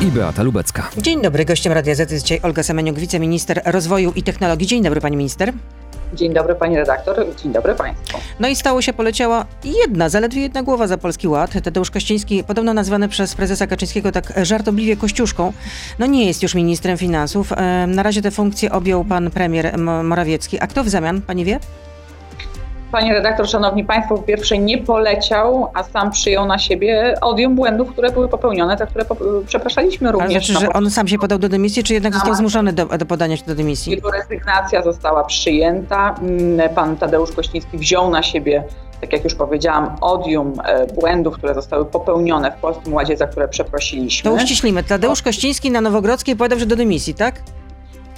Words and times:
i 0.00 0.06
Beata 0.06 0.42
Lubecka. 0.42 0.90
Dzień 0.96 1.22
dobry, 1.22 1.44
gościem 1.44 1.72
Radia 1.72 1.94
Z 1.94 2.10
jest 2.10 2.24
dzisiaj 2.24 2.40
Olga 2.42 2.62
Semeniuk, 2.62 2.98
wiceminister 2.98 3.62
rozwoju 3.64 4.12
i 4.16 4.22
technologii. 4.22 4.66
Dzień 4.66 4.82
dobry 4.82 5.00
pani 5.00 5.16
minister. 5.16 5.52
Dzień 6.14 6.34
dobry 6.34 6.54
pani 6.54 6.76
redaktor, 6.76 7.26
dzień 7.42 7.52
dobry 7.52 7.74
państwu. 7.74 8.18
No 8.40 8.48
i 8.48 8.56
stało 8.56 8.82
się, 8.82 8.92
poleciała 8.92 9.46
jedna, 9.64 10.08
zaledwie 10.08 10.42
jedna 10.42 10.62
głowa 10.62 10.86
za 10.86 10.98
Polski 10.98 11.28
Ład. 11.28 11.62
Tadeusz 11.64 11.90
Kościński, 11.90 12.44
podobno 12.44 12.74
nazywany 12.74 13.08
przez 13.08 13.34
prezesa 13.34 13.66
Kaczyńskiego 13.66 14.12
tak 14.12 14.32
żartobliwie 14.42 14.96
kościuszką, 14.96 15.52
no 15.98 16.06
nie 16.06 16.26
jest 16.26 16.42
już 16.42 16.54
ministrem 16.54 16.98
finansów. 16.98 17.52
Na 17.86 18.02
razie 18.02 18.22
tę 18.22 18.30
funkcję 18.30 18.72
objął 18.72 19.04
pan 19.04 19.30
premier 19.30 19.78
Morawiecki. 20.04 20.60
A 20.60 20.66
kto 20.66 20.84
w 20.84 20.88
zamian, 20.88 21.22
pani 21.22 21.44
wie? 21.44 21.60
Panie 22.92 23.14
redaktor, 23.14 23.48
szanowni 23.48 23.84
państwo, 23.84 24.16
po 24.16 24.22
pierwsze 24.22 24.58
nie 24.58 24.78
poleciał, 24.78 25.70
a 25.74 25.82
sam 25.82 26.10
przyjął 26.10 26.46
na 26.46 26.58
siebie 26.58 27.14
odium 27.20 27.54
błędów, 27.54 27.92
które 27.92 28.10
były 28.10 28.28
popełnione, 28.28 28.76
za 28.76 28.86
które 28.86 29.04
przepraszaliśmy 29.46 30.12
również. 30.12 30.30
Ale 30.30 30.40
znaczy, 30.40 30.66
że 30.66 30.72
on 30.72 30.90
sam 30.90 31.08
się 31.08 31.18
podał 31.18 31.38
do 31.38 31.48
dymisji, 31.48 31.84
czy 31.84 31.94
jednak 31.94 32.14
został 32.14 32.34
zmuszony 32.34 32.72
do, 32.72 32.86
do 32.86 33.06
podania 33.06 33.36
się 33.36 33.44
do 33.46 33.54
dymisji? 33.54 33.92
Jego 33.92 34.10
rezygnacja 34.10 34.82
została 34.82 35.24
przyjęta. 35.24 36.14
Mm, 36.22 36.74
pan 36.74 36.96
Tadeusz 36.96 37.32
Kościński 37.32 37.78
wziął 37.78 38.10
na 38.10 38.22
siebie 38.22 38.64
tak 39.00 39.12
jak 39.12 39.24
już 39.24 39.34
powiedziałam, 39.34 39.96
odium 40.00 40.52
e, 40.64 40.86
błędów, 40.86 41.34
które 41.34 41.54
zostały 41.54 41.84
popełnione 41.84 42.52
w 42.52 42.60
Polskim 42.60 42.94
Ładzie, 42.94 43.16
za 43.16 43.26
które 43.26 43.48
przeprosiliśmy. 43.48 44.30
To 44.30 44.36
uściślimy. 44.36 44.82
Tadeusz 44.82 45.22
Kościński 45.22 45.70
na 45.70 45.80
Nowogrodzkiej 45.80 46.36
podał 46.36 46.58
się 46.58 46.66
do 46.66 46.76
dymisji, 46.76 47.14
tak? 47.14 47.42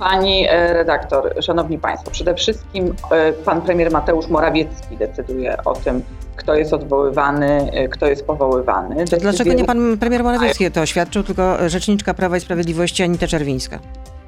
Pani 0.00 0.46
e, 0.48 0.72
redaktor, 0.72 1.34
szanowni 1.40 1.78
państwo, 1.78 2.10
przede 2.10 2.34
wszystkim 2.34 2.95
e, 3.10 3.32
pan 3.32 3.62
premier 3.62 3.90
Mateusz 3.90 4.28
Morawiecki 4.28 4.96
decyduje 4.96 5.56
o 5.64 5.73
tym, 5.74 6.02
kto 6.36 6.54
jest 6.54 6.73
odwoływany, 6.73 7.70
e, 7.73 7.88
kto 7.88 8.06
jest 8.06 8.26
powoływany. 8.26 8.95
Decyzje... 8.95 9.18
Dlaczego 9.18 9.52
nie 9.52 9.64
pan 9.64 9.98
premier 9.98 10.24
Morawiecki 10.24 10.70
to 10.70 10.80
oświadczył, 10.80 11.23
tylko 11.23 11.68
rzeczniczka 11.68 12.14
Prawa 12.14 12.36
i 12.36 12.40
Sprawiedliwości 12.40 13.02
Anita 13.02 13.26
Czerwińska? 13.26 13.78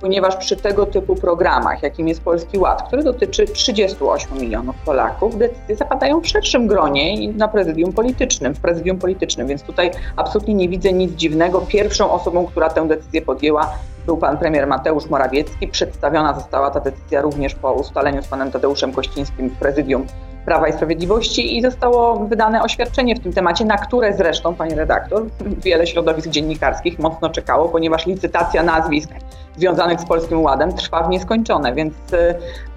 Ponieważ 0.00 0.36
przy 0.36 0.56
tego 0.56 0.86
typu 0.86 1.14
programach, 1.14 1.82
jakim 1.82 2.08
jest 2.08 2.20
Polski 2.20 2.58
Ład, 2.58 2.82
który 2.86 3.02
dotyczy 3.02 3.46
38 3.46 4.38
milionów 4.38 4.76
Polaków, 4.84 5.38
decyzje 5.38 5.76
zapadają 5.76 6.20
w 6.20 6.26
szerszym 6.26 6.66
gronie 6.66 7.14
i 7.14 7.28
na 7.28 7.48
prezydium 7.48 7.92
politycznym, 7.92 8.54
w 8.54 8.60
prezydium 8.60 8.98
politycznym, 8.98 9.46
więc 9.46 9.62
tutaj 9.62 9.90
absolutnie 10.16 10.54
nie 10.54 10.68
widzę 10.68 10.92
nic 10.92 11.12
dziwnego. 11.12 11.60
Pierwszą 11.60 12.10
osobą, 12.10 12.46
która 12.46 12.70
tę 12.70 12.88
decyzję 12.88 13.22
podjęła, 13.22 13.72
był 14.06 14.16
pan 14.16 14.38
premier 14.38 14.66
Mateusz 14.66 15.06
Morawiecki. 15.06 15.68
Przedstawiona 15.68 16.34
została 16.34 16.70
ta 16.70 16.80
decyzja 16.80 17.20
również 17.20 17.54
po 17.54 17.72
ustaleniu 17.72 18.22
z 18.22 18.28
panem 18.28 18.50
Tadeuszem 18.50 18.92
Kościńskim 18.92 19.48
w 19.48 19.58
prezydium 19.58 20.06
Prawa 20.44 20.68
i 20.68 20.72
Sprawiedliwości 20.72 21.58
i 21.58 21.62
zostało 21.62 22.16
wydane 22.16 22.62
oświadczenie 22.62 23.16
w 23.16 23.20
tym 23.20 23.32
temacie, 23.32 23.64
na 23.64 23.78
które 23.78 24.14
zresztą, 24.14 24.54
pani 24.54 24.74
redaktor, 24.74 25.26
wiele 25.64 25.86
środowisk 25.86 26.28
dziennikarskich 26.28 26.98
mocno 26.98 27.30
czekało, 27.30 27.68
ponieważ 27.68 28.06
licytacja 28.06 28.62
nazwisk 28.62 29.10
związanych 29.56 30.00
z 30.00 30.04
Polskim 30.04 30.42
Ładem 30.42 30.72
trwa 30.72 31.02
w 31.02 31.08
nieskończone, 31.08 31.74
więc, 31.74 31.94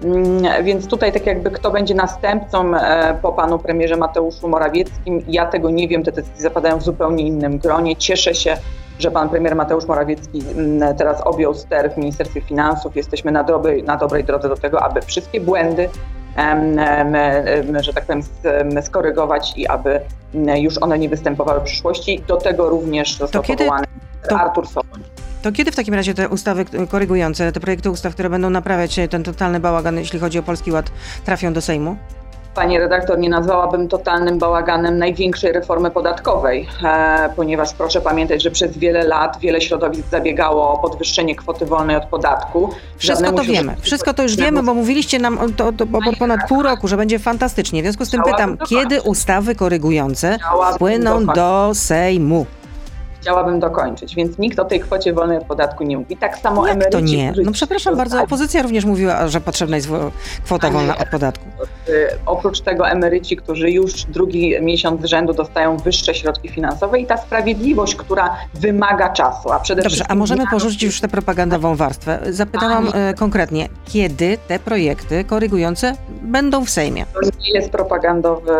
mm, 0.04 0.64
więc 0.64 0.86
tutaj 0.86 1.12
tak 1.12 1.26
jakby 1.26 1.50
kto 1.50 1.70
będzie 1.70 1.94
następcą 1.94 2.76
e, 2.76 3.18
po 3.22 3.32
panu 3.32 3.58
premierze 3.58 3.96
Mateuszu 3.96 4.48
Morawieckim, 4.48 5.24
ja 5.28 5.46
tego 5.46 5.70
nie 5.70 5.88
wiem, 5.88 6.04
te 6.04 6.12
decyzje 6.12 6.42
zapadają 6.42 6.78
w 6.78 6.82
zupełnie 6.82 7.26
innym 7.26 7.58
gronie. 7.58 7.96
Cieszę 7.96 8.34
się, 8.34 8.56
że 8.98 9.10
pan 9.10 9.28
premier 9.28 9.56
Mateusz 9.56 9.86
Morawiecki 9.86 10.42
mm, 10.56 10.96
teraz 10.96 11.20
objął 11.20 11.54
ster 11.54 11.92
w 11.94 11.96
Ministerstwie 11.96 12.40
Finansów. 12.40 12.96
Jesteśmy 12.96 13.32
na 13.32 13.44
dobrej, 13.44 13.82
na 13.82 13.96
dobrej 13.96 14.24
drodze 14.24 14.48
do 14.48 14.56
tego, 14.56 14.82
aby 14.82 15.02
wszystkie 15.02 15.40
błędy, 15.40 15.88
że 17.80 17.92
tak 17.94 18.04
powiem, 18.04 18.22
skorygować 18.82 19.52
i 19.56 19.66
aby 19.66 20.00
mm, 20.34 20.56
już 20.56 20.78
one 20.82 20.98
nie 20.98 21.08
występowały 21.08 21.60
w 21.60 21.62
przyszłości. 21.62 22.22
Do 22.28 22.36
tego 22.36 22.68
również 22.68 23.16
został 23.16 23.42
to 23.42 23.46
kiedy, 23.48 23.64
powołany 23.64 23.86
to, 24.28 24.40
Artur 24.40 24.68
Soboń. 24.68 25.00
To 25.42 25.52
kiedy 25.52 25.72
w 25.72 25.76
takim 25.76 25.94
razie 25.94 26.14
te 26.14 26.28
ustawy 26.28 26.64
korygujące, 26.88 27.52
te 27.52 27.60
projekty 27.60 27.90
ustaw, 27.90 28.12
które 28.12 28.30
będą 28.30 28.50
naprawiać 28.50 29.00
ten 29.10 29.22
totalny 29.22 29.60
bałagan, 29.60 29.98
jeśli 29.98 30.18
chodzi 30.18 30.38
o 30.38 30.42
Polski 30.42 30.72
Ład, 30.72 30.90
trafią 31.24 31.52
do 31.52 31.60
Sejmu? 31.60 31.96
Pani 32.56 32.78
redaktor, 32.78 33.18
nie 33.18 33.28
nazwałabym 33.28 33.88
totalnym 33.88 34.38
bałaganem 34.38 34.98
największej 34.98 35.52
reformy 35.52 35.90
podatkowej, 35.90 36.68
e, 36.84 37.28
ponieważ 37.36 37.74
proszę 37.74 38.00
pamiętać, 38.00 38.42
że 38.42 38.50
przez 38.50 38.78
wiele 38.78 39.04
lat 39.04 39.38
wiele 39.40 39.60
środowisk 39.60 40.08
zabiegało 40.10 40.72
o 40.72 40.78
podwyższenie 40.78 41.36
kwoty 41.36 41.66
wolnej 41.66 41.96
od 41.96 42.04
podatku. 42.04 42.70
Wszystko 42.98 43.32
to 43.32 43.42
wiemy, 43.42 43.76
wszystko 43.80 44.14
to 44.14 44.22
już 44.22 44.36
wiemy, 44.36 44.62
bo 44.62 44.74
mówiliście 44.74 45.18
nam 45.18 45.38
to, 45.56 45.72
to, 45.72 45.86
to 45.86 46.12
ponad 46.18 46.40
pół 46.48 46.62
roku, 46.62 46.88
że 46.88 46.96
będzie 46.96 47.18
fantastycznie. 47.18 47.82
W 47.82 47.84
związku 47.84 48.04
z 48.04 48.10
tym 48.10 48.22
pytam, 48.22 48.58
kiedy 48.68 49.02
ustawy 49.02 49.54
korygujące 49.54 50.38
płyną 50.78 51.26
do 51.26 51.70
Sejmu? 51.74 52.46
Chciałabym 53.20 53.60
dokończyć, 53.60 54.14
więc 54.14 54.38
nikt 54.38 54.58
o 54.58 54.64
tej 54.64 54.80
kwocie 54.80 55.12
wolnej 55.12 55.38
od 55.38 55.44
podatku 55.44 55.84
nie 55.84 55.98
mówi. 55.98 56.16
Tak 56.16 56.38
samo 56.38 56.66
Jak 56.66 56.76
emeryci. 56.76 56.92
to 56.92 57.00
nie? 57.00 57.32
No 57.44 57.52
przepraszam 57.52 57.96
bardzo, 57.96 58.22
opozycja 58.22 58.62
również 58.62 58.84
mówiła, 58.84 59.28
że 59.28 59.40
potrzebna 59.40 59.76
jest 59.76 59.88
kwota 60.44 60.70
wolna 60.70 60.98
od 60.98 61.08
podatku. 61.08 61.44
Y, 61.88 62.08
oprócz 62.26 62.60
tego 62.60 62.88
emeryci, 62.88 63.36
którzy 63.36 63.70
już 63.70 64.04
drugi 64.04 64.56
miesiąc 64.62 65.02
z 65.02 65.04
rzędu 65.04 65.32
dostają 65.32 65.76
wyższe 65.76 66.14
środki 66.14 66.48
finansowe 66.48 66.98
i 66.98 67.06
ta 67.06 67.16
sprawiedliwość, 67.16 67.94
która 67.94 68.36
wymaga 68.54 69.12
czasu, 69.12 69.52
a 69.52 69.60
przede 69.60 69.82
Dobrze, 69.82 69.96
wszystkim... 69.96 70.16
a 70.16 70.18
możemy 70.18 70.44
porzucić 70.50 70.82
już 70.82 71.00
tę 71.00 71.08
propagandową 71.08 71.74
warstwę. 71.74 72.18
Zapytałam 72.30 72.86
Pani... 72.86 73.14
konkretnie, 73.14 73.68
kiedy 73.84 74.38
te 74.48 74.58
projekty 74.58 75.24
korygujące 75.24 75.92
będą 76.22 76.64
w 76.64 76.70
Sejmie? 76.70 77.06
To 77.14 77.20
nie 77.40 77.50
jest 77.50 77.70
propagandowy, 77.70 78.52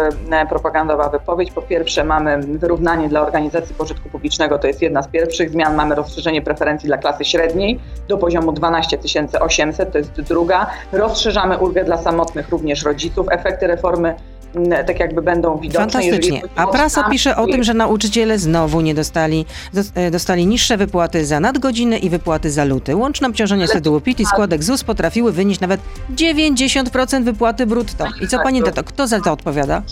propagandowa 0.48 1.08
wypowiedź. 1.08 1.50
Po 1.52 1.62
pierwsze 1.62 2.04
mamy 2.04 2.38
wyrównanie 2.38 3.08
dla 3.08 3.20
organizacji 3.20 3.74
pożytku 3.74 4.08
publicznego 4.08 4.55
to 4.58 4.66
jest 4.66 4.82
jedna 4.82 5.02
z 5.02 5.08
pierwszych 5.08 5.50
zmian. 5.50 5.74
Mamy 5.74 5.94
rozszerzenie 5.94 6.42
preferencji 6.42 6.86
dla 6.86 6.98
klasy 6.98 7.24
średniej 7.24 7.80
do 8.08 8.18
poziomu 8.18 8.52
12 8.52 8.98
800, 9.40 9.92
to 9.92 9.98
jest 9.98 10.20
druga. 10.20 10.66
Rozszerzamy 10.92 11.58
ulgę 11.58 11.84
dla 11.84 11.98
samotnych 11.98 12.48
również 12.48 12.84
rodziców. 12.84 13.26
Efekty 13.30 13.66
reformy 13.66 14.14
mm, 14.54 14.86
tak 14.86 15.00
jakby 15.00 15.22
będą 15.22 15.58
widoczne. 15.58 15.80
Fantastycznie. 15.80 16.42
A 16.56 16.66
prasa 16.66 17.10
pisze 17.10 17.36
o 17.36 17.46
tym, 17.46 17.64
że 17.64 17.74
nauczyciele 17.74 18.38
znowu 18.38 18.80
nie 18.80 18.94
dostali, 18.94 19.46
e, 19.94 20.10
dostali 20.10 20.46
niższe 20.46 20.76
wypłaty 20.76 21.26
za 21.26 21.40
nadgodziny 21.40 21.98
i 21.98 22.10
wypłaty 22.10 22.50
za 22.50 22.64
luty. 22.64 22.96
Łączne 22.96 23.28
obciążenie 23.28 23.68
tytułu 23.68 24.00
PIT 24.00 24.20
i 24.20 24.26
składek 24.26 24.64
ZUS 24.64 24.84
potrafiły 24.84 25.32
wynieść 25.32 25.60
nawet 25.60 25.80
90% 26.14 27.24
wypłaty 27.24 27.66
brutto. 27.66 28.04
I 28.22 28.28
co 28.28 28.38
pani 28.38 28.62
to? 28.62 28.84
Kto 28.84 29.06
za 29.06 29.20
to 29.20 29.32
odpowiada? 29.32 29.82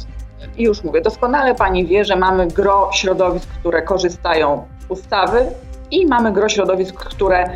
Już 0.56 0.84
mówię, 0.84 1.00
doskonale 1.00 1.54
pani 1.54 1.86
wie, 1.86 2.04
że 2.04 2.16
mamy 2.16 2.46
gro 2.46 2.90
środowisk, 2.92 3.48
które 3.48 3.82
korzystają 3.82 4.64
z 4.80 4.90
ustawy 4.90 5.46
i 5.90 6.06
mamy 6.06 6.32
gro 6.32 6.48
środowisk, 6.48 6.94
które 6.94 7.50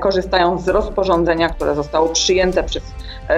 korzystają 0.00 0.58
z 0.58 0.68
rozporządzenia, 0.68 1.48
które 1.48 1.74
zostało 1.74 2.08
przyjęte 2.08 2.62
przez 2.62 2.82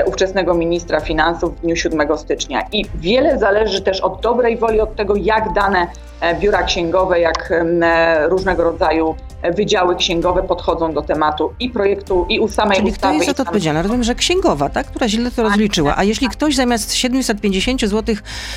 ówczesnego 0.07 0.55
ministra 0.55 1.01
finansów 1.01 1.57
w 1.57 1.61
dniu 1.61 1.77
7 1.77 2.19
stycznia. 2.19 2.63
I 2.73 2.85
wiele 2.95 3.39
zależy 3.39 3.83
też 3.83 4.01
od 4.01 4.21
dobrej 4.21 4.57
woli, 4.57 4.81
od 4.81 4.97
tego, 4.97 5.17
jak 5.17 5.53
dane 5.53 5.87
e, 6.21 6.35
biura 6.35 6.63
księgowe, 6.63 7.21
jak 7.21 7.53
e, 7.53 8.29
różnego 8.29 8.65
rodzaju 8.65 9.15
wydziały 9.55 9.97
księgowe 9.97 10.43
podchodzą 10.43 10.93
do 10.93 11.03
tematu 11.03 11.53
i 11.61 11.71
projektu, 11.71 12.27
i 12.29 12.41
u 12.41 12.49
samej 12.49 12.77
Czyli 12.77 12.91
ustawy. 12.91 13.15
Kto 13.15 13.25
jest 13.25 13.27
za 13.27 13.35
to 13.35 13.43
odpowiedzialny? 13.43 13.83
Rozumiem, 13.83 14.05
że 14.05 14.15
księgowa, 14.15 14.69
tak? 14.69 14.87
która 14.87 15.09
źle 15.09 15.31
to 15.31 15.43
rozliczyła. 15.43 15.95
A 15.97 16.05
jeśli 16.05 16.29
ktoś 16.29 16.55
zamiast 16.55 16.95
750 16.95 17.81
zł 17.81 18.15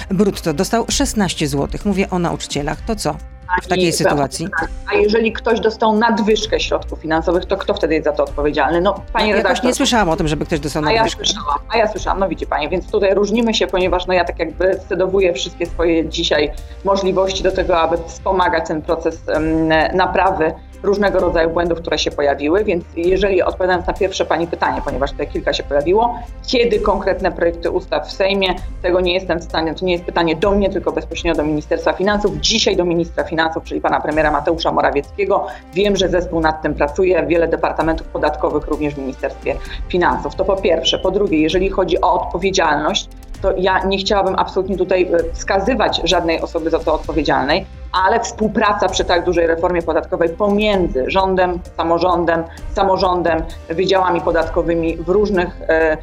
brutto 0.10 0.54
dostał 0.54 0.86
16 0.90 1.48
zł, 1.48 1.80
mówię 1.86 2.10
o 2.10 2.20
nauczycielach, 2.20 2.82
to 2.82 2.96
co? 2.96 3.31
W 3.62 3.68
takiej 3.68 3.94
sytuacji. 3.94 4.48
A 4.92 4.96
jeżeli 4.96 5.34
ktoś 5.34 5.60
dostał 5.60 5.98
nadwyżkę 5.98 6.60
środków 6.60 7.00
finansowych, 7.00 7.46
to 7.46 7.58
kto 7.58 7.74
wtedy 7.74 7.94
jest 7.94 8.06
za 8.06 8.12
to 8.12 8.24
odpowiedzialny? 8.24 8.82
No, 8.82 9.02
pani 9.14 9.30
no, 9.30 9.36
redaktor. 9.36 9.66
nie 9.66 9.74
słyszałam 9.74 10.10
o 10.10 10.16
tym, 10.16 10.28
żeby 10.28 10.46
ktoś 10.46 10.60
dostał 10.60 10.82
nadwyżkę. 10.82 11.04
A 11.04 11.22
ja 11.22 11.26
słyszałam, 11.26 11.60
a 11.70 11.78
ja 11.78 11.88
słyszałam, 11.88 12.20
no 12.20 12.30
widzi 12.30 12.48
pani, 12.48 12.70
więc 12.70 12.92
tutaj 12.92 13.14
różnimy 13.14 13.54
się, 13.54 13.68
ponieważ 13.68 14.08
no 14.08 14.14
ja 14.14 14.24
tak 14.24 14.40
jakby 14.40 14.80
scedowuję 14.86 15.34
wszystkie 15.34 15.66
swoje 15.66 16.10
dzisiaj 16.10 16.52
możliwości 16.84 17.44
do 17.44 17.52
tego, 17.52 17.80
aby 17.80 17.98
wspomagać 18.08 18.68
ten 18.68 18.82
proces 18.82 19.22
um, 19.28 19.68
naprawy 19.94 20.54
różnego 20.84 21.20
rodzaju 21.20 21.50
błędów, 21.50 21.80
które 21.80 21.98
się 21.98 22.12
pojawiły, 22.12 22.64
więc 22.64 22.86
jeżeli 22.96 23.42
odpowiadając 23.42 23.88
na 23.88 23.94
pierwsze 23.94 24.26
Pani 24.26 24.48
pytanie, 24.48 24.82
ponieważ 24.86 25.12
tutaj 25.12 25.28
kilka 25.28 25.54
się 25.54 25.64
pojawiło, 25.64 26.20
kiedy 26.48 26.80
konkretne 26.80 27.32
projekty 27.32 27.72
ustaw 27.72 28.08
w 28.08 28.12
Sejmie, 28.12 28.56
tego 28.82 29.02
nie 29.02 29.14
jestem 29.14 29.40
w 29.40 29.44
stanie, 29.44 29.76
to 29.76 29.86
nie 29.86 29.94
jest 29.94 30.06
pytanie 30.06 30.36
do 30.36 30.52
mnie, 30.52 30.70
tylko 30.70 30.92
bezpośrednio 30.92 31.44
do 31.44 31.44
Ministerstwa 31.44 31.94
Finansów, 31.94 32.38
dzisiaj 32.40 32.76
do 32.76 32.86
Ministra 32.86 33.24
Finansów, 33.24 33.64
czyli 33.64 33.82
Pana 33.82 34.02
Premiera 34.02 34.32
Mateusza 34.32 34.72
Morawieckiego. 34.72 35.48
Wiem, 35.74 35.96
że 35.96 36.10
zespół 36.10 36.40
nad 36.40 36.62
tym 36.62 36.74
pracuje, 36.74 37.26
wiele 37.28 37.48
departamentów 37.48 38.08
podatkowych 38.08 38.68
również 38.68 38.94
w 38.94 38.98
Ministerstwie 38.98 39.56
Finansów. 39.90 40.36
To 40.36 40.46
po 40.46 40.56
pierwsze. 40.56 41.00
Po 41.00 41.12
drugie, 41.12 41.42
jeżeli 41.42 41.70
chodzi 41.70 42.02
o 42.02 42.22
odpowiedzialność, 42.22 43.10
to 43.42 43.54
ja 43.58 43.86
nie 43.86 43.98
chciałabym 43.98 44.36
absolutnie 44.38 44.78
tutaj 44.78 45.04
e, 45.04 45.34
wskazywać 45.34 46.02
żadnej 46.04 46.42
osoby 46.42 46.70
za 46.70 46.80
to 46.80 46.94
odpowiedzialnej. 46.94 47.66
Ale 47.92 48.20
współpraca 48.20 48.90
przy 48.90 49.06
tak 49.06 49.26
dużej 49.26 49.48
reformie 49.48 49.82
podatkowej 49.82 50.30
pomiędzy 50.30 51.04
rządem, 51.08 51.60
samorządem, 51.78 52.44
samorządem, 52.76 53.44
wydziałami 53.70 54.22
podatkowymi 54.22 54.98
w 54.98 55.10
różnych 55.10 55.62
e, 55.68 55.98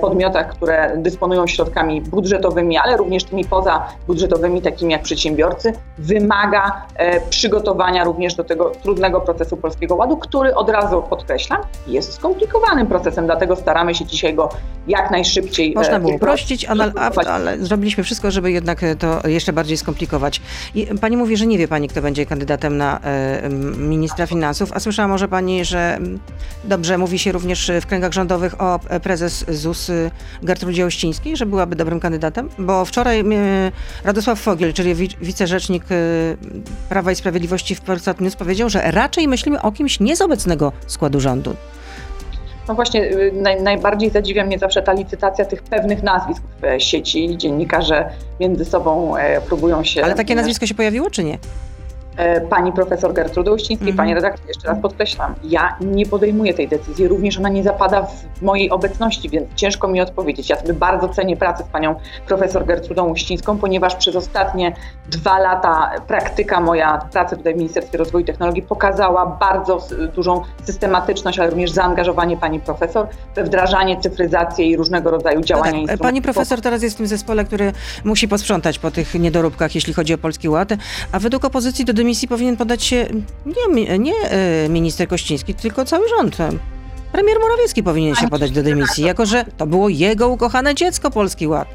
podmiotach, 0.00 0.48
które 0.48 0.92
dysponują 0.96 1.46
środkami 1.46 2.00
budżetowymi, 2.00 2.78
ale 2.78 2.96
również 2.96 3.24
tymi 3.24 3.44
pozabudżetowymi, 3.44 4.62
takimi 4.62 4.92
jak 4.92 5.02
przedsiębiorcy, 5.02 5.72
wymaga 5.98 6.86
e, 6.94 7.20
przygotowania 7.20 8.04
również 8.04 8.34
do 8.34 8.44
tego 8.44 8.72
trudnego 8.82 9.20
procesu 9.20 9.56
Polskiego 9.56 9.94
Ładu, 9.94 10.16
który 10.16 10.54
od 10.54 10.70
razu 10.70 11.02
podkreślam, 11.02 11.62
jest 11.86 12.12
skomplikowanym 12.12 12.86
procesem, 12.86 13.26
dlatego 13.26 13.56
staramy 13.56 13.94
się 13.94 14.04
dzisiaj 14.04 14.34
go 14.34 14.48
jak 14.88 15.10
najszybciej. 15.10 15.74
Można 15.74 15.96
e, 15.96 16.00
było 16.00 16.12
uprościć, 16.12 16.64
ale, 16.64 16.92
ale 17.26 17.58
zrobiliśmy 17.58 18.04
wszystko, 18.04 18.30
żeby 18.30 18.52
jednak 18.52 18.80
to 18.98 19.28
jeszcze 19.28 19.52
bardziej 19.52 19.76
skomplikować. 19.76 20.40
I 20.74 20.86
pani 21.00 21.16
mówi, 21.16 21.27
że 21.36 21.46
nie 21.46 21.58
wie 21.58 21.68
pani, 21.68 21.88
kto 21.88 22.02
będzie 22.02 22.26
kandydatem 22.26 22.76
na 22.76 23.00
e, 23.00 23.48
ministra 23.78 24.26
finansów, 24.26 24.72
a 24.72 24.80
słyszała 24.80 25.08
może 25.08 25.28
pani, 25.28 25.64
że 25.64 25.98
dobrze 26.64 26.98
mówi 26.98 27.18
się 27.18 27.32
również 27.32 27.70
w 27.80 27.86
kręgach 27.86 28.12
rządowych 28.12 28.60
o 28.60 28.80
prezes 29.02 29.44
ZUS 29.48 29.90
Gertrudzie 30.42 30.86
Ościńskiej, 30.86 31.36
że 31.36 31.46
byłaby 31.46 31.76
dobrym 31.76 32.00
kandydatem? 32.00 32.48
Bo 32.58 32.84
wczoraj 32.84 33.24
Radosław 34.04 34.40
Fogiel, 34.40 34.72
czyli 34.72 34.94
wicerzecznik 35.20 35.84
Prawa 36.88 37.12
i 37.12 37.14
Sprawiedliwości 37.14 37.74
w 37.74 37.80
Polsat 37.80 38.20
News 38.20 38.36
powiedział, 38.36 38.70
że 38.70 38.90
raczej 38.90 39.28
myślimy 39.28 39.62
o 39.62 39.72
kimś 39.72 40.00
nie 40.00 40.16
z 40.16 40.20
obecnego 40.20 40.72
składu 40.86 41.20
rządu. 41.20 41.56
No 42.68 42.74
właśnie, 42.74 43.12
y, 43.12 43.32
naj, 43.34 43.62
najbardziej 43.62 44.10
zadziwia 44.10 44.44
mnie 44.44 44.58
zawsze 44.58 44.82
ta 44.82 44.92
licytacja 44.92 45.44
tych 45.44 45.62
pewnych 45.62 46.02
nazwisk 46.02 46.42
w 46.62 46.82
sieci. 46.82 47.36
Dziennikarze 47.38 48.10
między 48.40 48.64
sobą 48.64 49.16
e, 49.16 49.40
próbują 49.40 49.84
się. 49.84 50.04
Ale 50.04 50.14
takie 50.14 50.34
nazwisko 50.34 50.66
się 50.66 50.74
pojawiło, 50.74 51.10
czy 51.10 51.24
nie? 51.24 51.38
E, 52.18 52.40
pani 52.40 52.72
profesor 52.72 53.12
Gertrudy 53.12 53.52
Uścińskiej, 53.52 53.88
mm. 53.88 53.96
pani 53.96 54.14
redaktor, 54.14 54.48
jeszcze 54.48 54.68
raz 54.68 54.78
podkreślam, 54.82 55.34
ja 55.44 55.76
nie 55.80 56.06
podejmuję 56.06 56.54
tej 56.54 56.68
decyzji, 56.68 57.08
również 57.08 57.38
ona 57.38 57.48
nie 57.48 57.62
zapada 57.62 58.02
w 58.02 58.42
mojej 58.42 58.70
obecności, 58.70 59.28
więc 59.28 59.54
ciężko 59.54 59.88
mi 59.88 60.00
odpowiedzieć. 60.00 60.50
Ja 60.50 60.56
sobie 60.56 60.74
bardzo 60.74 61.08
cenię 61.08 61.36
pracę 61.36 61.64
z 61.64 61.66
panią 61.66 61.94
profesor 62.26 62.66
Gertrudą 62.66 63.08
Uścińską, 63.08 63.58
ponieważ 63.58 63.96
przez 63.96 64.16
ostatnie 64.16 64.74
dwa 65.08 65.38
lata 65.38 65.90
praktyka 66.06 66.60
moja 66.60 66.98
pracy 67.12 67.36
tutaj 67.36 67.54
w 67.54 67.56
Ministerstwie 67.56 67.98
Rozwoju 67.98 68.22
i 68.22 68.26
Technologii 68.26 68.62
pokazała 68.62 69.26
bardzo 69.26 69.78
dużą 70.14 70.42
systematyczność, 70.64 71.38
ale 71.38 71.50
również 71.50 71.70
zaangażowanie 71.70 72.36
pani 72.36 72.60
profesor 72.60 73.06
we 73.34 73.44
wdrażanie, 73.44 74.00
cyfryzację 74.00 74.66
i 74.66 74.76
różnego 74.76 75.10
rodzaju 75.10 75.40
działania. 75.40 75.80
No 75.80 75.86
tak. 75.86 75.98
Pani 75.98 76.22
profesor 76.22 76.60
teraz 76.60 76.82
jest 76.82 76.94
w 76.94 76.98
tym 76.98 77.06
zespole, 77.06 77.44
który 77.44 77.72
musi 78.04 78.28
posprzątać 78.28 78.78
po 78.78 78.90
tych 78.90 79.14
niedoróbkach, 79.14 79.74
jeśli 79.74 79.92
chodzi 79.92 80.14
o 80.14 80.18
Polski 80.18 80.48
Ład, 80.48 80.68
a 81.12 81.18
według 81.18 81.44
opozycji 81.44 81.84
do 81.84 81.92
dymisji 81.92 82.07
powinien 82.28 82.56
podać 82.56 82.84
się 82.84 83.06
nie, 83.70 83.98
nie 83.98 84.14
e, 84.14 84.68
minister 84.68 85.08
Kościński, 85.08 85.54
tylko 85.54 85.84
cały 85.84 86.08
rząd. 86.08 86.36
Premier 87.12 87.38
Morawiecki 87.40 87.82
powinien 87.82 88.14
się 88.14 88.28
podać 88.28 88.50
do 88.50 88.62
dymisji, 88.62 89.04
jako 89.04 89.26
że 89.26 89.44
to 89.56 89.66
było 89.66 89.88
jego 89.88 90.28
ukochane 90.28 90.74
dziecko 90.74 91.10
Polski 91.10 91.46
Ład. 91.46 91.68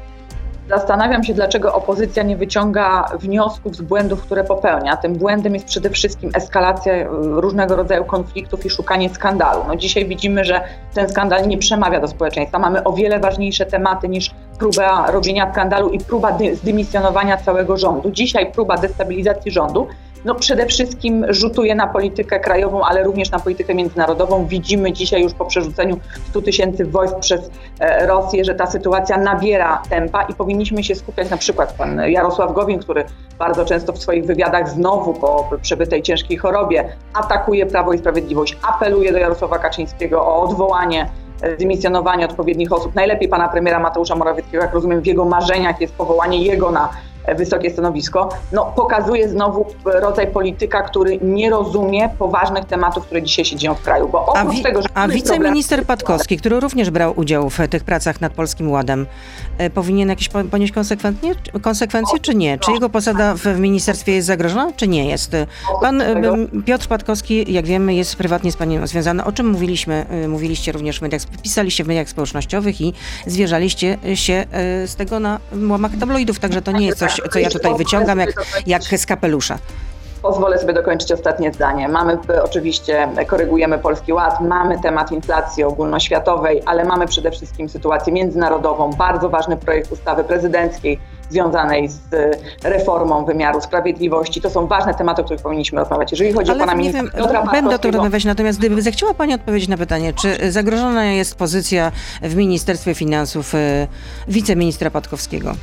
Zastanawiam 0.68 1.24
się, 1.24 1.34
dlaczego 1.34 1.74
opozycja 1.74 2.22
nie 2.22 2.36
wyciąga 2.36 3.04
wniosków 3.20 3.76
z 3.76 3.80
błędów, 3.80 4.22
które 4.22 4.44
popełnia. 4.44 4.96
Tym 4.96 5.14
błędem 5.14 5.54
jest 5.54 5.66
przede 5.66 5.90
wszystkim 5.90 6.30
eskalacja 6.34 6.92
e, 6.92 7.06
różnego 7.20 7.76
rodzaju 7.76 8.04
konfliktów 8.04 8.66
i 8.66 8.70
szukanie 8.70 9.08
skandalu. 9.08 9.60
No 9.68 9.76
dzisiaj 9.76 10.06
widzimy, 10.06 10.44
że 10.44 10.60
ten 10.94 11.08
skandal 11.08 11.48
nie 11.48 11.58
przemawia 11.58 12.00
do 12.00 12.08
społeczeństwa. 12.08 12.58
Mamy 12.58 12.84
o 12.84 12.92
wiele 12.92 13.20
ważniejsze 13.20 13.66
tematy 13.66 14.08
niż 14.08 14.30
próba 14.58 15.10
robienia 15.10 15.52
skandalu 15.52 15.88
i 15.88 15.98
próba 15.98 16.38
zdymisjonowania 16.54 17.36
całego 17.36 17.76
rządu. 17.76 18.10
Dzisiaj 18.10 18.52
próba 18.52 18.76
destabilizacji 18.76 19.50
rządu 19.50 19.86
no 20.24 20.34
przede 20.34 20.66
wszystkim 20.66 21.26
rzutuje 21.28 21.74
na 21.74 21.86
politykę 21.86 22.40
krajową, 22.40 22.84
ale 22.84 23.02
również 23.02 23.30
na 23.30 23.38
politykę 23.38 23.74
międzynarodową. 23.74 24.46
Widzimy 24.46 24.92
dzisiaj 24.92 25.22
już 25.22 25.34
po 25.34 25.44
przerzuceniu 25.44 25.98
100 26.30 26.42
tysięcy 26.42 26.84
wojsk 26.84 27.18
przez 27.20 27.50
e, 27.80 28.06
Rosję, 28.06 28.44
że 28.44 28.54
ta 28.54 28.66
sytuacja 28.66 29.16
nabiera 29.16 29.82
tempa 29.90 30.22
i 30.22 30.34
powinniśmy 30.34 30.84
się 30.84 30.94
skupiać 30.94 31.30
na 31.30 31.36
przykład 31.36 31.72
pan 31.72 32.00
Jarosław 32.10 32.52
Gowin, 32.52 32.78
który 32.78 33.04
bardzo 33.38 33.64
często 33.64 33.92
w 33.92 33.98
swoich 33.98 34.26
wywiadach 34.26 34.68
znowu 34.68 35.14
po 35.14 35.48
przebytej 35.62 36.02
ciężkiej 36.02 36.36
chorobie 36.36 36.88
atakuje 37.14 37.66
Prawo 37.66 37.92
i 37.92 37.98
Sprawiedliwość, 37.98 38.58
apeluje 38.62 39.12
do 39.12 39.18
Jarosława 39.18 39.58
Kaczyńskiego 39.58 40.26
o 40.26 40.42
odwołanie 40.42 41.10
e, 41.42 41.56
dymisjonowanie 41.56 42.24
odpowiednich 42.24 42.72
osób. 42.72 42.94
Najlepiej 42.94 43.28
pana 43.28 43.48
premiera 43.48 43.80
Mateusza 43.80 44.16
Morawieckiego, 44.16 44.64
jak 44.64 44.74
rozumiem, 44.74 45.00
w 45.00 45.06
jego 45.06 45.24
marzeniach 45.24 45.80
jest 45.80 45.94
powołanie 45.94 46.42
jego 46.42 46.70
na 46.70 46.88
wysokie 47.36 47.70
stanowisko, 47.70 48.28
no, 48.52 48.72
pokazuje 48.76 49.28
znowu 49.28 49.66
rodzaj 49.84 50.26
polityka, 50.26 50.82
który 50.82 51.18
nie 51.22 51.50
rozumie 51.50 52.08
poważnych 52.18 52.64
tematów, 52.64 53.04
które 53.06 53.22
dzisiaj 53.22 53.44
się 53.44 53.56
dzieją 53.56 53.74
w 53.74 53.80
kraju. 53.82 54.08
Bo 54.08 54.26
oprócz 54.26 54.36
a, 54.36 54.44
wi- 54.44 54.62
tego, 54.62 54.82
że 54.82 54.88
a 54.94 55.08
wiceminister 55.08 55.84
Patkowski, 55.84 56.36
który 56.36 56.60
również 56.60 56.90
brał 56.90 57.12
udział 57.16 57.50
w 57.50 57.58
tych 57.70 57.84
pracach 57.84 58.20
nad 58.20 58.32
Polskim 58.32 58.70
Ładem, 58.70 59.06
e, 59.58 59.70
powinien 59.70 60.08
jakieś 60.08 60.28
ponieść 60.50 60.72
konsekwencje, 60.72 61.34
konsekwencje 61.62 62.18
czy 62.20 62.34
nie? 62.34 62.58
Czy 62.58 62.72
jego 62.72 62.88
posada 62.88 63.34
w 63.34 63.58
ministerstwie 63.58 64.12
jest 64.12 64.26
zagrożona, 64.26 64.72
czy 64.72 64.88
nie 64.88 65.08
jest? 65.08 65.36
Pan 65.80 66.02
Piotr 66.64 66.88
Patkowski, 66.88 67.52
jak 67.52 67.66
wiemy, 67.66 67.94
jest 67.94 68.16
prywatnie 68.16 68.52
z 68.52 68.56
panem 68.56 68.86
związany. 68.86 69.24
O 69.24 69.32
czym 69.32 69.50
mówiliśmy? 69.50 70.06
E, 70.10 70.28
mówiliście 70.28 70.72
również 70.72 70.98
w 70.98 71.02
mediach, 71.02 71.22
pisaliście 71.42 71.84
w 71.84 71.86
mediach 71.88 72.08
społecznościowych 72.08 72.80
i 72.80 72.92
zwierzaliście 73.26 73.98
się 74.14 74.32
e, 74.32 74.44
z 74.88 74.96
tego 74.96 75.20
na 75.20 75.40
łamach 75.68 75.90
tabloidów, 76.00 76.38
także 76.38 76.62
to 76.62 76.72
nie 76.72 76.86
jest 76.86 76.98
coś 76.98 77.13
coś, 77.22 77.32
co 77.32 77.38
ja 77.38 77.50
tutaj 77.50 77.74
wyciągam 77.74 78.18
jak, 78.18 78.30
jak 78.66 78.82
z 78.82 79.06
kapelusza. 79.06 79.58
Pozwolę 80.22 80.58
sobie 80.58 80.72
dokończyć 80.72 81.12
ostatnie 81.12 81.52
zdanie. 81.52 81.88
Mamy 81.88 82.18
oczywiście, 82.44 83.08
korygujemy 83.26 83.78
Polski 83.78 84.12
Ład, 84.12 84.40
mamy 84.40 84.80
temat 84.80 85.12
inflacji 85.12 85.64
ogólnoświatowej, 85.64 86.62
ale 86.66 86.84
mamy 86.84 87.06
przede 87.06 87.30
wszystkim 87.30 87.68
sytuację 87.68 88.12
międzynarodową, 88.12 88.90
bardzo 88.90 89.28
ważny 89.28 89.56
projekt 89.56 89.92
ustawy 89.92 90.24
prezydenckiej 90.24 91.00
związanej 91.30 91.88
z 91.88 92.02
reformą 92.62 93.24
wymiaru 93.24 93.60
sprawiedliwości. 93.60 94.40
To 94.40 94.50
są 94.50 94.66
ważne 94.66 94.94
tematy, 94.94 95.22
o 95.22 95.24
których 95.24 95.42
powinniśmy 95.42 95.80
rozmawiać. 95.80 96.10
Jeżeli 96.10 96.32
chodzi 96.32 96.50
ale 96.50 96.62
o 96.62 96.66
pana 96.66 96.78
ministra 96.78 97.02
Piotra 97.02 97.42
Będę 97.42 97.78
to 97.78 97.90
rozmawiać, 97.90 98.24
natomiast 98.24 98.58
gdyby 98.58 98.82
zechciała 98.82 99.14
pani 99.14 99.34
odpowiedzieć 99.34 99.68
na 99.68 99.76
pytanie, 99.76 100.12
czy 100.12 100.52
zagrożona 100.52 101.04
jest 101.04 101.34
pozycja 101.34 101.92
w 102.22 102.36
Ministerstwie 102.36 102.94
Finansów 102.94 103.54
e, 103.54 103.86
wiceministra 104.28 104.90
Patkowskiego? 104.90 105.54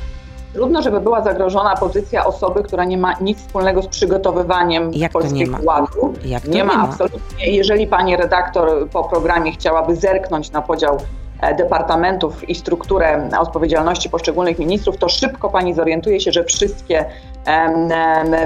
Trudno, 0.52 0.82
żeby 0.82 1.00
była 1.00 1.22
zagrożona 1.22 1.76
pozycja 1.76 2.24
osoby, 2.24 2.62
która 2.62 2.84
nie 2.84 2.98
ma 2.98 3.14
nic 3.20 3.38
wspólnego 3.38 3.82
z 3.82 3.86
przygotowywaniem 3.86 4.94
Jak 4.94 5.12
polskiego 5.12 5.56
ładu. 5.64 6.14
Jak 6.24 6.44
nie, 6.44 6.54
nie 6.54 6.64
ma, 6.64 6.76
ma 6.76 6.82
absolutnie. 6.82 7.56
Jeżeli 7.56 7.86
pani 7.86 8.16
redaktor 8.16 8.88
po 8.88 9.04
programie 9.04 9.52
chciałaby 9.52 9.96
zerknąć 9.96 10.50
na 10.50 10.62
podział 10.62 10.98
E, 11.42 11.54
departamentów 11.54 12.48
i 12.48 12.54
strukturę 12.54 13.28
odpowiedzialności 13.38 14.10
poszczególnych 14.10 14.58
ministrów, 14.58 14.96
to 14.96 15.08
szybko 15.08 15.48
pani 15.48 15.74
zorientuje 15.74 16.20
się, 16.20 16.32
że 16.32 16.44
wszystkie 16.44 17.04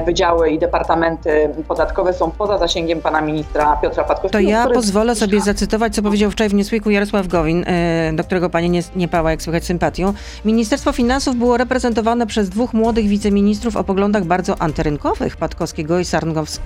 wydziały 0.07 0.51
i 0.51 0.59
departamenty 0.59 1.49
podatkowe 1.69 2.13
są 2.13 2.31
poza 2.31 2.59
zasięgiem 2.59 3.01
pana 3.01 3.21
ministra 3.21 3.77
Piotra 3.77 4.05
Patkowskiego. 4.05 4.45
To 4.45 4.51
ja 4.51 4.67
pozwolę 4.67 5.15
sobie 5.15 5.41
zacytować, 5.41 5.95
co 5.95 6.03
powiedział 6.03 6.31
wczoraj 6.31 6.49
w 6.49 6.55
Newsweeku 6.55 6.91
Jarosław 6.91 7.27
Gowin, 7.27 7.65
e, 7.67 8.13
do 8.15 8.25
którego 8.25 8.51
pani 8.51 8.71
nie, 8.71 8.81
nie 8.97 9.09
pała, 9.09 9.31
jak 9.31 9.43
słychać, 9.43 9.65
sympatią. 9.65 10.13
Ministerstwo 10.45 10.93
Finansów 10.93 11.37
było 11.37 11.57
reprezentowane 11.57 12.27
przez 12.27 12.49
dwóch 12.49 12.75
młodych 12.75 13.09
wiceministrów 13.09 13.77
o 13.77 13.85
poglądach 13.85 14.25
bardzo 14.25 14.63
antyrynkowych, 14.63 15.37
Patkowskiego 15.37 15.99
i 15.99 16.05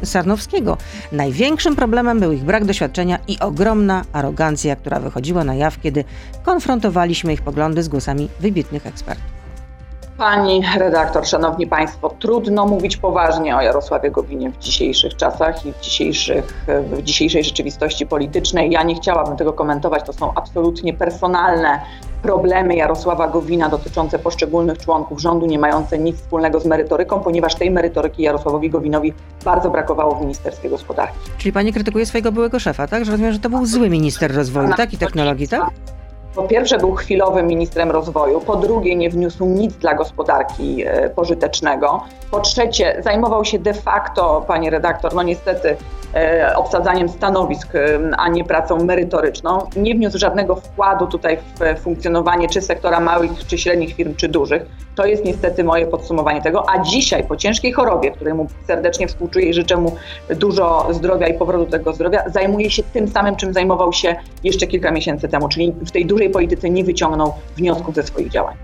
Sarnowskiego. 0.03 0.77
Największym 1.13 1.77
problemem 1.77 2.21
był 2.21 2.33
ich 2.33 2.45
brak 2.45 2.65
doświadczenia 2.65 3.19
i 3.29 3.39
ogromna 3.39 4.05
arogancja, 4.13 4.77
która 4.77 5.01
wychodziła 5.01 5.45
na 5.45 5.55
jaw, 5.55 5.81
kiedy 5.81 6.05
konfrontowaliśmy 6.43 7.33
ich 7.33 7.43
poglądy 7.43 7.83
z 7.83 7.89
głosami 7.89 8.29
wybitnych 8.41 8.87
ekspertów. 8.87 9.40
Pani 10.21 10.63
redaktor, 10.79 11.27
szanowni 11.27 11.67
państwo, 11.67 12.15
trudno 12.19 12.67
mówić 12.67 12.97
poważnie 12.97 13.57
o 13.57 13.61
Jarosławie 13.61 14.11
Gowinie 14.11 14.51
w 14.51 14.59
dzisiejszych 14.59 15.17
czasach 15.17 15.67
i 15.67 15.73
w, 15.73 15.81
dzisiejszych, 15.81 16.65
w 16.93 17.03
dzisiejszej 17.03 17.45
rzeczywistości 17.45 18.07
politycznej. 18.07 18.71
Ja 18.71 18.83
nie 18.83 18.95
chciałabym 18.95 19.37
tego 19.37 19.53
komentować, 19.53 20.07
to 20.07 20.13
są 20.13 20.33
absolutnie 20.35 20.95
personalne 20.95 21.81
problemy 22.23 22.77
Jarosława 22.77 23.29
Gowina 23.29 23.69
dotyczące 23.69 24.19
poszczególnych 24.19 24.79
członków 24.79 25.21
rządu, 25.21 25.47
nie 25.47 25.59
mające 25.59 25.99
nic 25.99 26.17
wspólnego 26.17 26.61
z 26.61 26.67
merytoryką, 26.67 27.21
ponieważ 27.21 27.55
tej 27.55 27.71
merytoryki 27.71 28.23
Jarosławowi 28.23 28.71
Gowinowi 28.71 29.13
bardzo 29.45 29.71
brakowało 29.71 30.15
w 30.15 30.21
Ministerstwie 30.21 30.71
Gospodarki. 30.71 31.19
Czyli 31.39 31.53
pani 31.53 31.73
krytykuje 31.73 32.07
swojego 32.07 32.33
byłego 32.33 32.59
szefa, 32.59 32.87
tak? 32.87 33.05
Że 33.05 33.11
rozumiem, 33.11 33.33
że 33.33 33.39
to 33.39 33.51
był 33.51 33.67
zły 33.67 33.91
minister 33.91 34.35
rozwoju, 34.35 34.69
tak? 34.77 34.93
I 34.93 34.99
technologii, 34.99 35.49
tak? 35.49 35.71
Po 36.35 36.43
pierwsze 36.43 36.79
był 36.79 36.95
chwilowym 36.95 37.47
ministrem 37.47 37.91
rozwoju, 37.91 38.41
po 38.41 38.57
drugie 38.57 38.97
nie 38.97 39.11
wniósł 39.11 39.45
nic 39.45 39.75
dla 39.75 39.95
gospodarki 39.95 40.85
e, 40.87 41.11
pożytecznego, 41.11 42.03
po 42.31 42.41
trzecie 42.41 43.03
zajmował 43.05 43.45
się 43.45 43.59
de 43.59 43.75
facto, 43.75 44.45
pani 44.47 44.71
redaktor, 44.71 45.15
no 45.15 45.23
niestety 45.23 45.77
e, 46.15 46.53
obsadzaniem 46.57 47.09
stanowisk, 47.09 47.75
e, 47.75 47.99
a 48.19 48.29
nie 48.29 48.45
pracą 48.45 48.85
merytoryczną. 48.85 49.59
Nie 49.77 49.95
wniósł 49.95 50.19
żadnego 50.19 50.57
wkładu 50.57 51.07
tutaj 51.07 51.39
w 51.39 51.81
funkcjonowanie 51.81 52.49
czy 52.49 52.63
sektora 52.63 53.01
małych, 53.01 53.31
czy 53.47 53.59
średnich 53.59 53.95
firm, 53.95 54.15
czy 54.15 54.29
dużych. 54.29 54.63
To 54.95 55.07
jest 55.07 55.25
niestety 55.25 55.65
moje 55.65 55.87
podsumowanie 55.87 56.43
tego. 56.43 56.71
A 56.71 56.79
dzisiaj 56.79 57.25
po 57.25 57.37
ciężkiej 57.37 57.73
chorobie, 57.73 58.11
której 58.11 58.35
mu 58.35 58.47
serdecznie 58.67 59.09
współczuję 59.09 59.47
i 59.47 59.55
życzę 59.55 59.77
mu 59.77 59.97
dużo 60.37 60.89
zdrowia 60.91 61.27
i 61.27 61.35
powrotu 61.35 61.65
do 61.65 61.71
tego 61.71 61.93
zdrowia, 61.93 62.29
zajmuje 62.29 62.71
się 62.71 62.83
tym 62.83 63.09
samym, 63.09 63.37
czym 63.37 63.53
zajmował 63.53 63.93
się 63.93 64.17
jeszcze 64.45 64.67
kilka 64.67 64.91
miesięcy 64.91 65.29
temu, 65.29 65.49
czyli 65.49 65.73
w 65.73 65.91
tej 65.91 66.07
dużej 66.07 66.20
polityce 66.29 66.71
nie 66.71 66.85
wyciągnął 66.85 67.33
wniosków 67.57 67.95
ze 67.95 68.03
swoich 68.03 68.31
działań. 68.31 68.57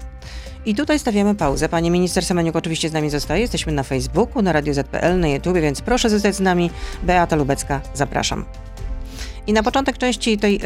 I 0.66 0.74
tutaj 0.74 0.98
stawiamy 0.98 1.34
pauzę. 1.34 1.68
Pani 1.68 1.90
minister 1.90 2.24
Semeniuk 2.24 2.56
oczywiście 2.56 2.88
z 2.88 2.92
nami 2.92 3.10
zostaje. 3.10 3.40
Jesteśmy 3.40 3.72
na 3.72 3.82
Facebooku, 3.82 4.42
na 4.42 4.52
Radio 4.52 4.74
ZPL, 4.74 5.20
na 5.20 5.28
YouTube, 5.28 5.58
więc 5.58 5.80
proszę 5.80 6.10
zostać 6.10 6.34
z 6.34 6.40
nami. 6.40 6.70
Beata 7.02 7.36
Lubecka, 7.36 7.80
zapraszam. 7.94 8.44
I 9.46 9.52
na 9.52 9.62
początek 9.62 9.98
części 9.98 10.38
tej 10.38 10.56
y, 10.56 10.60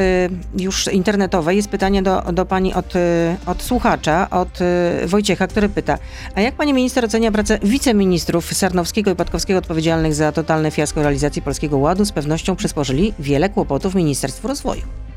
już 0.58 0.92
internetowej 0.92 1.56
jest 1.56 1.68
pytanie 1.68 2.02
do, 2.02 2.22
do 2.32 2.46
pani 2.46 2.74
od, 2.74 2.96
y, 2.96 2.98
od 3.46 3.62
słuchacza, 3.62 4.30
od 4.30 4.60
y, 4.60 5.06
Wojciecha, 5.06 5.46
który 5.46 5.68
pyta: 5.68 5.98
A 6.34 6.40
jak 6.40 6.54
pani 6.54 6.74
minister 6.74 7.04
ocenia 7.04 7.32
pracę 7.32 7.58
wiceministrów 7.62 8.54
Sarnowskiego 8.54 9.10
i 9.10 9.16
Patkowskiego 9.16 9.58
odpowiedzialnych 9.58 10.14
za 10.14 10.32
totalne 10.32 10.70
fiasko 10.70 11.02
realizacji 11.02 11.42
Polskiego 11.42 11.78
Ładu? 11.78 12.04
Z 12.04 12.12
pewnością 12.12 12.56
przysporzyli 12.56 13.14
wiele 13.18 13.48
kłopotów 13.48 13.94
Ministerstwu 13.94 14.48
Rozwoju. 14.48 15.09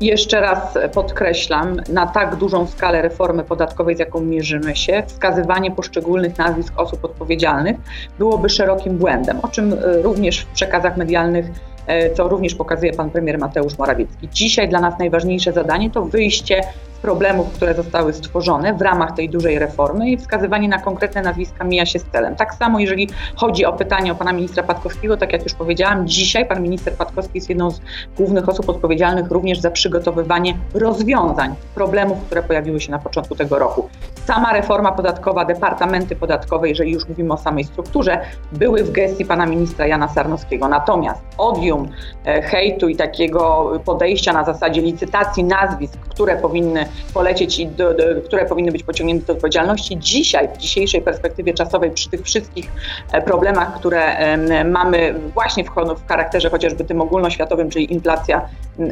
Jeszcze 0.00 0.40
raz 0.40 0.78
podkreślam, 0.94 1.76
na 1.88 2.06
tak 2.06 2.36
dużą 2.36 2.66
skalę 2.66 3.02
reformy 3.02 3.44
podatkowej, 3.44 3.96
z 3.96 3.98
jaką 3.98 4.20
mierzymy 4.20 4.76
się, 4.76 5.02
wskazywanie 5.06 5.70
poszczególnych 5.70 6.38
nazwisk 6.38 6.72
osób 6.76 7.04
odpowiedzialnych 7.04 7.76
byłoby 8.18 8.48
szerokim 8.48 8.98
błędem, 8.98 9.40
o 9.42 9.48
czym 9.48 9.74
również 10.02 10.40
w 10.40 10.46
przekazach 10.46 10.96
medialnych 10.96 11.46
E, 11.86 12.10
co 12.10 12.28
również 12.28 12.54
pokazuje 12.54 12.92
pan 12.92 13.10
premier 13.10 13.38
Mateusz 13.38 13.78
Morawiecki. 13.78 14.28
Dzisiaj 14.32 14.68
dla 14.68 14.80
nas 14.80 14.98
najważniejsze 14.98 15.52
zadanie 15.52 15.90
to 15.90 16.04
wyjście 16.04 16.60
problemów, 16.96 17.52
które 17.52 17.74
zostały 17.74 18.12
stworzone 18.12 18.74
w 18.74 18.82
ramach 18.82 19.12
tej 19.12 19.28
dużej 19.30 19.58
reformy 19.58 20.10
i 20.10 20.16
wskazywanie 20.16 20.68
na 20.68 20.78
konkretne 20.78 21.22
nazwiska 21.22 21.64
mija 21.64 21.86
się 21.86 21.98
z 21.98 22.04
celem. 22.04 22.36
Tak 22.36 22.54
samo 22.54 22.78
jeżeli 22.78 23.08
chodzi 23.36 23.64
o 23.64 23.72
pytanie 23.72 24.12
o 24.12 24.14
pana 24.14 24.32
ministra 24.32 24.62
Patkowskiego, 24.62 25.16
tak 25.16 25.32
jak 25.32 25.42
już 25.42 25.54
powiedziałam, 25.54 26.08
dzisiaj 26.08 26.46
pan 26.46 26.62
minister 26.62 26.94
Patkowski 26.94 27.32
jest 27.34 27.48
jedną 27.48 27.70
z 27.70 27.80
głównych 28.16 28.48
osób 28.48 28.68
odpowiedzialnych 28.68 29.30
również 29.30 29.60
za 29.60 29.70
przygotowywanie 29.70 30.58
rozwiązań 30.74 31.54
problemów, 31.74 32.18
które 32.26 32.42
pojawiły 32.42 32.80
się 32.80 32.90
na 32.90 32.98
początku 32.98 33.34
tego 33.34 33.58
roku. 33.58 33.88
Sama 34.24 34.52
reforma 34.52 34.92
podatkowa, 34.92 35.44
departamenty 35.44 36.16
podatkowe, 36.16 36.68
jeżeli 36.68 36.92
już 36.92 37.08
mówimy 37.08 37.32
o 37.32 37.36
samej 37.36 37.64
strukturze, 37.64 38.20
były 38.52 38.84
w 38.84 38.92
gestii 38.92 39.24
pana 39.24 39.46
ministra 39.46 39.86
Jana 39.86 40.08
Sarnowskiego. 40.08 40.68
Natomiast 40.68 41.22
odium 41.38 41.88
e, 42.24 42.42
hejtu 42.42 42.88
i 42.88 42.96
takiego 42.96 43.72
podejścia 43.84 44.32
na 44.32 44.44
zasadzie 44.44 44.82
licytacji 44.82 45.44
nazwisk, 45.44 45.98
które 45.98 46.36
powinny 46.36 46.85
polecieć 47.14 47.58
i 47.58 47.66
do, 47.66 47.94
do, 47.94 48.02
które 48.24 48.46
powinny 48.46 48.72
być 48.72 48.82
pociągnięte 48.82 49.26
do 49.26 49.32
odpowiedzialności, 49.32 49.98
dzisiaj, 49.98 50.48
w 50.54 50.58
dzisiejszej 50.58 51.02
perspektywie 51.02 51.54
czasowej, 51.54 51.90
przy 51.90 52.10
tych 52.10 52.22
wszystkich 52.22 52.72
e, 53.12 53.22
problemach, 53.22 53.74
które 53.78 54.36
mamy 54.64 55.14
właśnie 55.34 55.64
w, 55.64 55.68
w 55.96 56.08
charakterze 56.08 56.50
chociażby 56.50 56.84
tym 56.84 57.00
ogólnoświatowym, 57.00 57.70
czyli 57.70 57.92
inflacja, 57.92 58.48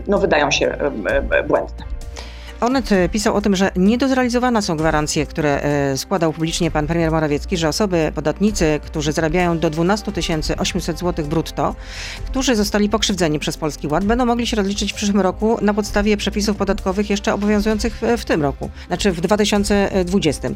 no 0.09 0.19
wydają 0.19 0.51
się 0.51 0.77
błędne. 1.49 1.85
Onet 2.65 2.93
e, 2.93 3.09
pisał 3.09 3.35
o 3.35 3.41
tym, 3.41 3.57
że 3.57 3.71
niedozrealizowane 3.77 4.63
są 4.63 4.77
gwarancje, 4.77 5.27
które 5.27 5.63
e, 5.63 5.99
składał 5.99 6.33
publicznie 6.33 6.71
pan 6.71 6.87
premier 6.87 7.11
Morawiecki, 7.11 7.57
że 7.57 7.69
osoby, 7.69 8.13
podatnicy, 8.15 8.81
którzy 8.83 9.13
zarabiają 9.13 9.59
do 9.59 9.71
12 9.71 10.13
800 10.59 10.99
zł 10.99 11.27
brutto, 11.27 11.75
którzy 12.27 12.57
zostali 12.57 12.89
pokrzywdzeni 12.89 13.39
przez 13.39 13.57
Polski 13.57 13.87
Ład, 13.87 14.05
będą 14.05 14.27
mogli 14.27 14.47
się 14.47 14.57
rozliczyć 14.57 14.93
w 14.93 14.97
przyszłym 14.97 15.21
roku 15.21 15.59
na 15.63 15.75
podstawie 15.75 16.17
przepisów 16.17 16.57
podatkowych 16.57 17.11
jeszcze 17.11 17.35
obowiązujących 17.35 18.01
w, 18.19 18.25
tym 18.25 18.43
roku, 18.43 18.71
znaczy 18.87 19.13
w 19.13 19.21
2020. 19.21 20.49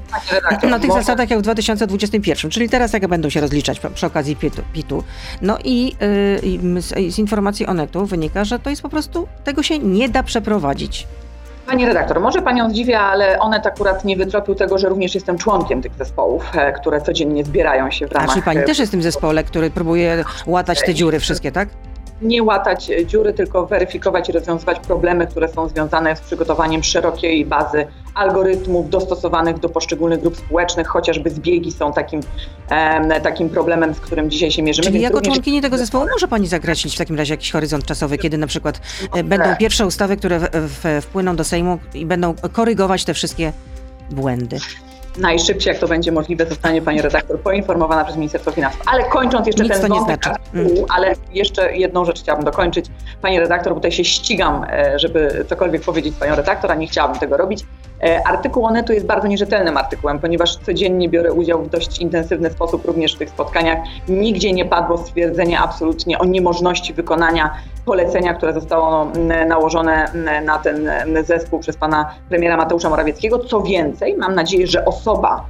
Na 0.70 0.78
tych 0.78 0.92
zasadach 0.92 1.30
jak 1.30 1.38
w 1.38 1.42
2021, 1.42 2.50
czyli 2.50 2.68
teraz 2.68 2.92
jak 2.92 3.08
będą 3.08 3.30
się 3.30 3.40
rozliczać 3.40 3.80
przy 3.94 4.06
okazji 4.06 4.36
PIT-u. 4.72 5.04
No 5.42 5.58
i, 5.64 5.84
yy, 5.84 6.82
z, 6.82 7.14
z 7.14 7.18
informacji 7.18 7.66
Onetu 7.66 8.06
wynika, 8.06 8.44
że 8.44 8.58
to 8.58 8.70
jest 8.70 8.82
po 8.82 8.88
prostu, 8.88 9.28
tego 9.44 9.62
się 9.62 9.78
nie 9.78 10.08
da 10.08 10.22
przeprowadzić. 10.22 11.06
Pani 11.68 11.86
redaktor, 11.86 12.20
może 12.20 12.42
Panią 12.42 12.70
zdziwia, 12.70 13.00
ale 13.00 13.38
Onet 13.38 13.66
akurat 13.66 14.04
nie 14.04 14.16
wytropił 14.16 14.54
tego, 14.54 14.78
że 14.78 14.88
również 14.88 15.14
jestem 15.14 15.38
członkiem 15.38 15.82
tych 15.82 15.92
zespołów, 15.98 16.50
e, 16.54 16.72
które 16.72 17.00
codziennie 17.00 17.44
zbierają 17.44 17.90
się 17.90 18.06
w 18.08 18.12
ramach... 18.12 18.30
A 18.30 18.34
czy 18.34 18.42
Pani 18.42 18.62
też 18.62 18.78
jest 18.78 18.90
w 18.90 18.92
tym 18.92 19.02
zespole, 19.02 19.44
który 19.44 19.70
próbuje 19.70 20.24
łatać 20.46 20.82
te 20.82 20.94
dziury 20.94 21.20
wszystkie, 21.20 21.52
tak? 21.52 21.68
Nie 22.22 22.42
łatać 22.42 22.90
dziury, 23.06 23.32
tylko 23.32 23.66
weryfikować 23.66 24.28
i 24.28 24.32
rozwiązywać 24.32 24.80
problemy, 24.80 25.26
które 25.26 25.48
są 25.48 25.68
związane 25.68 26.16
z 26.16 26.20
przygotowaniem 26.20 26.82
szerokiej 26.82 27.46
bazy 27.46 27.86
algorytmów 28.14 28.90
dostosowanych 28.90 29.58
do 29.58 29.68
poszczególnych 29.68 30.20
grup 30.20 30.36
społecznych, 30.36 30.86
chociażby 30.86 31.30
zbiegi 31.30 31.72
są 31.72 31.92
takim, 31.92 32.20
e, 32.70 33.20
takim 33.20 33.48
problemem, 33.50 33.94
z 33.94 34.00
którym 34.00 34.30
dzisiaj 34.30 34.50
się 34.50 34.62
mierzymy. 34.62 34.86
Czyli 34.86 35.00
jako 35.00 35.14
również... 35.14 35.34
członkini 35.34 35.60
tego 35.60 35.78
zespołu 35.78 36.06
może 36.12 36.28
Pani 36.28 36.46
zakreślić 36.46 36.94
w 36.94 36.98
takim 36.98 37.16
razie 37.16 37.34
jakiś 37.34 37.52
horyzont 37.52 37.84
czasowy, 37.84 38.18
kiedy 38.18 38.38
na 38.38 38.46
przykład 38.46 38.80
e, 39.14 39.24
będą 39.24 39.56
pierwsze 39.56 39.86
ustawy, 39.86 40.16
które 40.16 40.38
w, 40.38 40.48
w, 40.52 41.02
wpłyną 41.02 41.36
do 41.36 41.44
Sejmu 41.44 41.78
i 41.94 42.06
będą 42.06 42.34
korygować 42.52 43.04
te 43.04 43.14
wszystkie 43.14 43.52
błędy 44.10 44.58
najszybciej, 45.20 45.72
jak 45.72 45.80
to 45.80 45.88
będzie 45.88 46.12
możliwe, 46.12 46.46
zostanie 46.46 46.82
pani 46.82 47.02
redaktor 47.02 47.40
poinformowana 47.40 48.04
przez 48.04 48.16
Ministerstwo 48.16 48.52
Finansów. 48.52 48.82
Ale 48.86 49.04
kończąc 49.04 49.46
jeszcze 49.46 49.64
Nic 49.64 49.80
ten 49.80 49.92
nie 49.92 50.00
znaczy. 50.00 50.30
Mm. 50.54 50.68
ale 50.88 51.14
jeszcze 51.32 51.76
jedną 51.76 52.04
rzecz 52.04 52.20
chciałabym 52.20 52.44
dokończyć. 52.44 52.86
Pani 53.22 53.40
redaktor, 53.40 53.72
bo 53.72 53.78
tutaj 53.78 53.92
się 53.92 54.04
ścigam, 54.04 54.66
e, 54.70 54.98
żeby 54.98 55.44
cokolwiek 55.48 55.82
powiedzieć 55.82 56.14
panią 56.20 56.34
redaktor, 56.34 56.72
a 56.72 56.74
nie 56.74 56.86
chciałabym 56.86 57.18
tego 57.18 57.36
robić. 57.36 57.64
E, 58.02 58.26
artykuł 58.26 58.64
Onetu 58.64 58.92
jest 58.92 59.06
bardzo 59.06 59.28
nierzetelnym 59.28 59.76
artykułem, 59.76 60.18
ponieważ 60.18 60.56
codziennie 60.56 61.08
biorę 61.08 61.32
udział 61.32 61.62
w 61.62 61.68
dość 61.68 61.98
intensywny 61.98 62.50
sposób 62.50 62.84
również 62.84 63.14
w 63.14 63.18
tych 63.18 63.30
spotkaniach. 63.30 63.78
Nigdzie 64.08 64.52
nie 64.52 64.64
padło 64.64 64.98
stwierdzenie 64.98 65.60
absolutnie 65.60 66.18
o 66.18 66.24
niemożności 66.24 66.94
wykonania 66.94 67.54
polecenia, 67.84 68.34
które 68.34 68.52
zostało 68.52 69.06
nałożone 69.48 70.12
na 70.44 70.58
ten 70.58 70.90
zespół 71.24 71.58
przez 71.58 71.76
pana 71.76 72.14
premiera 72.28 72.56
Mateusza 72.56 72.90
Morawieckiego. 72.90 73.38
Co 73.38 73.62
więcej, 73.62 74.16
mam 74.16 74.34
nadzieję, 74.34 74.66
że 74.66 74.84
osoba, 74.84 75.44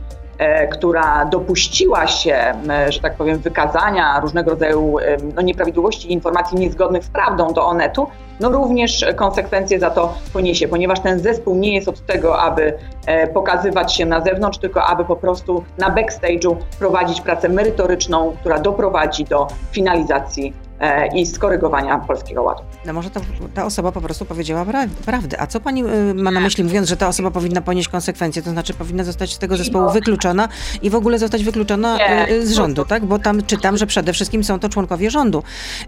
która 0.72 1.24
dopuściła 1.24 2.06
się, 2.06 2.54
że 2.88 3.00
tak 3.00 3.14
powiem, 3.14 3.38
wykazania 3.38 4.20
różnego 4.20 4.50
rodzaju 4.50 4.96
no, 5.34 5.42
nieprawidłowości 5.42 6.08
i 6.08 6.12
informacji 6.12 6.58
niezgodnych 6.58 7.04
z 7.04 7.08
prawdą 7.08 7.52
do 7.52 7.66
Onetu, 7.66 8.06
no 8.40 8.48
również 8.48 9.04
konsekwencje 9.16 9.80
za 9.80 9.90
to 9.90 10.14
poniesie, 10.32 10.68
ponieważ 10.68 11.00
ten 11.00 11.18
zespół 11.18 11.54
nie 11.54 11.74
jest 11.74 11.88
od 11.88 12.06
tego, 12.06 12.38
aby 12.38 12.78
e, 13.06 13.26
pokazywać 13.26 13.94
się 13.94 14.06
na 14.06 14.20
zewnątrz, 14.20 14.58
tylko 14.58 14.84
aby 14.84 15.04
po 15.04 15.16
prostu 15.16 15.64
na 15.78 15.90
backstage'u 15.90 16.56
prowadzić 16.78 17.20
pracę 17.20 17.48
merytoryczną, 17.48 18.36
która 18.40 18.58
doprowadzi 18.58 19.24
do 19.24 19.46
finalizacji 19.72 20.67
E, 20.67 20.67
i 21.14 21.26
skorygowania 21.26 21.98
Polskiego 21.98 22.42
Ładu. 22.42 22.62
No 22.86 22.92
może 22.92 23.10
ta, 23.10 23.20
ta 23.54 23.64
osoba 23.64 23.92
po 23.92 24.00
prostu 24.00 24.24
powiedziała 24.24 24.64
pra 24.64 24.86
prawdę. 25.06 25.40
A 25.40 25.46
co 25.46 25.60
pani 25.60 25.84
y, 25.84 26.14
ma 26.14 26.30
na 26.30 26.40
myśli, 26.40 26.64
mówiąc, 26.64 26.88
że 26.88 26.96
ta 26.96 27.08
osoba 27.08 27.30
powinna 27.30 27.60
ponieść 27.60 27.88
konsekwencje, 27.88 28.42
to 28.42 28.50
znaczy 28.50 28.74
powinna 28.74 29.04
zostać 29.04 29.34
z 29.34 29.38
tego 29.38 29.56
zespołu 29.56 29.90
wykluczona 29.90 30.48
i 30.82 30.90
w 30.90 30.94
ogóle 30.94 31.18
zostać 31.18 31.44
wykluczona 31.44 31.96
nie, 31.96 32.28
y, 32.30 32.46
z 32.46 32.52
rządu, 32.52 32.84
tak? 32.84 33.04
Bo 33.04 33.18
tam 33.18 33.42
czytam, 33.42 33.76
że 33.76 33.86
przede 33.86 34.12
wszystkim 34.12 34.44
są 34.44 34.58
to 34.58 34.68
członkowie 34.68 35.10
rządu. 35.10 35.42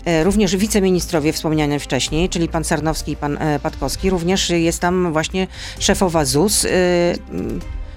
E, 0.05 0.25
również 0.25 0.57
wiceministrowie 0.57 1.33
wspomniane 1.33 1.79
wcześniej, 1.79 2.29
czyli 2.29 2.49
pan 2.49 2.65
Sarnowski 2.65 3.13
i 3.13 3.17
pan 3.17 3.39
e, 3.41 3.59
Patkowski, 3.59 4.11
również 4.11 4.51
jest 4.51 4.81
tam 4.81 5.13
właśnie 5.13 5.47
szefowa 5.79 6.25
ZUS 6.25 6.67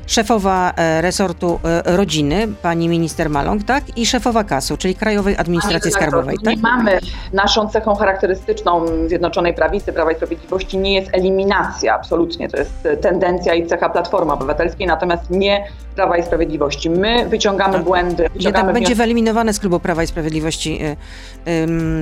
szefowa 0.07 0.73
e, 0.75 1.01
resortu 1.01 1.59
e, 1.63 1.97
rodziny, 1.97 2.47
pani 2.61 2.89
minister 2.89 3.29
Maląg, 3.29 3.63
tak? 3.63 3.97
I 3.97 4.05
szefowa 4.05 4.43
KAS-u, 4.43 4.77
czyli 4.77 4.95
Krajowej 4.95 5.37
Administracji 5.37 5.91
Skarbowej, 5.91 6.37
tak? 6.45 6.55
Nie 6.55 6.61
mamy, 6.61 6.99
naszą 7.33 7.69
cechą 7.69 7.95
charakterystyczną 7.95 8.85
Zjednoczonej 9.07 9.53
Prawicy, 9.53 9.93
Prawa 9.93 10.11
i 10.11 10.15
Sprawiedliwości 10.15 10.77
nie 10.77 10.93
jest 10.93 11.09
eliminacja, 11.13 11.95
absolutnie. 11.95 12.49
To 12.49 12.57
jest 12.57 12.87
tendencja 13.01 13.53
i 13.53 13.67
cecha 13.67 13.89
Platformy 13.89 14.33
Obywatelskiej, 14.33 14.87
natomiast 14.87 15.29
nie 15.29 15.67
Prawa 15.95 16.17
i 16.17 16.23
Sprawiedliwości. 16.23 16.89
My 16.89 17.25
wyciągamy 17.29 17.73
tak. 17.73 17.83
błędy. 17.83 18.29
Wyciągamy 18.33 18.65
tak 18.65 18.73
będzie 18.73 18.95
wyeliminowane 18.95 19.53
z 19.53 19.59
klubu 19.59 19.79
Prawa 19.79 20.03
i 20.03 20.07
Sprawiedliwości 20.07 20.79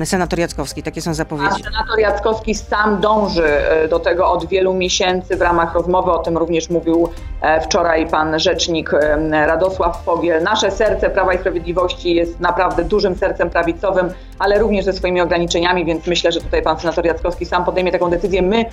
senator 0.04 0.38
Jackowski. 0.38 0.82
Takie 0.82 1.02
są 1.02 1.14
zapowiedzi. 1.14 1.50
A 1.50 1.70
senator 1.70 2.00
Jackowski 2.00 2.54
sam 2.54 3.00
dąży 3.00 3.48
do 3.90 3.98
tego 3.98 4.30
od 4.30 4.46
wielu 4.46 4.74
miesięcy 4.74 5.36
w 5.36 5.40
ramach 5.40 5.74
rozmowy. 5.74 6.10
O 6.10 6.18
tym 6.18 6.38
również 6.38 6.70
mówił 6.70 7.08
e, 7.40 7.60
wczoraj 7.92 8.10
pan 8.10 8.40
rzecznik 8.40 8.90
Radosław 9.30 10.04
Fogiel. 10.04 10.42
Nasze 10.42 10.70
serce 10.70 11.10
Prawa 11.10 11.34
i 11.34 11.38
Sprawiedliwości 11.38 12.14
jest 12.14 12.40
naprawdę 12.40 12.84
dużym 12.84 13.16
sercem 13.16 13.50
prawicowym, 13.50 14.10
ale 14.38 14.58
również 14.58 14.84
ze 14.84 14.92
swoimi 14.92 15.20
ograniczeniami, 15.20 15.84
więc 15.84 16.06
myślę, 16.06 16.32
że 16.32 16.40
tutaj 16.40 16.62
pan 16.62 16.78
senator 16.78 17.06
Jackowski 17.06 17.46
sam 17.46 17.64
podejmie 17.64 17.92
taką 17.92 18.10
decyzję. 18.10 18.42
My 18.42 18.64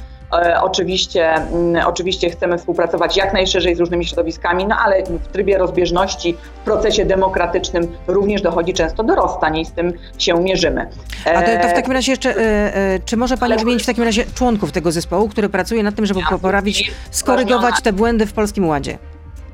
oczywiście, 0.62 1.34
mm, 1.34 1.88
oczywiście 1.88 2.30
chcemy 2.30 2.58
współpracować 2.58 3.18
jak 3.18 3.34
najszerzej 3.34 3.76
z 3.76 3.80
różnymi 3.80 4.06
środowiskami, 4.06 4.68
no 4.68 4.76
ale 4.86 5.04
w 5.04 5.28
trybie 5.28 5.58
rozbieżności, 5.58 6.38
w 6.62 6.66
procesie 6.66 7.06
demokratycznym 7.06 7.98
również 8.08 8.42
dochodzi 8.42 8.74
często 8.74 9.04
do 9.04 9.16
rozstań 9.16 9.58
i 9.58 9.66
z 9.66 9.72
tym 9.72 9.94
się 10.18 10.34
mierzymy. 10.44 10.90
A 11.26 11.42
to, 11.42 11.62
to 11.62 11.68
w 11.68 11.74
takim 11.74 11.94
razie 11.94 12.12
jeszcze, 12.12 12.30
e, 12.30 12.76
e, 12.76 13.00
czy 13.06 13.18
może 13.18 13.38
Pani 13.38 13.58
wymienić 13.58 13.84
w 13.84 13.86
takim 13.86 14.04
razie 14.04 14.26
członków 14.36 14.72
tego 14.72 14.92
zespołu, 14.92 15.30
który 15.30 15.50
pracuje 15.50 15.84
nad 15.84 15.96
tym, 15.96 16.06
żeby 16.06 16.20
poprawić, 16.30 16.92
skorygować 17.12 17.82
te 17.84 17.94
błędy 17.94 18.26
w 18.26 18.34
Polskim 18.34 18.68
Ładzie? 18.68 18.98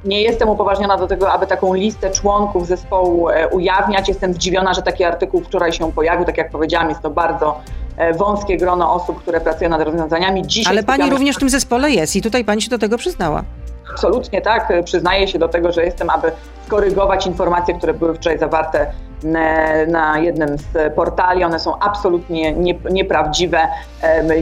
Nie 0.06 0.22
jestem 0.22 0.50
upoważniona 0.50 0.98
do 0.98 1.08
tego, 1.08 1.32
aby 1.32 1.48
taką 1.48 1.74
listę 1.74 2.12
członków 2.12 2.68
zespołu 2.68 3.28
ujawniać. 3.52 4.08
Jestem 4.08 4.34
zdziwiona, 4.34 4.74
że 4.74 4.82
taki 4.82 5.04
artykuł 5.04 5.42
wczoraj 5.42 5.74
się 5.74 5.92
pojawił. 5.92 6.26
Tak 6.26 6.38
jak 6.38 6.52
powiedziałam, 6.52 6.90
jest 6.90 7.02
to 7.02 7.10
bardzo 7.10 7.62
E, 7.85 7.85
wąskie 8.18 8.58
grono 8.58 8.94
osób, 8.94 9.22
które 9.22 9.42
pracują 9.42 9.70
nad 9.70 9.82
rozwiązaniami. 9.82 10.48
Dzisiaj 10.48 10.74
Ale 10.74 10.84
pani 10.84 11.10
również 11.10 11.36
w 11.36 11.40
tym 11.40 11.50
zespole 11.50 11.92
jest 11.92 12.16
i 12.16 12.22
tutaj 12.22 12.46
pani 12.46 12.62
się 12.62 12.70
do 12.70 12.78
tego 12.78 12.98
przyznała. 12.98 13.44
Absolutnie 13.92 14.42
tak. 14.42 14.74
Przyznaję 14.86 15.28
się 15.28 15.40
do 15.40 15.48
tego, 15.48 15.72
że 15.72 15.86
jestem, 15.86 16.10
aby 16.10 16.32
skorygować 16.66 17.28
informacje, 17.28 17.78
które 17.78 17.94
były 17.94 18.16
wczoraj 18.16 18.40
zawarte 18.40 18.92
na 19.88 20.20
jednym 20.20 20.58
z 20.58 20.94
portali. 20.96 21.44
One 21.44 21.60
są 21.60 21.80
absolutnie 21.80 22.54
nieprawdziwe. 22.92 23.60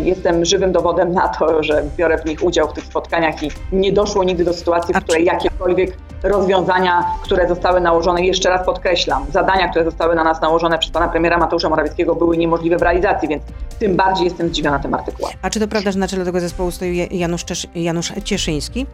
Jestem 0.03 0.45
żywym 0.45 0.71
dowodem 0.71 1.11
na 1.11 1.27
to, 1.27 1.63
że 1.63 1.83
biorę 1.97 2.17
w 2.17 2.25
nich 2.25 2.43
udział 2.43 2.67
w 2.67 2.73
tych 2.73 2.83
spotkaniach 2.83 3.43
i 3.43 3.51
nie 3.71 3.91
doszło 3.91 4.23
nigdy 4.23 4.43
do 4.43 4.53
sytuacji, 4.53 4.93
w 4.93 4.97
której 5.03 5.25
jakiekolwiek 5.25 5.97
rozwiązania, 6.23 7.05
które 7.23 7.47
zostały 7.47 7.81
nałożone, 7.81 8.25
jeszcze 8.25 8.49
raz 8.49 8.65
podkreślam, 8.65 9.25
zadania, 9.31 9.69
które 9.69 9.85
zostały 9.85 10.15
na 10.15 10.23
nas 10.23 10.41
nałożone 10.41 10.79
przez 10.79 10.91
pana 10.91 11.07
premiera 11.07 11.37
Mateusza 11.37 11.69
Morawieckiego 11.69 12.15
były 12.15 12.37
niemożliwe 12.37 12.77
w 12.77 12.81
realizacji, 12.81 13.27
więc 13.27 13.43
tym 13.79 13.95
bardziej 13.95 14.25
jestem 14.25 14.49
zdziwiona 14.49 14.79
tym 14.79 14.93
artykułem. 14.93 15.33
A 15.41 15.49
czy 15.49 15.59
to 15.59 15.67
prawda, 15.67 15.91
że 15.91 15.99
na 15.99 16.07
czele 16.07 16.25
tego 16.25 16.39
zespołu 16.39 16.71
stoi 16.71 17.07
Janusz, 17.11 17.45
Czesz 17.45 17.67
Janusz 17.75 18.13
Cieszyński, 18.23 18.85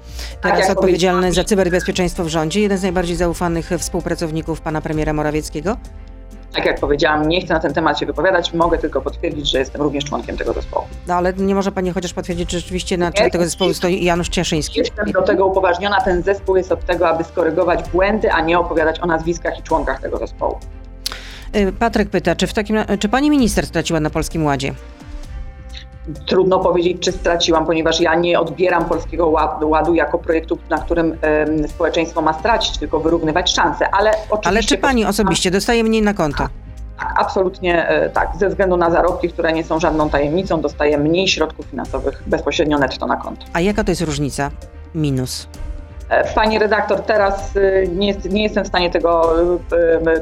teraz 0.42 0.68
tak, 0.68 0.78
odpowiedzialny 0.78 1.34
za 1.34 1.44
cyberbezpieczeństwo 1.44 2.24
w 2.24 2.28
rządzie, 2.28 2.62
jeden 2.62 2.78
z 2.78 2.84
najbardziej 2.84 3.16
zaufanych 3.16 3.70
współpracowników 3.78 4.62
pana 4.62 4.82
premiera 4.82 5.14
Morawieckiego? 5.14 5.78
Tak 6.54 6.66
jak 6.66 6.80
powiedziałam, 6.80 7.28
nie 7.28 7.42
chcę 7.42 7.54
na 7.54 7.60
ten 7.60 7.74
temat 7.74 8.00
się 8.00 8.06
wypowiadać, 8.06 8.54
mogę 8.54 8.78
tylko 8.78 9.02
potwierdzić, 9.02 9.52
że 9.52 9.60
jestem 9.60 9.82
również 9.82 10.06
członkiem 10.06 10.38
tego 10.38 10.54
zespołu. 10.54 10.86
No 11.08 11.14
ale 11.14 11.34
nie 11.34 11.56
może 11.56 11.72
Pani 11.72 11.92
chociaż 11.92 12.14
potwierdzić, 12.14 12.52
że 12.52 12.60
rzeczywiście 12.60 12.98
na 12.98 13.12
czele 13.12 13.30
tego 13.30 13.44
zespołu 13.44 13.74
stoi 13.74 14.04
Janusz 14.04 14.30
Cieszyński. 14.30 14.80
Jestem 14.80 15.12
do 15.12 15.22
tego 15.22 15.46
upoważniona, 15.46 16.02
ten 16.02 16.24
zespół 16.24 16.56
jest 16.56 16.72
od 16.72 16.86
tego, 16.86 17.10
aby 17.10 17.24
skorygować 17.24 17.90
błędy, 17.90 18.32
a 18.32 18.42
nie 18.42 18.60
opowiadać 18.60 19.00
o 19.00 19.06
nazwiskach 19.06 19.60
i 19.60 19.64
członkach 19.64 20.02
tego 20.02 20.18
zespołu. 20.18 20.58
Y, 21.56 21.72
Patryk 21.72 22.10
pyta, 22.10 22.36
czy, 22.36 22.48
w 22.48 22.54
takim, 22.54 22.78
czy 23.00 23.10
Pani 23.10 23.30
minister 23.30 23.66
straciła 23.66 24.00
na 24.00 24.10
Polskim 24.10 24.46
Ładzie? 24.46 24.74
Trudno 26.26 26.60
powiedzieć, 26.60 26.98
czy 27.00 27.12
straciłam, 27.12 27.66
ponieważ 27.66 28.00
ja 28.00 28.16
nie 28.16 28.40
odbieram 28.40 28.86
polskiego 28.86 29.28
ładu, 29.28 29.70
ładu 29.70 29.94
jako 29.94 30.18
projektu, 30.18 30.58
na 30.70 30.78
którym 30.78 31.18
um, 31.48 31.68
społeczeństwo 31.68 32.22
ma 32.22 32.34
stracić, 32.34 32.78
tylko 32.78 33.00
wyrównywać 33.00 33.54
szanse. 33.54 33.90
Ale, 33.92 34.12
oczywiście 34.12 34.50
Ale 34.50 34.64
czy 34.64 34.78
pani 34.78 35.06
osobiście 35.06 35.52
dostaje 35.52 35.84
mniej 35.84 36.02
na 36.02 36.14
konto? 36.14 36.48
Tak, 37.00 37.14
absolutnie 37.18 37.88
e, 37.88 38.10
tak. 38.10 38.30
Ze 38.40 38.50
względu 38.50 38.78
na 38.78 38.92
zarobki, 38.92 39.30
które 39.30 39.54
nie 39.54 39.64
są 39.64 39.80
żadną 39.80 40.10
tajemnicą, 40.10 40.62
dostaje 40.62 40.98
mniej 40.98 41.28
środków 41.28 41.66
finansowych 41.66 42.24
bezpośrednio 42.28 42.78
netto 42.78 43.08
na 43.08 43.18
konto. 43.18 43.46
A 43.54 43.60
jaka 43.60 43.84
to 43.84 43.92
jest 43.92 44.02
różnica? 44.02 44.52
Minus. 44.96 45.48
E, 46.10 46.34
pani 46.34 46.60
redaktor, 46.60 47.00
teraz 47.00 47.58
e, 47.58 47.88
nie, 47.88 48.16
nie 48.30 48.44
jestem 48.44 48.64
w 48.64 48.68
stanie 48.68 48.90
tego 48.90 49.34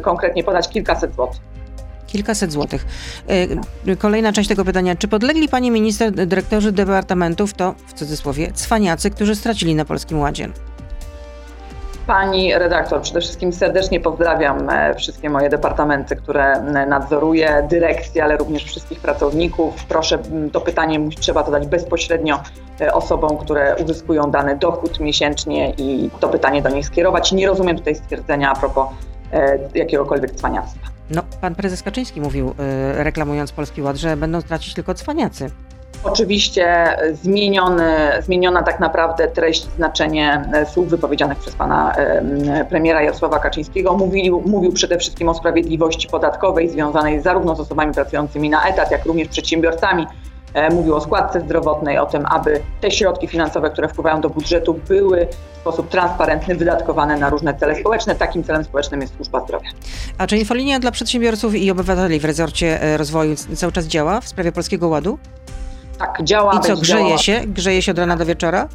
konkretnie 0.02 0.44
podać 0.44 0.70
kilkaset 0.70 1.16
złotych. 1.16 1.42
Kilkaset 2.08 2.52
złotych. 2.52 2.86
E, 3.88 3.96
kolejna 3.96 4.34
część 4.34 4.50
tego 4.50 4.66
pytania. 4.66 4.96
Czy 4.96 5.08
podlegli 5.08 5.50
pani 5.50 5.72
minister 5.72 6.12
dyrektorzy 6.12 6.72
departamentów 6.72 7.54
to, 7.54 7.76
w 7.88 7.94
cudzysłowie, 7.94 8.52
cwaniacy, 8.54 9.10
którzy 9.10 9.36
stracili 9.36 9.76
na 9.76 9.86
Polskim 9.86 10.20
Ładzie? 10.20 10.50
Pani 12.08 12.54
redaktor, 12.54 13.02
przede 13.02 13.22
wszystkim 13.22 13.54
serdecznie 13.54 14.00
pozdrawiam 14.00 14.70
e, 14.70 14.96
wszystkie 14.96 15.30
moje 15.30 15.50
departamenty, 15.50 16.16
które 16.16 16.62
nadzoruję, 16.88 17.68
dyrekcję, 17.70 18.24
ale 18.24 18.38
również 18.38 18.64
wszystkich 18.64 19.00
pracowników. 19.00 19.86
Proszę, 19.86 20.20
to 20.52 20.62
pytanie 20.62 21.00
trzeba 21.20 21.44
zadać 21.44 21.68
bezpośrednio 21.68 22.40
e, 22.82 22.94
osobom, 22.94 23.38
które 23.38 23.76
uzyskują 23.84 24.32
dany 24.32 24.56
dochód 24.56 25.00
miesięcznie 25.00 25.74
i 25.78 26.10
to 26.20 26.30
pytanie 26.30 26.62
do 26.62 26.70
nich 26.70 26.86
skierować. 26.86 27.32
Nie 27.32 27.48
rozumiem 27.48 27.78
tutaj 27.78 27.96
stwierdzenia 27.96 28.52
a 28.52 28.56
propos 28.56 28.88
jakiegokolwiek 29.76 30.32
cwaniactwa. 30.32 30.97
No, 31.12 31.24
pan 31.42 31.56
prezes 31.56 31.84
Kaczyński 31.84 32.22
mówił, 32.22 32.50
y, 32.50 32.54
reklamując 33.04 33.52
Polski 33.52 33.82
Ład, 33.82 33.98
że 33.98 34.18
będą 34.18 34.42
tracić 34.42 34.74
tylko 34.74 34.94
cwaniacy. 34.94 35.52
Oczywiście 36.04 36.96
zmieniony, 37.14 37.94
zmieniona 38.22 38.64
tak 38.64 38.80
naprawdę 38.80 39.28
treść, 39.28 39.68
znaczenie 39.76 40.50
e, 40.54 40.66
słów 40.66 40.90
wypowiedzianych 40.90 41.38
przez 41.38 41.56
pana 41.56 41.94
premiera 42.70 43.02
Jarosława 43.02 43.40
Kaczyńskiego. 43.40 43.94
Mówił, 43.94 44.44
mówił 44.46 44.74
przede 44.74 44.98
wszystkim 44.98 45.30
o 45.30 45.34
sprawiedliwości 45.34 46.08
podatkowej 46.08 46.70
związanej 46.70 47.22
zarówno 47.22 47.56
z 47.56 47.60
osobami 47.60 47.94
pracującymi 47.94 48.50
na 48.50 48.68
etat, 48.68 48.92
jak 48.92 49.06
również 49.06 49.28
przedsiębiorcami. 49.28 50.08
E, 50.58 50.70
mówił 50.70 50.96
o 50.96 51.02
składce 51.02 51.42
zdrowotnej, 51.42 51.98
o 51.98 52.06
tym, 52.06 52.26
aby 52.26 52.62
te 52.82 52.92
środki 52.92 53.28
finansowe, 53.28 53.70
które 53.70 53.88
wpływają 53.88 54.22
do 54.22 54.30
budżetu, 54.30 54.80
były 54.88 55.28
w 55.54 55.60
sposób 55.60 55.90
transparentny 55.90 56.56
wydatkowane 56.56 57.18
na 57.18 57.30
różne 57.30 57.54
cele 57.54 57.76
społeczne. 57.76 58.16
Takim 58.16 58.44
celem 58.44 58.64
społecznym 58.64 59.02
jest 59.02 59.16
służba 59.16 59.40
zdrowia. 59.40 59.70
A 60.18 60.28
czy 60.28 60.38
infolinia 60.38 60.80
dla 60.80 60.92
przedsiębiorców 60.92 61.56
i 61.56 61.72
obywateli 61.72 62.20
w 62.20 62.26
rezorcie 62.26 62.82
e, 62.82 62.98
rozwoju 62.98 63.36
cały 63.36 63.72
czas 63.72 63.86
działa 63.86 64.22
w 64.22 64.28
sprawie 64.28 64.52
Polskiego 64.52 64.88
Ładu? 64.88 65.18
Tak, 66.00 66.24
działa. 66.24 66.54
I 66.54 66.60
co, 66.60 66.78
grzeje 66.78 67.06
działa. 67.06 67.18
się? 67.18 67.42
Grzeje 67.48 67.82
się 67.82 67.92
od 67.92 68.00
rana 68.00 68.18
do 68.18 68.26
wieczora? 68.26 68.68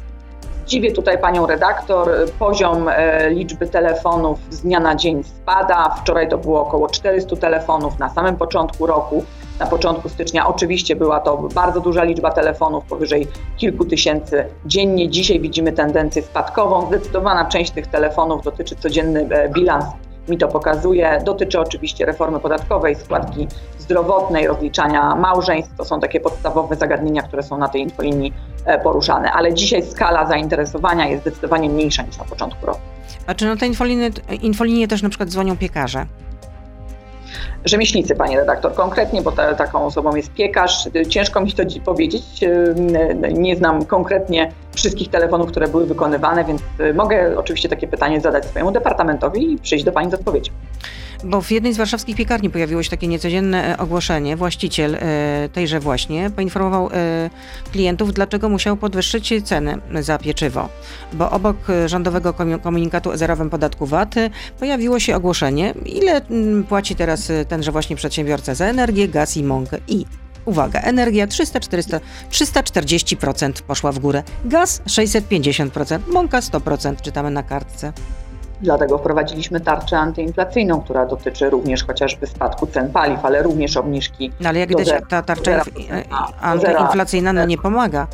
Dziwię 0.67 0.91
tutaj 0.91 1.17
panią 1.17 1.47
redaktor. 1.47 2.09
Poziom 2.39 2.89
e, 2.89 3.29
liczby 3.29 3.67
telefonów 3.67 4.39
z 4.49 4.61
dnia 4.61 4.79
na 4.79 4.95
dzień 4.95 5.23
spada. 5.23 5.95
Wczoraj 6.01 6.29
to 6.29 6.37
było 6.37 6.61
około 6.61 6.89
400 6.89 7.35
telefonów 7.35 7.99
na 7.99 8.09
samym 8.09 8.35
początku 8.35 8.85
roku. 8.85 9.25
Na 9.59 9.67
początku 9.67 10.09
stycznia 10.09 10.47
oczywiście 10.47 10.95
była 10.95 11.19
to 11.19 11.37
bardzo 11.37 11.79
duża 11.79 12.03
liczba 12.03 12.31
telefonów, 12.31 12.85
powyżej 12.85 13.27
kilku 13.57 13.85
tysięcy 13.85 14.45
dziennie. 14.65 15.09
Dzisiaj 15.09 15.39
widzimy 15.39 15.71
tendencję 15.71 16.21
spadkową. 16.21 16.87
Zdecydowana 16.87 17.45
część 17.45 17.71
tych 17.71 17.87
telefonów 17.87 18.43
dotyczy 18.43 18.75
codzienny 18.75 19.27
e, 19.29 19.49
bilans 19.49 19.85
mi 20.29 20.37
to 20.37 20.47
pokazuje. 20.47 21.21
Dotyczy 21.25 21.59
oczywiście 21.59 22.05
reformy 22.05 22.39
podatkowej, 22.39 22.95
składki 22.95 23.47
zdrowotnej, 23.79 24.47
rozliczania 24.47 25.15
małżeństw. 25.15 25.77
To 25.77 25.85
są 25.85 25.99
takie 25.99 26.19
podstawowe 26.19 26.75
zagadnienia, 26.75 27.21
które 27.21 27.43
są 27.43 27.57
na 27.57 27.67
tej 27.67 27.81
infolinii 27.81 28.33
e, 28.65 28.79
poruszane. 28.79 29.31
Ale 29.31 29.53
dzisiaj 29.53 29.83
skala 29.83 30.27
zainteresowania 30.27 31.07
jest 31.07 31.21
zdecydowanie 31.21 31.69
mniejsza 31.69 32.03
niż 32.03 32.17
na 32.17 32.23
początku 32.23 32.65
roku. 32.65 32.79
A 33.27 33.35
czy 33.35 33.45
na 33.45 33.55
tej 33.55 33.69
infolinie, 33.69 34.11
infolinie 34.41 34.87
też 34.87 35.01
na 35.01 35.09
przykład 35.09 35.29
dzwonią 35.29 35.57
piekarze? 35.57 36.05
Rzemieślnicy, 37.65 38.15
pani 38.15 38.37
redaktor, 38.37 38.73
konkretnie, 38.73 39.21
bo 39.21 39.31
ta, 39.31 39.55
taką 39.55 39.85
osobą 39.85 40.15
jest 40.15 40.33
piekarz. 40.33 40.89
Ciężko 41.09 41.41
mi 41.41 41.53
to 41.53 41.63
powiedzieć. 41.85 42.23
Nie 43.33 43.55
znam 43.55 43.85
konkretnie 43.85 44.51
wszystkich 44.75 45.09
telefonów, 45.09 45.47
które 45.47 45.67
były 45.67 45.85
wykonywane, 45.85 46.45
więc 46.45 46.61
y, 46.79 46.93
mogę 46.93 47.37
oczywiście 47.37 47.69
takie 47.69 47.87
pytanie 47.87 48.21
zadać 48.21 48.45
swojemu 48.45 48.71
departamentowi 48.71 49.51
i 49.51 49.57
przyjść 49.57 49.85
do 49.85 49.91
pani 49.91 50.11
z 50.11 50.13
odpowiedzią. 50.13 50.51
Bo 51.23 51.41
w 51.41 51.51
jednej 51.51 51.73
z 51.73 51.77
warszawskich 51.77 52.15
piekarni 52.15 52.49
pojawiło 52.49 52.83
się 52.83 52.89
takie 52.89 53.07
niecodzienne 53.07 53.73
e, 53.73 53.77
ogłoszenie. 53.77 54.35
Właściciel 54.35 54.95
e, 54.95 55.49
tejże 55.53 55.79
właśnie 55.79 56.29
poinformował 56.29 56.89
e, 56.93 57.29
klientów, 57.71 58.13
dlaczego 58.13 58.49
musiał 58.49 58.77
podwyższyć 58.77 59.33
ceny 59.43 59.77
za 60.01 60.17
pieczywo. 60.17 60.69
Bo 61.13 61.31
obok 61.31 61.57
rządowego 61.85 62.33
komunikatu 62.63 63.09
o 63.09 63.17
zerowym 63.17 63.49
podatku 63.49 63.85
VAT 63.85 64.15
pojawiło 64.59 64.99
się 64.99 65.15
ogłoszenie, 65.15 65.73
ile 65.85 66.21
płaci 66.69 66.95
teraz 66.95 67.31
tenże 67.47 67.71
właśnie 67.71 67.95
przedsiębiorca 67.95 68.55
za 68.55 68.65
energię, 68.65 69.07
gaz 69.07 69.37
i 69.37 69.43
mąkę. 69.43 69.77
I 69.87 70.05
Uwaga, 70.45 70.79
energia 70.79 71.27
300, 71.27 71.59
400, 71.59 71.99
340% 72.31 73.61
poszła 73.61 73.91
w 73.91 73.99
górę, 73.99 74.23
gaz 74.45 74.81
650%, 74.81 75.99
mąka 76.07 76.39
100%, 76.39 77.01
czytamy 77.01 77.31
na 77.31 77.43
kartce. 77.43 77.93
Dlatego 78.61 78.97
wprowadziliśmy 78.97 79.59
tarczę 79.59 79.97
antyinflacyjną, 79.97 80.81
która 80.81 81.05
dotyczy 81.05 81.49
również 81.49 81.83
chociażby 81.83 82.27
spadku 82.27 82.67
cen 82.67 82.91
paliw, 82.91 83.25
ale 83.25 83.43
również 83.43 83.77
obniżki. 83.77 84.31
No 84.39 84.49
ale 84.49 84.59
jak 84.59 84.69
widać, 84.69 84.89
ta 85.09 85.21
tarcza 85.21 85.61
antyinflacyjna 86.41 87.33
no 87.33 87.45
nie 87.45 87.57
pomaga. 87.57 88.07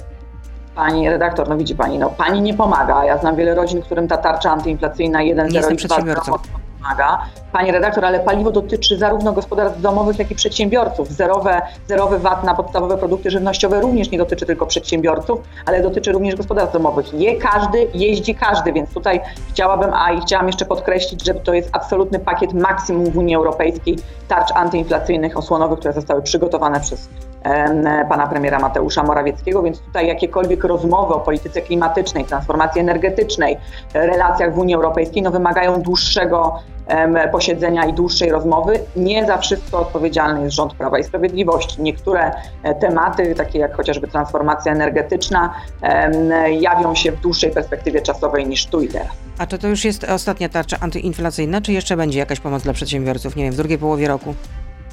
Pani 0.76 1.10
redaktor, 1.10 1.50
no 1.50 1.58
widzi 1.58 1.76
pani, 1.76 2.00
no 2.00 2.10
pani 2.10 2.42
nie 2.42 2.54
pomaga. 2.54 3.06
Ja 3.06 3.18
znam 3.18 3.36
wiele 3.36 3.56
rodzin, 3.56 3.82
którym 3.82 4.08
ta 4.08 4.18
tarcza 4.18 4.52
antyinflacyjna 4.52 5.20
1,02 5.20 6.59
pomaga. 6.80 7.26
Pani 7.52 7.72
redaktor, 7.72 8.06
ale 8.06 8.20
paliwo 8.20 8.52
dotyczy 8.52 8.98
zarówno 8.98 9.34
gospodarstw 9.34 9.82
domowych, 9.82 10.20
jak 10.20 10.32
i 10.32 10.36
przedsiębiorców. 10.36 11.12
Zerowe, 11.12 11.62
zerowy 11.88 12.20
VAT 12.20 12.44
na 12.44 12.56
podstawowe 12.56 12.98
produkty 12.98 13.32
żywnościowe 13.32 13.82
również 13.82 14.12
nie 14.12 14.18
dotyczy 14.18 14.46
tylko 14.46 14.66
przedsiębiorców, 14.66 15.40
ale 15.66 15.82
dotyczy 15.82 16.12
również 16.12 16.36
gospodarstw 16.36 16.74
domowych. 16.74 17.14
Je 17.14 17.36
każdy, 17.36 17.88
jeździ 17.94 18.36
każdy, 18.36 18.74
więc 18.74 18.94
tutaj 18.94 19.22
chciałabym, 19.50 19.94
a 19.94 20.12
i 20.12 20.22
chciałam 20.22 20.48
jeszcze 20.48 20.66
podkreślić, 20.66 21.26
że 21.26 21.34
to 21.34 21.54
jest 21.54 21.70
absolutny 21.72 22.20
pakiet 22.20 22.54
maksimum 22.54 23.12
w 23.12 23.18
Unii 23.18 23.36
Europejskiej 23.36 23.98
tarcz 24.28 24.52
antyinflacyjnych, 24.52 25.38
osłonowych, 25.38 25.80
które 25.80 25.94
zostały 25.94 26.22
przygotowane 26.22 26.80
przez 26.80 27.10
pana 28.10 28.28
premiera 28.28 28.60
Mateusza 28.60 29.04
Morawieckiego, 29.04 29.64
więc 29.64 29.80
tutaj 29.80 30.08
jakiekolwiek 30.08 30.64
rozmowy 30.64 31.14
o 31.14 31.20
polityce 31.20 31.62
klimatycznej, 31.62 32.26
transformacji 32.26 32.82
energetycznej, 32.82 33.58
relacjach 33.94 34.56
w 34.56 34.58
Unii 34.58 34.76
Europejskiej 34.76 35.24
no, 35.24 35.32
wymagają 35.32 35.82
dłuższego 35.82 36.60
posiedzenia 37.32 37.86
i 37.86 37.94
dłuższej 37.94 38.30
rozmowy. 38.30 38.80
Nie 38.96 39.26
za 39.26 39.38
wszystko 39.38 39.80
odpowiedzialny 39.80 40.44
jest 40.44 40.56
rząd 40.56 40.74
Prawa 40.74 41.00
i 41.00 41.04
Sprawiedliwości. 41.04 41.82
Niektóre 41.82 42.32
e, 42.64 42.76
tematy, 42.76 43.36
takie 43.36 43.60
jak 43.60 43.76
chociażby 43.76 44.08
transformacja 44.08 44.72
energetyczna, 44.72 45.54
jawią 46.60 46.96
się 46.96 47.12
w 47.12 47.20
dłuższej 47.20 47.52
perspektywie 47.52 48.02
czasowej 48.02 48.48
niż 48.48 48.66
tu 48.66 48.82
i 48.82 48.88
teraz. 48.88 49.12
A 49.38 49.48
czy 49.48 49.58
to 49.58 49.68
już 49.68 49.86
jest 49.86 50.04
ostatnia 50.04 50.50
tarcza 50.50 50.78
antyinflacyjna, 50.80 51.62
czy 51.62 51.74
jeszcze 51.74 51.98
będzie 51.98 52.20
jakaś 52.20 52.40
pomoc 52.40 52.64
dla 52.64 52.74
przedsiębiorców, 52.74 53.36
nie 53.36 53.44
wiem, 53.44 53.54
w 53.54 53.58
drugiej 53.58 53.78
połowie 53.78 54.08
roku? 54.08 54.36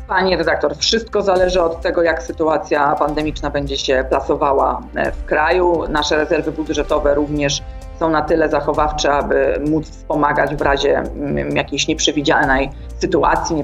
Pani 0.09 0.37
redaktor, 0.37 0.77
wszystko 0.77 1.23
zależy 1.23 1.63
od 1.63 1.81
tego, 1.81 2.03
jak 2.03 2.23
sytuacja 2.23 2.95
pandemiczna 2.95 3.51
będzie 3.51 3.79
się 3.79 4.05
plasowała 4.09 4.83
e, 4.95 5.13
w 5.13 5.25
kraju. 5.25 5.85
Nasze 5.89 6.17
rezerwy 6.17 6.53
budżetowe 6.53 7.15
również 7.15 7.63
są 7.99 8.11
na 8.11 8.23
tyle 8.23 8.49
zachowawcze, 8.49 9.13
aby 9.13 9.61
móc 9.71 9.91
wspomagać 9.91 10.57
w 10.57 10.61
razie 10.61 10.99
mm, 10.99 11.57
jakiejś 11.57 11.89
nieprzewidzianej 11.89 12.71
sytuacji, 12.99 13.57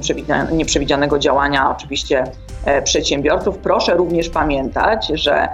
nieprzewidzianego 0.53 1.19
działania 1.19 1.71
oczywiście 1.71 2.25
e, 2.65 2.83
przedsiębiorców. 2.83 3.59
Proszę 3.59 3.95
również 3.95 4.29
pamiętać, 4.29 5.07
że 5.15 5.49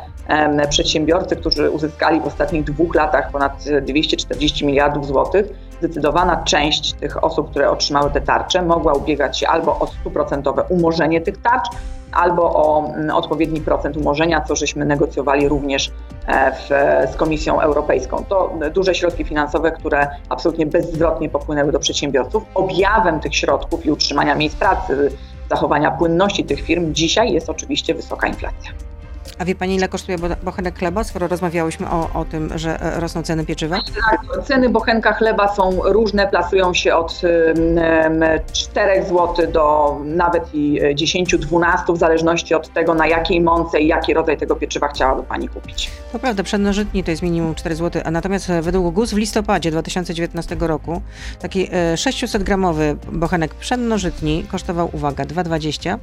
przedsiębiorcy, 0.70 1.37
którzy 1.37 1.70
uzyskali 1.70 2.20
w 2.20 2.27
ostatnich 2.27 2.64
dwóch 2.64 2.94
latach 2.94 3.31
ponad 3.31 3.64
240 3.83 4.66
miliardów 4.66 5.07
złotych, 5.07 5.46
zdecydowana 5.79 6.45
część 6.45 6.93
tych 6.93 7.25
osób, 7.25 7.51
które 7.51 7.71
otrzymały 7.71 8.11
te 8.11 8.21
tarcze, 8.21 8.62
mogła 8.62 8.93
ubiegać 8.93 9.38
się 9.38 9.49
albo 9.49 9.79
o 9.79 9.87
stuprocentowe 9.87 10.64
umorzenie 10.69 11.21
tych 11.21 11.43
tarcz, 11.43 11.69
albo 12.12 12.43
o 12.43 12.87
mm, 12.87 13.11
odpowiedni 13.11 13.61
procent 13.61 13.97
umorzenia, 13.97 14.41
co 14.41 14.57
żeśmy 14.57 14.85
negocjowali 14.85 15.49
również 15.49 15.91
e, 16.27 16.53
w, 16.53 16.69
z 17.12 17.17
Komisją 17.17 17.61
Europejską. 17.61 18.25
To 18.29 18.53
duże 18.75 18.95
środki 18.95 19.25
finansowe, 19.25 19.73
które 19.73 20.09
absolutnie 20.29 20.67
bezzwrotnie 20.67 21.29
popłynęły 21.29 21.73
do 21.73 21.79
przedsiębiorców. 21.79 22.43
Objawem 22.55 23.21
tych 23.21 23.37
środków 23.37 23.87
i 23.87 23.91
utrzymania 23.91 24.35
miejsc 24.35 24.57
pracy, 24.57 25.11
zachowania 25.51 25.91
płynności 25.91 26.45
tych 26.45 26.61
firm 26.61 26.95
dzisiaj 26.95 27.33
jest 27.33 27.51
oczywiście 27.51 27.95
wysoka 27.95 28.29
inflacja. 28.29 28.88
A 29.38 29.45
wie 29.45 29.55
Pani, 29.55 29.75
ile 29.75 29.88
kosztuje 29.88 30.19
bochenek 30.43 30.79
chleba, 30.79 31.05
skoro 31.05 31.29
rozmawiałyśmy 31.29 31.91
o, 31.91 32.11
o 32.14 32.25
tym, 32.25 32.59
że 32.59 32.83
e, 32.83 33.01
rosną 33.01 33.23
ceny 33.23 33.47
pieczywa? 33.47 33.77
Tak, 34.11 34.47
ceny 34.47 34.69
bochenka 34.69 35.12
chleba 35.12 35.55
są 35.55 35.81
różne, 35.85 36.29
plasują 36.29 36.75
się 36.75 36.95
od 36.95 37.21
4 38.53 39.05
zł 39.05 39.53
do 39.53 39.97
nawet 40.05 40.55
i 40.55 40.81
10-12, 40.95 41.95
w 41.95 41.99
zależności 41.99 42.55
od 42.55 42.73
tego, 42.73 42.95
na 42.95 43.07
jakiej 43.07 43.41
mące 43.41 43.81
i 43.81 43.87
jaki 43.87 44.14
rodzaj 44.14 44.38
tego 44.38 44.57
pieczywa 44.57 44.88
chciałaby 44.88 45.23
Pani 45.23 45.49
kupić. 45.49 45.91
To 46.12 46.19
prawda, 46.19 46.43
pszennożytni 46.43 47.05
to 47.05 47.11
jest 47.11 47.23
minimum 47.23 47.55
4 47.55 47.75
zł, 47.75 48.03
a 48.05 48.11
natomiast 48.11 48.51
e, 48.51 48.62
według 48.62 48.95
GUS 48.95 49.12
w 49.12 49.17
listopadzie 49.17 49.71
2019 49.71 50.57
roku 50.61 51.03
taki 51.41 51.69
600-gramowy 51.95 52.83
e, 52.83 52.97
bochenek 53.12 53.55
pszennożytni 53.55 54.45
kosztował, 54.51 54.91
uwaga, 54.93 55.25
2,20. 55.25 55.99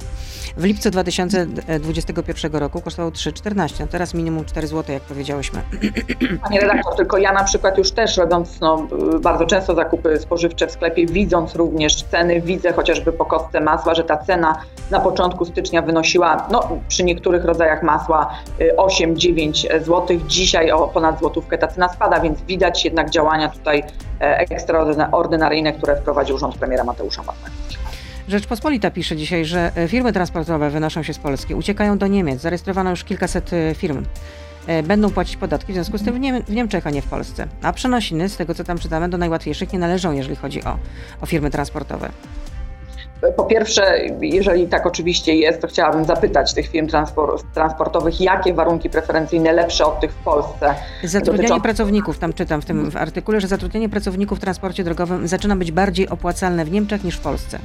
W 0.56 0.64
lipcu 0.64 0.90
2021 0.90 2.52
roku 2.52 2.80
kosztował 2.80 3.10
3 3.10 3.15
3,14. 3.16 3.80
No 3.80 3.86
teraz 3.86 4.14
minimum 4.14 4.44
4 4.44 4.66
zł, 4.66 4.94
jak 4.94 5.02
powiedziałyśmy. 5.02 5.62
Panie 6.44 6.60
redaktor, 6.60 6.96
tylko 6.96 7.18
ja 7.18 7.32
na 7.32 7.44
przykład 7.44 7.78
już 7.78 7.90
też 7.90 8.16
robiąc 8.16 8.60
no, 8.60 8.86
bardzo 9.20 9.46
często 9.46 9.74
zakupy 9.74 10.18
spożywcze 10.18 10.66
w 10.66 10.72
sklepie, 10.72 11.06
widząc 11.06 11.54
również 11.54 12.02
ceny, 12.02 12.40
widzę 12.40 12.72
chociażby 12.72 13.12
po 13.12 13.24
kostce 13.24 13.60
masła, 13.60 13.94
że 13.94 14.04
ta 14.04 14.16
cena 14.16 14.62
na 14.90 15.00
początku 15.00 15.44
stycznia 15.44 15.82
wynosiła 15.82 16.46
no, 16.50 16.68
przy 16.88 17.04
niektórych 17.04 17.44
rodzajach 17.44 17.82
masła 17.82 18.30
8-9 18.76 19.74
y, 19.74 19.80
zł. 19.80 20.06
Dzisiaj 20.26 20.70
o 20.70 20.88
ponad 20.88 21.18
złotówkę 21.18 21.58
ta 21.58 21.68
cena 21.68 21.88
spada, 21.88 22.20
więc 22.20 22.42
widać 22.42 22.84
jednak 22.84 23.10
działania 23.10 23.48
tutaj 23.48 23.84
e, 24.20 24.38
ekstraordynaryjne, 24.38 25.72
które 25.72 25.96
wprowadził 25.96 26.38
rząd 26.38 26.58
premiera 26.58 26.84
Mateusza 26.84 27.22
Morawieckiego. 27.22 27.85
Rzeczpospolita 28.28 28.90
pisze 28.90 29.16
dzisiaj, 29.16 29.44
że 29.44 29.72
e, 29.76 29.88
firmy 29.88 30.12
transportowe 30.12 30.70
wynoszą 30.70 31.02
się 31.02 31.14
z 31.14 31.18
Polski, 31.18 31.54
uciekają 31.54 31.98
do 31.98 32.06
Niemiec. 32.06 32.40
Zarejestrowano 32.40 32.90
już 32.90 33.04
kilkaset 33.04 33.52
e, 33.52 33.74
firm. 33.74 34.04
E, 34.66 34.82
będą 34.82 35.10
płacić 35.10 35.36
podatki, 35.36 35.72
w 35.72 35.74
związku 35.74 35.98
z 35.98 36.04
tym 36.04 36.14
w, 36.14 36.20
Niem 36.20 36.42
w 36.42 36.50
Niemczech, 36.50 36.86
a 36.86 36.90
nie 36.90 37.02
w 37.02 37.06
Polsce. 37.06 37.46
A 37.62 37.72
przenosiny, 37.72 38.28
z 38.28 38.36
tego 38.36 38.54
co 38.54 38.64
tam 38.64 38.78
czytamy, 38.78 39.08
do 39.08 39.18
najłatwiejszych 39.18 39.72
nie 39.72 39.78
należą, 39.78 40.12
jeżeli 40.12 40.36
chodzi 40.36 40.64
o, 40.64 40.78
o 41.20 41.26
firmy 41.26 41.50
transportowe. 41.50 42.08
Po 43.36 43.44
pierwsze, 43.44 43.98
jeżeli 44.20 44.66
tak 44.66 44.86
oczywiście 44.86 45.34
jest, 45.34 45.60
to 45.60 45.68
chciałabym 45.68 46.04
zapytać 46.04 46.54
tych 46.54 46.68
firm 46.68 46.88
transportowych, 47.54 48.20
jakie 48.20 48.54
warunki 48.54 48.90
preferencyjne 48.90 49.52
lepsze 49.52 49.86
od 49.86 50.00
tych 50.00 50.12
w 50.12 50.16
Polsce. 50.16 50.74
Zatrudnianie 51.04 51.48
dotyczą... 51.48 51.60
pracowników, 51.60 52.18
tam 52.18 52.32
czytam 52.32 52.62
w 52.62 52.64
tym 52.64 52.90
w 52.90 52.96
artykule, 52.96 53.40
że 53.40 53.48
zatrudnienie 53.48 53.88
pracowników 53.88 54.38
w 54.38 54.40
transporcie 54.40 54.84
drogowym 54.84 55.28
zaczyna 55.28 55.56
być 55.56 55.72
bardziej 55.72 56.08
opłacalne 56.08 56.64
w 56.64 56.70
Niemczech 56.70 57.04
niż 57.04 57.16
w 57.16 57.20
Polsce. 57.20 57.58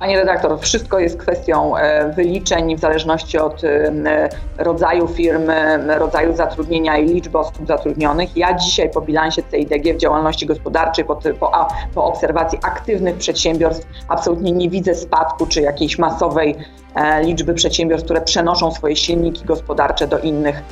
Panie 0.00 0.16
redaktor, 0.16 0.60
wszystko 0.60 0.98
jest 0.98 1.18
kwestią 1.18 1.76
e, 1.76 2.12
wyliczeń 2.12 2.76
w 2.76 2.80
zależności 2.80 3.38
od 3.38 3.64
e, 3.64 4.28
rodzaju 4.58 5.08
firmy, 5.08 5.78
rodzaju 5.98 6.36
zatrudnienia 6.36 6.96
i 6.98 7.06
liczby 7.06 7.38
osób 7.38 7.66
zatrudnionych. 7.66 8.36
Ja 8.36 8.54
dzisiaj 8.54 8.90
po 8.90 9.00
bilansie 9.00 9.42
CIDG 9.50 9.94
w 9.94 9.96
działalności 9.96 10.46
gospodarczej, 10.46 11.04
po, 11.04 11.16
po, 11.16 11.68
po 11.94 12.04
obserwacji 12.04 12.58
aktywnych 12.62 13.16
przedsiębiorstw 13.16 13.86
absolutnie 14.08 14.52
nie 14.52 14.70
widzę 14.70 14.94
spadku 14.94 15.46
czy 15.46 15.60
jakiejś 15.60 15.98
masowej 15.98 16.56
e, 16.94 17.22
liczby 17.22 17.54
przedsiębiorstw, 17.54 18.04
które 18.04 18.20
przenoszą 18.20 18.70
swoje 18.70 18.96
silniki 18.96 19.44
gospodarcze 19.44 20.06
do 20.06 20.18
innych 20.18 20.62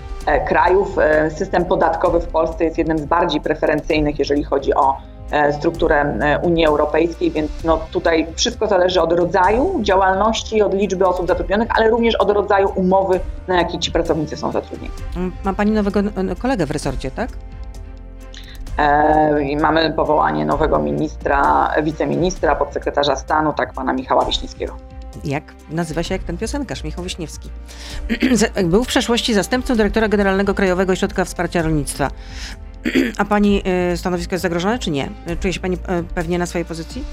krajów. 0.46 0.96
System 1.36 1.64
podatkowy 1.64 2.20
w 2.20 2.26
Polsce 2.26 2.64
jest 2.64 2.78
jednym 2.78 2.98
z 2.98 3.04
bardziej 3.04 3.40
preferencyjnych, 3.40 4.18
jeżeli 4.18 4.44
chodzi 4.44 4.74
o 4.74 4.96
E, 4.96 5.17
strukturę 5.52 6.18
e, 6.20 6.38
Unii 6.38 6.66
Europejskiej, 6.66 7.30
więc 7.30 7.50
no 7.64 7.80
tutaj 7.92 8.26
wszystko 8.36 8.66
zależy 8.66 9.00
od 9.00 9.12
rodzaju 9.12 9.78
działalności, 9.82 10.62
od 10.62 10.74
liczby 10.74 11.06
osób 11.06 11.28
zatrudnionych, 11.28 11.68
ale 11.76 11.90
również 11.90 12.14
od 12.14 12.30
rodzaju 12.30 12.72
umowy, 12.74 13.20
na 13.48 13.56
jakiej 13.56 13.80
ci 13.80 13.92
pracownicy 13.92 14.36
są 14.36 14.52
zatrudnieni. 14.52 14.94
Ma 15.44 15.52
Pani 15.52 15.70
nowego 15.70 16.00
kolegę 16.38 16.66
w 16.66 16.70
resorcie, 16.70 17.10
tak? 17.10 17.30
E, 18.78 19.56
mamy 19.60 19.92
powołanie 19.92 20.46
nowego 20.46 20.78
ministra, 20.78 21.70
wiceministra, 21.82 22.54
podsekretarza 22.54 23.16
stanu, 23.16 23.52
tak 23.52 23.72
pana 23.72 23.92
Michała 23.92 24.24
Wiśniewskiego. 24.24 24.76
Jak 25.24 25.44
nazywa 25.70 26.02
się 26.02 26.14
jak 26.14 26.22
ten 26.22 26.38
piosenkarz, 26.38 26.84
Michał 26.84 27.04
Wiśniewski. 27.04 27.50
Był 28.64 28.84
w 28.84 28.86
przeszłości 28.86 29.34
zastępcą 29.34 29.76
dyrektora 29.76 30.08
generalnego 30.08 30.54
Krajowego 30.54 30.92
Ośrodka 30.92 31.24
Wsparcia 31.24 31.62
Rolnictwa. 31.62 32.10
A 33.18 33.24
pani 33.24 33.62
y, 33.92 33.96
stanowisko 33.96 34.34
jest 34.34 34.42
zagrożone, 34.42 34.78
czy 34.78 34.90
nie? 34.90 35.10
Czuje 35.40 35.52
się 35.52 35.60
pani 35.60 35.76
y, 35.76 35.78
pewnie 36.14 36.38
na 36.38 36.46
swojej 36.46 36.64
pozycji? 36.64 37.04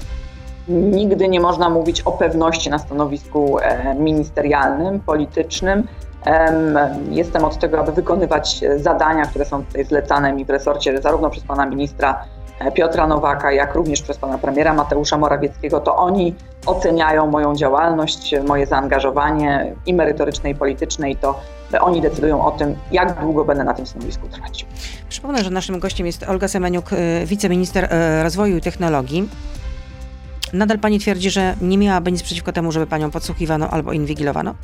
Nigdy 0.68 1.28
nie 1.28 1.40
można 1.40 1.70
mówić 1.70 2.00
o 2.00 2.12
pewności 2.12 2.70
na 2.70 2.78
stanowisku 2.78 3.58
e, 3.58 3.94
ministerialnym, 3.94 5.00
politycznym. 5.00 5.88
Jestem 7.10 7.44
od 7.44 7.58
tego, 7.58 7.80
aby 7.80 7.92
wykonywać 7.92 8.60
zadania, 8.76 9.26
które 9.26 9.44
są 9.44 9.64
tutaj 9.64 9.84
zlecane 9.84 10.32
mi 10.32 10.44
w 10.44 10.50
resorcie, 10.50 11.02
zarówno 11.02 11.30
przez 11.30 11.44
pana 11.44 11.66
ministra 11.66 12.24
e, 12.58 12.72
Piotra 12.72 13.06
Nowaka, 13.06 13.52
jak 13.52 13.74
również 13.74 14.02
przez 14.02 14.18
pana 14.18 14.38
premiera 14.38 14.74
Mateusza 14.74 15.18
Morawieckiego. 15.18 15.80
To 15.80 15.96
oni 15.96 16.34
oceniają 16.66 17.26
moją 17.26 17.54
działalność, 17.54 18.34
moje 18.46 18.66
zaangażowanie 18.66 19.74
i 19.86 19.94
merytoryczne, 19.94 20.50
i 20.50 20.54
polityczne, 20.54 21.10
i 21.10 21.16
to 21.16 21.40
oni 21.80 22.00
decydują 22.00 22.44
o 22.44 22.50
tym, 22.50 22.76
jak 22.92 23.20
długo 23.20 23.44
będę 23.44 23.64
na 23.64 23.74
tym 23.74 23.86
stanowisku 23.86 24.28
trwać. 24.28 24.66
Przypomnę, 25.16 25.44
że 25.44 25.50
naszym 25.50 25.78
gościem 25.78 26.06
jest 26.06 26.22
Olga 26.22 26.48
Semeniuk, 26.48 26.92
y, 26.92 27.26
wiceminister 27.26 27.84
y, 27.84 28.22
rozwoju 28.22 28.56
i 28.56 28.60
technologii. 28.60 29.28
Nadal 30.52 30.78
pani 30.78 30.98
twierdzi, 30.98 31.30
że 31.30 31.56
nie 31.60 31.78
miałaby 31.78 32.12
nic 32.12 32.22
przeciwko 32.22 32.52
temu, 32.52 32.72
żeby 32.72 32.86
panią 32.86 33.10
podsłuchiwano 33.10 33.70
albo 33.70 33.92
inwigilowano? 33.92 34.54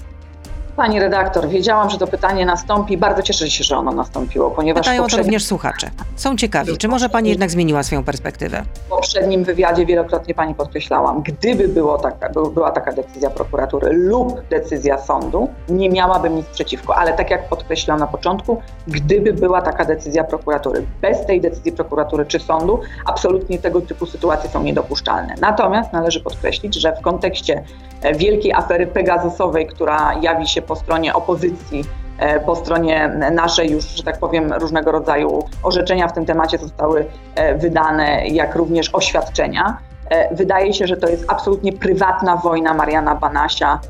Pani 0.76 1.00
redaktor, 1.00 1.48
wiedziałam, 1.48 1.90
że 1.90 1.98
to 1.98 2.06
pytanie 2.06 2.46
nastąpi. 2.46 2.96
Bardzo 2.96 3.22
cieszę 3.22 3.50
się, 3.50 3.64
że 3.64 3.76
ono 3.76 3.92
nastąpiło, 3.92 4.50
ponieważ. 4.50 4.80
Pytają 4.80 5.02
poprzednim... 5.02 5.24
to 5.24 5.26
również 5.26 5.44
słuchacze. 5.44 5.90
Są 6.16 6.37
ciekawi, 6.37 6.78
czy 6.78 6.88
może 6.88 7.08
pani 7.08 7.30
jednak 7.30 7.50
zmieniła 7.50 7.82
swoją 7.82 8.04
perspektywę? 8.04 8.62
W 8.87 8.88
poprzednim 8.88 9.44
wywiadzie 9.44 9.87
wielokrotnie 9.87 10.35
pani 10.35 10.54
podkreślałam, 10.54 11.22
gdyby 11.22 11.68
było 11.68 11.98
taka, 11.98 12.28
była 12.28 12.70
taka 12.70 12.92
decyzja 12.92 13.30
prokuratury 13.30 13.92
lub 13.92 14.48
decyzja 14.48 14.98
sądu, 14.98 15.48
nie 15.68 15.90
miałabym 15.90 16.37
nic 16.37 16.46
przeciwko. 16.46 16.96
Ale 16.96 17.12
tak 17.12 17.30
jak 17.30 17.48
podkreślałam 17.48 18.00
na 18.00 18.06
początku, 18.06 18.62
gdyby 18.88 19.32
była 19.32 19.62
taka 19.62 19.85
decyzja 19.85 20.24
prokuratury, 20.24 20.87
bez 21.00 21.26
tej 21.26 21.40
decyzji 21.40 21.72
prokuratury 21.72 22.26
czy 22.26 22.38
sądu, 22.38 22.80
absolutnie 23.06 23.58
tego 23.58 23.80
typu 23.80 24.06
sytuacje 24.06 24.50
są 24.50 24.62
niedopuszczalne. 24.62 25.35
Natomiast 25.40 25.92
należy 25.92 26.20
podkreślić, 26.20 26.74
że 26.74 26.96
w 26.96 27.00
kontekście 27.00 27.64
e, 28.02 28.14
wielkiej 28.14 28.52
afery 28.52 28.87
Pegasusowej, 28.87 29.66
która 29.66 30.14
jawi 30.20 30.48
się 30.48 30.62
po 30.62 30.77
stronie 30.77 31.14
opozycji, 31.14 31.85
e, 32.18 32.40
po 32.40 32.57
stronie 32.57 33.09
naszej 33.33 33.70
już, 33.70 33.85
że 33.85 34.03
tak 34.03 34.18
powiem, 34.18 34.53
różnego 34.53 34.92
rodzaju 34.92 35.44
orzeczenia 35.62 36.09
w 36.09 36.12
tym 36.12 36.27
temacie 36.27 36.59
zostały 36.59 37.07
e, 37.35 37.59
wydane, 37.59 38.27
jak 38.27 38.55
również 38.55 38.94
oświadczenia. 38.94 39.79
E, 40.11 40.35
wydaje 40.35 40.75
się, 40.75 40.87
że 40.87 40.96
to 40.96 41.09
jest 41.09 41.25
absolutnie 41.29 41.72
prywatna 41.72 42.37
wojna 42.37 42.75
Mariana 42.75 43.14
Banasia 43.14 43.81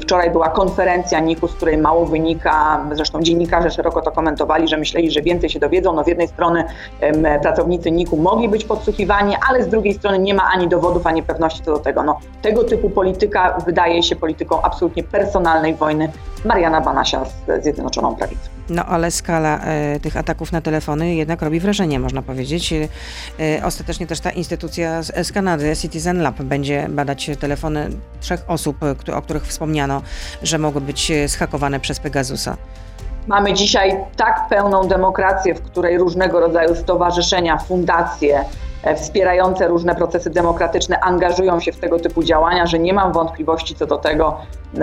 Wczoraj 0.00 0.30
była 0.30 0.48
konferencja 0.48 1.20
NIK-u, 1.20 1.48
z 1.48 1.54
której 1.54 1.78
mało 1.78 2.06
wynika. 2.06 2.84
Zresztą 2.92 3.22
dziennikarze 3.22 3.70
szeroko 3.70 4.02
to 4.02 4.10
komentowali, 4.10 4.68
że 4.68 4.76
myśleli, 4.76 5.10
że 5.10 5.22
więcej 5.22 5.50
się 5.50 5.58
dowiedzą. 5.60 5.92
No 5.92 6.04
z 6.04 6.06
jednej 6.06 6.28
strony 6.28 6.64
pracownicy 7.42 7.90
NIK-u 7.90 8.16
mogli 8.16 8.48
być 8.48 8.64
podsłuchiwani, 8.64 9.34
ale 9.48 9.62
z 9.62 9.68
drugiej 9.68 9.94
strony 9.94 10.18
nie 10.18 10.34
ma 10.34 10.42
ani 10.54 10.68
dowodów, 10.68 11.06
ani 11.06 11.22
pewności 11.22 11.62
co 11.62 11.72
do 11.72 11.78
tego. 11.78 12.02
No, 12.02 12.18
tego 12.42 12.64
typu 12.64 12.90
polityka 12.90 13.58
wydaje 13.66 14.02
się 14.02 14.16
polityką 14.16 14.62
absolutnie 14.62 15.04
personalnej 15.04 15.74
wojny 15.74 16.12
Mariana 16.44 16.80
Banasia 16.80 17.24
z 17.24 17.62
Zjednoczoną 17.62 18.16
Prawicą. 18.16 18.61
No 18.72 18.84
ale 18.84 19.10
skala 19.10 19.58
e, 19.58 20.00
tych 20.00 20.16
ataków 20.16 20.52
na 20.52 20.60
telefony 20.60 21.14
jednak 21.14 21.42
robi 21.42 21.60
wrażenie, 21.60 21.98
można 21.98 22.22
powiedzieć. 22.22 22.72
E, 22.72 22.88
e 23.40 23.64
ostatecznie 23.64 24.06
też 24.06 24.20
ta 24.20 24.30
instytucja 24.30 25.02
z, 25.02 25.26
z 25.26 25.32
Kanady, 25.32 25.76
Citizen 25.76 26.22
Lab, 26.22 26.42
będzie 26.42 26.86
badać 26.88 27.30
telefony 27.40 27.88
trzech 28.20 28.44
osób, 28.46 28.76
e, 28.82 29.16
o 29.16 29.22
których 29.22 29.46
wspomniano, 29.46 30.02
że 30.42 30.58
mogły 30.58 30.80
być 30.80 31.10
e, 31.10 31.28
schakowane 31.28 31.80
przez 31.80 32.00
Pegasusa. 32.00 32.56
Mamy 33.26 33.54
dzisiaj 33.54 33.96
tak 34.16 34.48
pełną 34.48 34.88
demokrację, 34.88 35.54
w 35.54 35.62
której 35.62 35.98
różnego 35.98 36.40
rodzaju 36.40 36.74
stowarzyszenia, 36.74 37.58
fundacje, 37.58 38.44
E, 38.44 38.71
wspierające 38.96 39.68
różne 39.68 39.94
procesy 39.94 40.30
demokratyczne 40.30 41.00
angażują 41.00 41.60
się 41.60 41.72
w 41.72 41.78
tego 41.78 41.98
typu 41.98 42.22
działania, 42.22 42.66
że 42.66 42.78
nie 42.78 42.92
mam 42.92 43.12
wątpliwości 43.12 43.74
co 43.74 43.86
do 43.86 43.98
tego, 43.98 44.36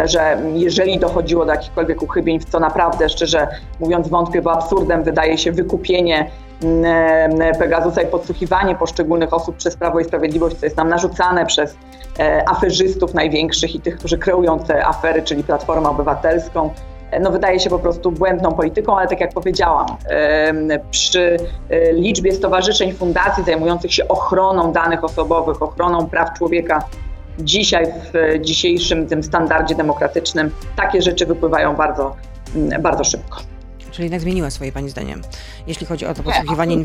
że 0.06 0.42
jeżeli 0.54 1.00
dochodziło 1.00 1.46
do 1.46 1.52
jakichkolwiek 1.52 2.02
uchybień, 2.02 2.40
w 2.40 2.46
co 2.46 2.60
naprawdę, 2.60 3.10
szczerze 3.10 3.48
mówiąc, 3.80 4.08
wątpię, 4.08 4.42
bo 4.42 4.52
absurdem 4.52 5.04
wydaje 5.04 5.38
się 5.38 5.52
wykupienie 5.52 6.32
mm, 6.64 7.42
e, 7.42 7.56
Pegasusa 7.56 8.02
i 8.02 8.08
podsłuchiwanie 8.08 8.76
poszczególnych 8.76 9.34
osób 9.34 9.56
przez 9.56 9.76
Prawo 9.76 10.00
i 10.00 10.06
Sprawiedliwość, 10.06 10.56
co 10.58 10.66
jest 10.66 10.78
nam 10.78 10.90
narzucane 10.90 11.46
przez 11.46 11.78
e, 12.20 12.50
aferzystów 12.50 13.14
największych 13.14 13.76
i 13.76 13.80
tych, 13.80 13.98
którzy 13.98 14.18
kreują 14.18 14.60
te 14.60 14.86
afery, 14.86 15.22
czyli 15.22 15.44
Platformę 15.44 15.90
Obywatelską, 15.90 16.74
no 17.22 17.32
wydaje 17.32 17.60
się 17.60 17.70
po 17.70 17.80
prostu 17.80 18.12
błędną 18.12 18.52
polityką, 18.52 18.98
ale 18.98 19.08
tak 19.08 19.20
jak 19.20 19.34
powiedziałam, 19.34 19.88
przy 20.92 21.38
e, 21.70 21.94
liczbie 21.94 22.32
stowarzyszeń, 22.32 22.94
fundacji 22.94 23.44
zajmujących 23.44 23.94
się 23.94 24.08
ochroną 24.08 24.72
danych 24.72 25.04
osobowych, 25.04 25.62
ochroną 25.62 26.08
praw 26.08 26.38
człowieka, 26.38 26.84
dzisiaj 27.40 27.86
w 27.86 28.40
dzisiejszym 28.42 29.08
tym 29.08 29.24
standardzie 29.24 29.76
demokratycznym 29.76 30.52
takie 30.76 31.02
rzeczy 31.02 31.26
wypływają 31.26 31.76
bardzo, 31.76 32.16
bardzo 32.80 33.04
szybko. 33.04 33.40
Czyli 33.92 34.06
jednak 34.06 34.22
zmieniła 34.22 34.50
swoje 34.50 34.72
Pani 34.72 34.90
zdaniem, 34.90 35.22
jeśli 35.68 35.86
chodzi 35.86 36.06
o 36.06 36.14
to 36.14 36.24
podsłuchiwanie, 36.24 36.76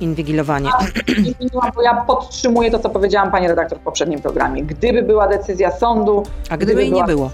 inwigilowanie. 0.00 0.70
Nie 1.08 1.32
zmieniłam, 1.32 1.70
bo 1.74 1.82
ja 1.82 1.94
podtrzymuję 1.94 2.70
to, 2.70 2.78
co 2.78 2.90
powiedziałam 2.90 3.30
Pani 3.30 3.48
redaktor 3.48 3.78
w 3.78 3.82
poprzednim 3.82 4.20
programie. 4.20 4.62
Gdyby 4.62 5.02
była 5.02 5.28
decyzja 5.28 5.70
sądu... 5.70 6.22
A 6.50 6.56
gdyby, 6.56 6.64
gdyby 6.64 6.82
jej 6.82 6.90
była... 6.90 7.02
nie 7.02 7.12
było? 7.12 7.30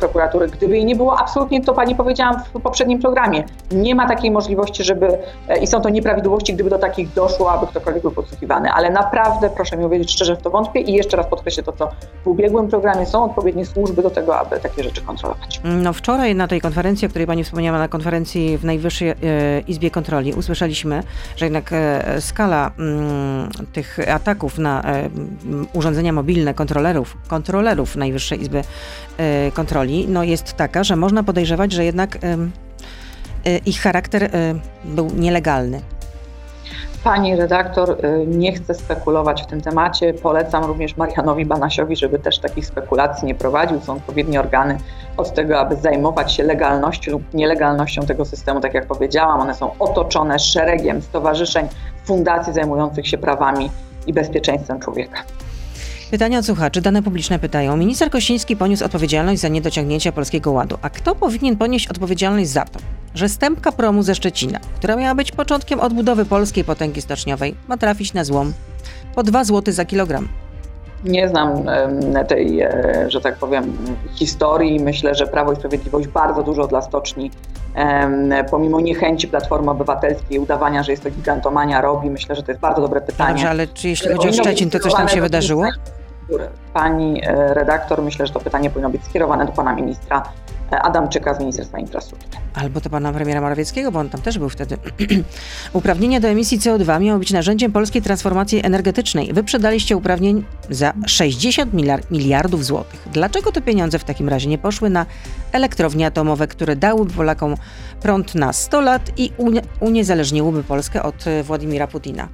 Prokuratury. 0.00 0.48
Gdyby 0.48 0.76
jej 0.76 0.84
nie 0.84 0.96
było, 0.96 1.18
absolutnie 1.18 1.64
to 1.64 1.74
pani 1.74 1.94
powiedziałam 1.94 2.42
w 2.54 2.60
poprzednim 2.60 3.00
programie. 3.00 3.44
Nie 3.70 3.94
ma 3.94 4.08
takiej 4.08 4.30
możliwości, 4.30 4.84
żeby, 4.84 5.18
e, 5.48 5.58
i 5.58 5.66
są 5.66 5.80
to 5.80 5.88
nieprawidłowości, 5.88 6.54
gdyby 6.54 6.70
do 6.70 6.78
takich 6.78 7.12
doszło, 7.12 7.52
aby 7.52 7.66
ktokolwiek 7.66 8.02
był 8.02 8.10
podsłuchiwany. 8.10 8.72
Ale 8.72 8.90
naprawdę, 8.90 9.50
proszę 9.50 9.76
mi 9.76 9.84
uwierzyć, 9.84 10.12
szczerze 10.12 10.36
w 10.36 10.42
to 10.42 10.50
wątpię 10.50 10.80
i 10.80 10.92
jeszcze 10.92 11.16
raz 11.16 11.26
podkreślę 11.26 11.62
to, 11.62 11.72
co 11.72 11.88
w 12.24 12.26
ubiegłym 12.26 12.68
programie 12.68 13.06
są 13.06 13.24
odpowiednie 13.24 13.66
służby 13.66 14.02
do 14.02 14.10
tego, 14.10 14.38
aby 14.38 14.60
takie 14.60 14.82
rzeczy 14.82 15.02
kontrolować. 15.02 15.60
No 15.64 15.92
wczoraj 15.92 16.34
na 16.34 16.48
tej 16.48 16.60
konferencji, 16.60 17.06
o 17.06 17.08
której 17.08 17.26
pani 17.26 17.44
wspomniała, 17.44 17.78
na 17.78 17.88
konferencji 17.88 18.58
w 18.58 18.64
Najwyższej 18.64 19.08
e, 19.08 19.14
Izbie 19.66 19.90
Kontroli, 19.90 20.32
usłyszeliśmy, 20.32 21.02
że 21.36 21.46
jednak 21.46 21.72
e, 21.72 22.20
skala 22.20 22.70
mm, 22.78 23.50
tych 23.72 23.98
ataków 24.08 24.58
na 24.58 24.82
urządzenia 25.72 26.12
mobilne 26.12 26.54
kontrolerów, 26.54 27.16
kontrolerów 27.28 27.96
Najwyższej 27.96 28.42
Izby 28.42 28.62
Kontroli 29.54 29.71
kontroli 29.72 30.08
no 30.08 30.22
jest 30.22 30.52
taka, 30.52 30.84
że 30.84 30.96
można 30.96 31.22
podejrzewać, 31.22 31.72
że 31.72 31.84
jednak 31.84 32.16
y, 32.16 33.58
ich 33.66 33.80
charakter 33.80 34.22
y, 34.22 34.30
był 34.84 35.10
nielegalny. 35.16 35.80
Pani 37.04 37.36
redaktor, 37.36 37.90
y, 37.90 38.26
nie 38.26 38.52
chcę 38.52 38.74
spekulować 38.74 39.42
w 39.42 39.46
tym 39.46 39.60
temacie. 39.60 40.14
Polecam 40.14 40.64
również 40.64 40.96
Marianowi 40.96 41.46
Banasiowi, 41.46 41.96
żeby 41.96 42.18
też 42.18 42.38
takich 42.38 42.66
spekulacji 42.66 43.26
nie 43.26 43.34
prowadził. 43.34 43.80
Są 43.80 43.92
odpowiednie 43.92 44.40
organy 44.40 44.78
od 45.16 45.34
tego, 45.34 45.58
aby 45.58 45.76
zajmować 45.76 46.32
się 46.32 46.42
legalnością 46.42 47.12
lub 47.12 47.34
nielegalnością 47.34 48.02
tego 48.02 48.24
systemu. 48.24 48.60
Tak 48.60 48.74
jak 48.74 48.86
powiedziałam, 48.86 49.40
one 49.40 49.54
są 49.54 49.70
otoczone 49.78 50.38
szeregiem 50.38 51.02
stowarzyszeń, 51.02 51.68
fundacji 52.04 52.52
zajmujących 52.52 53.08
się 53.08 53.18
prawami 53.18 53.70
i 54.06 54.12
bezpieczeństwem 54.12 54.80
człowieka. 54.80 55.22
Pytania 56.12 56.38
od 56.38 56.46
słuchaczy. 56.46 56.80
Dane 56.80 57.02
publiczne 57.02 57.38
pytają. 57.38 57.76
Minister 57.76 58.10
Kościński 58.10 58.56
poniósł 58.56 58.84
odpowiedzialność 58.84 59.40
za 59.40 59.48
niedociągnięcia 59.48 60.12
Polskiego 60.12 60.52
Ładu. 60.52 60.78
A 60.82 60.90
kto 60.90 61.14
powinien 61.14 61.56
ponieść 61.56 61.88
odpowiedzialność 61.88 62.50
za 62.50 62.64
to, 62.64 62.80
że 63.14 63.28
stępka 63.28 63.72
promu 63.72 64.02
ze 64.02 64.14
Szczecina, 64.14 64.58
która 64.76 64.96
miała 64.96 65.14
być 65.14 65.32
początkiem 65.32 65.80
odbudowy 65.80 66.24
polskiej 66.24 66.64
potęgi 66.64 67.02
stoczniowej, 67.02 67.54
ma 67.68 67.76
trafić 67.76 68.14
na 68.14 68.24
złom 68.24 68.52
po 69.14 69.22
2 69.22 69.44
zł 69.44 69.74
za 69.74 69.84
kilogram? 69.84 70.28
Nie 71.04 71.28
znam 71.28 71.64
tej, 72.28 72.60
e, 72.60 73.06
że 73.08 73.20
tak 73.20 73.36
powiem, 73.36 73.76
historii. 74.14 74.80
Myślę, 74.80 75.14
że 75.14 75.26
Prawo 75.26 75.52
i 75.52 75.56
Sprawiedliwość 75.56 76.08
bardzo 76.08 76.42
dużo 76.42 76.66
dla 76.66 76.82
stoczni, 76.82 77.30
pomimo 78.50 78.80
niechęci 78.80 79.28
Platformy 79.28 79.70
Obywatelskiej, 79.70 80.38
udawania, 80.38 80.82
że 80.82 80.92
jest 80.92 81.02
to 81.02 81.10
gigantomania, 81.10 81.80
robi. 81.80 82.10
Myślę, 82.10 82.34
że 82.34 82.42
to 82.42 82.52
jest 82.52 82.60
bardzo 82.60 82.82
dobre 82.82 83.00
pytanie. 83.00 83.32
Dobrze, 83.32 83.50
ale 83.50 83.66
czy 83.66 83.88
jeśli 83.88 84.08
chodzi 84.08 84.28
o 84.28 84.32
Szczecin, 84.32 84.70
to 84.70 84.78
coś 84.78 84.92
tam 84.92 85.08
się 85.08 85.20
wydarzyło? 85.20 85.64
Pani 86.72 87.20
e, 87.24 87.54
redaktor, 87.54 88.02
myślę, 88.02 88.26
że 88.26 88.32
to 88.32 88.40
pytanie 88.40 88.70
powinno 88.70 88.90
być 88.90 89.04
skierowane 89.04 89.46
do 89.46 89.52
pana 89.52 89.74
ministra 89.74 90.22
e, 90.72 90.82
Adamczyka 90.82 91.34
z 91.34 91.40
Ministerstwa 91.40 91.78
Infrastruktury. 91.78 92.42
Albo 92.54 92.80
do 92.80 92.90
pana 92.90 93.12
premiera 93.12 93.40
Morawieckiego, 93.40 93.92
bo 93.92 93.98
on 93.98 94.08
tam 94.08 94.22
też 94.22 94.38
był 94.38 94.48
wtedy. 94.48 94.76
Uprawnienia 95.72 96.20
do 96.20 96.28
emisji 96.28 96.58
CO2 96.58 97.00
miały 97.00 97.18
być 97.18 97.32
narzędziem 97.32 97.72
polskiej 97.72 98.02
transformacji 98.02 98.66
energetycznej. 98.66 99.32
Wyprzedaliście 99.32 99.96
uprawnień 99.96 100.44
za 100.70 100.92
60 101.06 101.72
miliardów 102.10 102.64
złotych. 102.64 103.08
Dlaczego 103.12 103.52
te 103.52 103.62
pieniądze 103.62 103.98
w 103.98 104.04
takim 104.04 104.28
razie 104.28 104.48
nie 104.48 104.58
poszły 104.58 104.90
na 104.90 105.06
elektrownie 105.52 106.06
atomowe, 106.06 106.46
które 106.48 106.76
dałyby 106.76 107.12
Polakom 107.12 107.54
prąd 108.00 108.34
na 108.34 108.52
100 108.52 108.80
lat 108.80 109.10
i 109.16 109.32
uniezależniłyby 109.80 110.64
Polskę 110.64 111.02
od 111.02 111.26
e, 111.26 111.42
Władimira 111.42 111.86
Putina? 111.86 112.28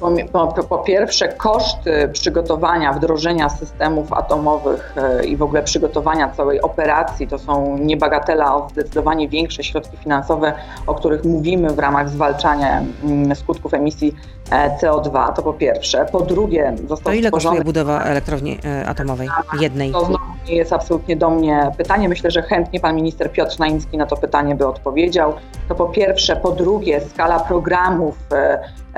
Po, 0.00 0.46
po, 0.46 0.62
po, 0.62 0.78
pierwsze, 0.78 1.28
koszty 1.28 2.08
przygotowania, 2.12 2.92
wdrożenia 2.92 3.48
systemów 3.48 4.12
atomowych 4.12 4.94
e, 4.96 5.24
i 5.24 5.36
w 5.36 5.42
ogóle 5.42 5.62
przygotowania 5.62 6.28
całej 6.28 6.60
operacji 6.60 7.28
to 7.28 7.38
są 7.38 7.78
niebagatela 7.78 8.56
o 8.56 8.68
zdecydowanie 8.68 9.28
większe 9.28 9.64
środki 9.64 9.96
finansowe, 9.96 10.52
o 10.86 10.94
których 10.94 11.24
mówimy 11.24 11.70
w 11.70 11.78
ramach 11.78 12.08
zwalczania 12.08 12.82
mm, 13.04 13.36
skutków 13.36 13.74
emisji 13.74 14.14
CO2. 14.50 15.32
To 15.32 15.42
po 15.42 15.52
pierwsze. 15.52 16.06
Po 16.12 16.20
drugie, 16.20 16.74
został 16.88 17.12
To 17.12 17.18
ile 17.18 17.30
kosztuje 17.30 17.64
budowa 17.64 18.02
elektrowni 18.02 18.58
e, 18.64 18.86
atomowej? 18.86 19.28
Jednej. 19.60 19.92
To 19.92 20.04
znowu 20.04 20.24
nie 20.48 20.54
jest 20.54 20.72
absolutnie 20.72 21.16
do 21.16 21.30
mnie 21.30 21.70
pytanie. 21.76 22.08
Myślę, 22.08 22.30
że 22.30 22.42
chętnie 22.42 22.80
pan 22.80 22.96
minister 22.96 23.32
Piotr 23.32 23.58
Naimski 23.58 23.96
na 23.96 24.06
to 24.06 24.16
pytanie 24.16 24.54
by 24.54 24.66
odpowiedział. 24.66 25.32
To 25.68 25.74
po 25.74 25.86
pierwsze. 25.86 26.36
Po 26.36 26.50
drugie, 26.50 27.00
skala 27.00 27.40
programów 27.40 28.16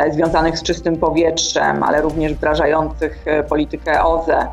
E, 0.00 0.12
związanych 0.12 0.58
z 0.58 0.62
czystym 0.62 0.96
powietrzem, 0.96 1.82
ale 1.82 2.02
również 2.02 2.34
wdrażających 2.34 3.22
e, 3.26 3.42
politykę 3.42 4.04
OZE, 4.04 4.38
e, 4.38 4.48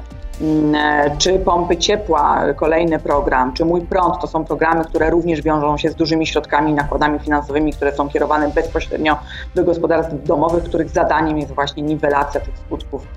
czy 1.17 1.39
pompy 1.39 1.77
ciepła, 1.77 2.43
kolejny 2.55 2.99
program, 2.99 3.53
czy 3.53 3.65
Mój 3.65 3.81
Prąd, 3.81 4.21
to 4.21 4.27
są 4.27 4.45
programy, 4.45 4.85
które 4.85 5.09
również 5.09 5.41
wiążą 5.41 5.77
się 5.77 5.89
z 5.89 5.95
dużymi 5.95 6.27
środkami 6.27 6.73
nakładami 6.73 7.19
finansowymi, 7.19 7.73
które 7.73 7.91
są 7.91 8.09
kierowane 8.09 8.49
bezpośrednio 8.49 9.17
do 9.55 9.63
gospodarstw 9.63 10.13
domowych, 10.23 10.63
których 10.63 10.89
zadaniem 10.89 11.37
jest 11.37 11.51
właśnie 11.51 11.83
niwelacja 11.83 12.41
tych 12.41 12.57
skutków 12.57 13.07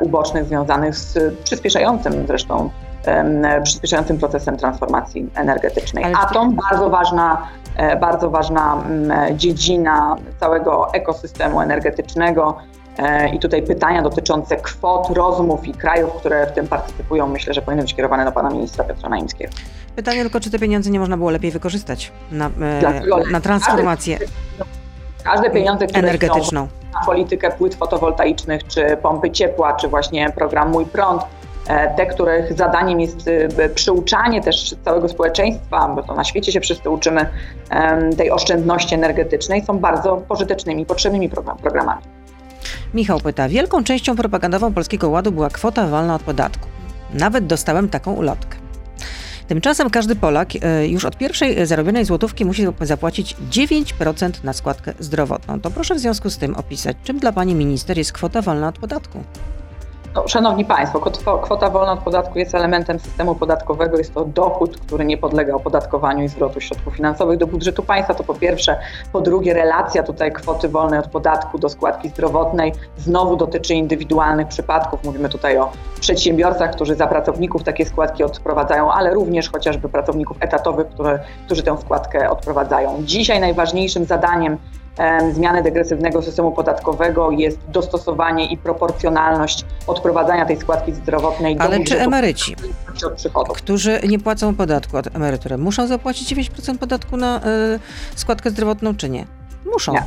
ubocznych 0.00 0.44
związanych 0.44 0.96
z 0.96 1.34
przyspieszającym 1.44 2.26
zresztą 2.26 2.70
przyspieszającym 3.62 4.18
procesem 4.18 4.56
transformacji 4.56 5.30
energetycznej. 5.34 6.04
Atom 6.20 6.56
bardzo 6.70 6.90
ważna, 6.90 7.48
e, 7.76 7.96
bardzo 7.96 8.30
ważna 8.30 8.82
mm, 8.88 9.38
dziedzina 9.38 10.16
całego 10.40 10.94
ekosystemu 10.94 11.60
energetycznego. 11.60 12.56
E, 12.98 13.28
I 13.28 13.38
tutaj 13.38 13.62
pytania 13.62 14.02
dotyczące 14.02 14.56
kwot, 14.56 15.10
rozmów 15.10 15.66
i 15.66 15.72
krajów, 15.72 16.12
które 16.12 16.46
w 16.46 16.52
tym 16.52 16.66
partycypują, 16.66 17.26
myślę, 17.26 17.54
że 17.54 17.62
powinny 17.62 17.82
być 17.82 17.94
kierowane 17.94 18.24
do 18.24 18.32
pana 18.32 18.50
ministra 18.50 18.84
Piotra 18.84 19.08
Naimskiego. 19.08 19.52
Pytanie 19.96 20.22
tylko, 20.22 20.40
czy 20.40 20.50
te 20.50 20.58
pieniądze 20.58 20.90
nie 20.90 21.00
można 21.00 21.16
było 21.16 21.30
lepiej 21.30 21.50
wykorzystać 21.50 22.12
na, 22.32 22.46
e, 22.46 23.02
na 23.30 23.40
transformację 23.40 24.18
każde 25.24 25.50
pieniądze, 25.50 25.86
które 25.86 26.08
energetyczną. 26.08 26.68
na 26.94 27.06
politykę 27.06 27.50
płyt 27.50 27.74
fotowoltaicznych, 27.74 28.66
czy 28.66 28.96
pompy 29.02 29.30
ciepła, 29.30 29.72
czy 29.72 29.88
właśnie 29.88 30.30
program 30.30 30.70
Mój 30.70 30.86
Prąd, 30.86 31.22
E, 31.66 31.94
te, 31.94 32.06
których 32.06 32.52
zadaniem 32.52 33.00
jest 33.00 33.30
przyuczanie 33.74 34.40
też 34.40 34.74
całego 34.84 35.08
społeczeństwa, 35.08 35.88
bo 35.88 36.02
to 36.02 36.14
na 36.14 36.24
świecie 36.24 36.52
się 36.52 36.60
wszyscy 36.60 36.90
uczymy 36.90 37.26
tej 38.16 38.30
oszczędności 38.30 38.94
energetycznej, 38.94 39.64
są 39.64 39.78
bardzo 39.78 40.16
pożytecznymi, 40.16 40.86
potrzebnymi 40.86 41.30
programami. 41.62 42.02
Michał 42.94 43.20
pyta, 43.20 43.48
wielką 43.48 43.84
częścią 43.84 44.16
propagandową 44.16 44.72
Polskiego 44.74 45.08
Ładu 45.08 45.32
była 45.32 45.50
kwota 45.50 45.86
wolna 45.86 46.14
od 46.14 46.22
podatku. 46.22 46.68
Nawet 47.14 47.46
dostałem 47.46 47.88
taką 47.88 48.12
ulotkę. 48.12 48.56
Tymczasem 49.48 49.90
każdy 49.90 50.16
Polak 50.16 50.48
e, 50.62 50.88
już 50.88 51.04
od 51.04 51.16
pierwszej 51.18 51.66
zarobionej 51.66 52.04
złotówki 52.04 52.44
musi 52.44 52.66
zapłacić 52.80 53.36
9% 53.50 54.44
na 54.44 54.52
składkę 54.52 54.92
zdrowotną. 54.98 55.60
To 55.60 55.70
proszę 55.70 55.94
w 55.94 55.98
związku 55.98 56.30
z 56.30 56.38
tym 56.38 56.54
opisać, 56.54 56.96
czym 57.04 57.18
dla 57.18 57.32
pani 57.32 57.54
minister 57.54 57.98
jest 57.98 58.12
kwota 58.12 58.42
wolna 58.42 58.68
od 58.68 58.78
podatku. 58.78 59.24
No, 60.16 60.28
szanowni 60.28 60.64
Państwo, 60.64 61.00
kwota 61.42 61.70
wolna 61.70 61.92
od 61.92 62.00
podatku 62.00 62.38
jest 62.38 62.54
elementem 62.54 62.98
systemu 62.98 63.34
podatkowego. 63.34 63.98
Jest 63.98 64.14
to 64.14 64.24
dochód, 64.24 64.80
który 64.80 65.04
nie 65.04 65.18
podlega 65.18 65.54
opodatkowaniu 65.54 66.24
i 66.24 66.28
zwrotu 66.28 66.60
środków 66.60 66.94
finansowych 66.94 67.38
do 67.38 67.46
budżetu 67.46 67.82
państwa. 67.82 68.14
To 68.14 68.24
po 68.24 68.34
pierwsze. 68.34 68.78
Po 69.12 69.20
drugie, 69.20 69.54
relacja 69.54 70.02
tutaj 70.02 70.32
kwoty 70.32 70.68
wolnej 70.68 71.00
od 71.00 71.06
podatku 71.06 71.58
do 71.58 71.68
składki 71.68 72.08
zdrowotnej 72.08 72.72
znowu 72.98 73.36
dotyczy 73.36 73.74
indywidualnych 73.74 74.48
przypadków. 74.48 75.04
Mówimy 75.04 75.28
tutaj 75.28 75.58
o 75.58 75.72
przedsiębiorcach, 76.00 76.70
którzy 76.70 76.94
za 76.94 77.06
pracowników 77.06 77.62
takie 77.62 77.86
składki 77.86 78.24
odprowadzają, 78.24 78.92
ale 78.92 79.14
również 79.14 79.50
chociażby 79.50 79.88
pracowników 79.88 80.36
etatowych, 80.40 80.88
które, 80.88 81.18
którzy 81.46 81.62
tę 81.62 81.78
składkę 81.78 82.30
odprowadzają. 82.30 83.02
Dzisiaj 83.04 83.40
najważniejszym 83.40 84.04
zadaniem 84.04 84.58
zmiany 85.32 85.62
degresywnego 85.62 86.22
systemu 86.22 86.52
podatkowego 86.52 87.30
jest 87.30 87.58
dostosowanie 87.68 88.52
i 88.52 88.56
proporcjonalność 88.56 89.64
odprowadzania 89.86 90.46
tej 90.46 90.56
składki 90.56 90.94
zdrowotnej 90.94 91.56
Ale 91.58 91.78
do 91.78 91.84
czy 91.84 92.00
emeryci, 92.00 92.56
którzy 93.54 94.00
nie 94.08 94.18
płacą 94.18 94.54
podatku 94.54 94.96
od 94.96 95.16
emerytury, 95.16 95.58
muszą 95.58 95.86
zapłacić 95.86 96.34
9% 96.34 96.78
podatku 96.78 97.16
na 97.16 97.38
y, 97.38 98.18
składkę 98.18 98.50
zdrowotną, 98.50 98.94
czy 98.94 99.08
nie? 99.08 99.26
Muszą. 99.72 99.92
Nie. 99.92 100.02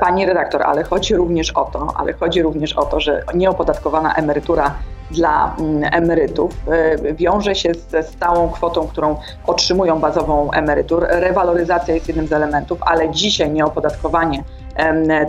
Pani 0.00 0.26
redaktor, 0.26 0.62
ale 0.62 0.84
chodzi 0.84 1.14
również 1.16 1.50
o 1.50 1.64
to, 1.64 1.88
ale 1.96 2.12
chodzi 2.12 2.42
również 2.42 2.72
o 2.72 2.84
to, 2.84 3.00
że 3.00 3.22
nieopodatkowana 3.34 4.14
emerytura 4.14 4.74
dla 5.10 5.56
mm, 5.58 5.90
emerytów 5.94 6.50
e, 6.68 7.14
wiąże 7.14 7.54
się 7.54 7.72
ze 7.88 8.02
stałą 8.02 8.48
kwotą, 8.50 8.86
którą 8.88 9.16
otrzymują 9.46 10.00
bazową 10.00 10.50
emerytur. 10.50 11.06
Rewaloryzacja 11.08 11.94
jest 11.94 12.08
jednym 12.08 12.26
z 12.26 12.32
elementów, 12.32 12.78
ale 12.82 13.10
dzisiaj 13.10 13.50
nieopodatkowanie 13.50 14.44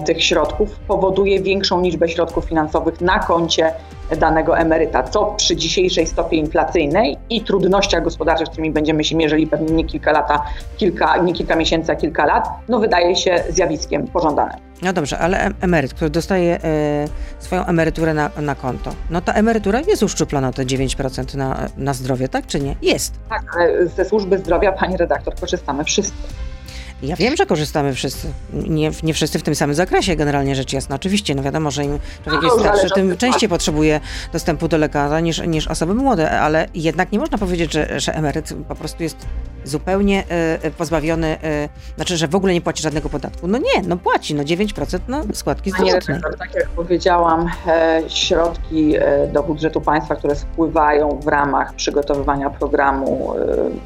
tych 0.05 0.23
środków 0.23 0.79
powoduje 0.79 1.41
większą 1.41 1.81
liczbę 1.81 2.09
środków 2.09 2.45
finansowych 2.45 3.01
na 3.01 3.19
koncie 3.19 3.73
danego 4.15 4.58
emeryta, 4.58 5.04
co 5.04 5.26
przy 5.26 5.56
dzisiejszej 5.56 6.08
stopie 6.08 6.38
inflacyjnej 6.38 7.17
i 7.30 7.41
trudnościach 7.41 8.04
gospodarczych, 8.04 8.47
z 8.47 8.49
którymi 8.49 8.71
będziemy 8.71 9.04
się 9.04 9.15
mierzyli 9.15 9.47
pewnie 9.47 9.73
nie 9.73 9.86
kilka 9.86 10.12
lata, 10.12 10.45
kilka, 10.78 11.17
nie 11.17 11.34
kilka 11.34 11.56
miesięcy, 11.56 11.91
a 11.91 11.95
kilka 11.95 12.26
lat, 12.26 12.49
no 12.69 12.80
wydaje 12.80 13.15
się 13.15 13.43
zjawiskiem 13.49 14.08
pożądanym. 14.08 14.58
No 14.82 14.93
dobrze, 14.93 15.19
ale 15.19 15.49
emeryt, 15.62 15.93
który 15.93 16.10
dostaje 16.10 16.63
e, 16.63 17.08
swoją 17.39 17.65
emeryturę 17.65 18.13
na, 18.13 18.30
na 18.41 18.56
konto, 18.56 18.93
no 19.10 19.21
ta 19.21 19.34
emerytura 19.34 19.82
jest 19.88 20.04
uszczuplona 20.04 20.52
te 20.52 20.65
9% 20.65 21.36
na, 21.38 21.69
na 21.78 21.93
zdrowie, 21.93 22.30
tak 22.30 22.47
czy 22.47 22.60
nie? 22.60 22.76
Jest. 22.82 23.13
Tak, 23.30 23.43
ale 23.56 23.88
ze 23.88 24.06
służby 24.06 24.38
zdrowia, 24.38 24.71
pani 24.71 24.97
redaktor, 24.97 25.36
korzystamy 25.36 25.84
wszyscy. 25.84 26.13
Ja 27.03 27.15
wiem, 27.15 27.35
że 27.35 27.45
korzystamy 27.45 27.93
wszyscy. 27.93 28.27
Nie, 28.53 28.91
nie 29.03 29.13
wszyscy 29.13 29.39
w 29.39 29.43
tym 29.43 29.55
samym 29.55 29.75
zakresie, 29.75 30.15
generalnie 30.15 30.55
rzecz 30.55 30.73
jasna. 30.73 30.95
Oczywiście, 30.95 31.35
no 31.35 31.43
wiadomo, 31.43 31.71
że 31.71 31.83
im 31.83 31.99
człowiek 32.23 32.41
no, 32.41 32.47
jest 32.47 32.59
starszy, 32.59 32.89
tym 32.95 33.17
częściej 33.17 33.49
potrzebuje 33.49 33.99
dostępu 34.33 34.67
do 34.67 34.77
lekarza 34.77 35.19
niż, 35.19 35.41
niż 35.47 35.67
osoby 35.67 35.93
młode, 35.93 36.31
ale 36.31 36.67
jednak 36.73 37.11
nie 37.11 37.19
można 37.19 37.37
powiedzieć, 37.37 37.73
że, 37.73 37.99
że 37.99 38.15
emeryt 38.15 38.53
po 38.67 38.75
prostu 38.75 39.03
jest 39.03 39.17
zupełnie 39.65 40.23
y, 40.65 40.71
pozbawiony, 40.71 41.38
y, 41.43 41.95
znaczy, 41.95 42.17
że 42.17 42.28
w 42.28 42.36
ogóle 42.36 42.54
nie 42.54 42.62
płaci 42.62 42.84
żadnego 42.84 43.10
podatku. 43.10 43.47
No 43.47 43.58
nie, 43.58 43.82
no 43.88 43.97
płaci, 43.97 44.36
no 44.36 44.43
9% 44.43 44.99
na 45.08 45.23
składki 45.34 45.71
zdrowotnej. 45.71 46.19
tak 46.39 46.56
jak 46.56 46.69
powiedziałam, 46.69 47.49
środki 48.08 48.93
do 49.34 49.43
budżetu 49.43 49.82
państwa, 49.82 50.15
które 50.15 50.36
spływają 50.36 51.19
w 51.19 51.28
ramach 51.28 51.73
przygotowywania 51.73 52.49
programu, 52.49 53.34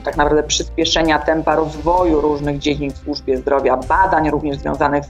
tak 0.03 0.17
naprawdę 0.17 0.43
przyspieszenia 0.43 1.19
tempa 1.19 1.55
rozwoju 1.55 2.21
różnych 2.21 2.59
dziedzin 2.59 2.91
w 2.91 2.97
służbie 2.97 3.37
zdrowia, 3.37 3.77
badań 3.77 4.29
również 4.29 4.57
związanych 4.57 5.03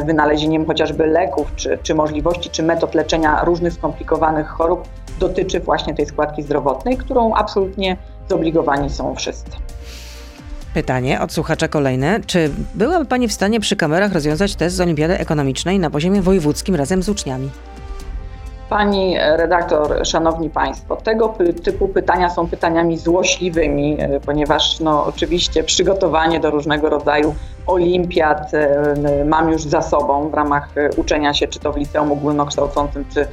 z 0.00 0.04
wynalezieniem 0.04 0.66
chociażby 0.66 1.06
leków, 1.06 1.52
czy, 1.56 1.78
czy 1.82 1.94
możliwości, 1.94 2.50
czy 2.50 2.62
metod 2.62 2.94
leczenia 2.94 3.44
różnych 3.44 3.72
skomplikowanych 3.72 4.48
chorób, 4.48 4.88
dotyczy 5.18 5.60
właśnie 5.60 5.94
tej 5.94 6.06
składki 6.06 6.42
zdrowotnej, 6.42 6.96
którą 6.96 7.34
absolutnie 7.34 7.96
zobligowani 8.28 8.90
są 8.90 9.14
wszyscy. 9.14 9.50
Pytanie 10.74 11.20
od 11.20 11.32
słuchacza 11.32 11.68
kolejne. 11.68 12.20
Czy 12.26 12.50
byłaby 12.74 13.06
Pani 13.06 13.28
w 13.28 13.32
stanie 13.32 13.60
przy 13.60 13.76
kamerach 13.76 14.12
rozwiązać 14.12 14.54
test 14.54 14.76
z 14.76 14.80
Olimpiady 14.80 15.18
Ekonomicznej 15.18 15.78
na 15.78 15.90
poziomie 15.90 16.22
wojewódzkim 16.22 16.74
razem 16.74 17.02
z 17.02 17.08
uczniami? 17.08 17.50
Pani 18.68 19.16
redaktor, 19.18 20.06
szanowni 20.06 20.50
państwo, 20.50 20.96
tego 20.96 21.34
typu 21.64 21.88
pytania 21.88 22.30
są 22.30 22.48
pytaniami 22.48 22.98
złośliwymi, 22.98 23.96
e, 24.00 24.20
ponieważ 24.20 24.80
no, 24.80 25.04
oczywiście 25.06 25.64
przygotowanie 25.64 26.40
do 26.40 26.50
różnego 26.50 26.90
rodzaju 26.90 27.34
olimpiad 27.66 28.54
e, 28.54 29.24
mam 29.24 29.52
już 29.52 29.62
za 29.62 29.82
sobą 29.82 30.28
w 30.28 30.34
ramach 30.34 30.68
e, 30.76 30.90
uczenia 30.96 31.34
się, 31.34 31.48
czy 31.48 31.60
to 31.60 31.72
w 31.72 31.76
liceum 31.76 32.12
ogólnokształcącym, 32.12 33.04
czy 33.14 33.26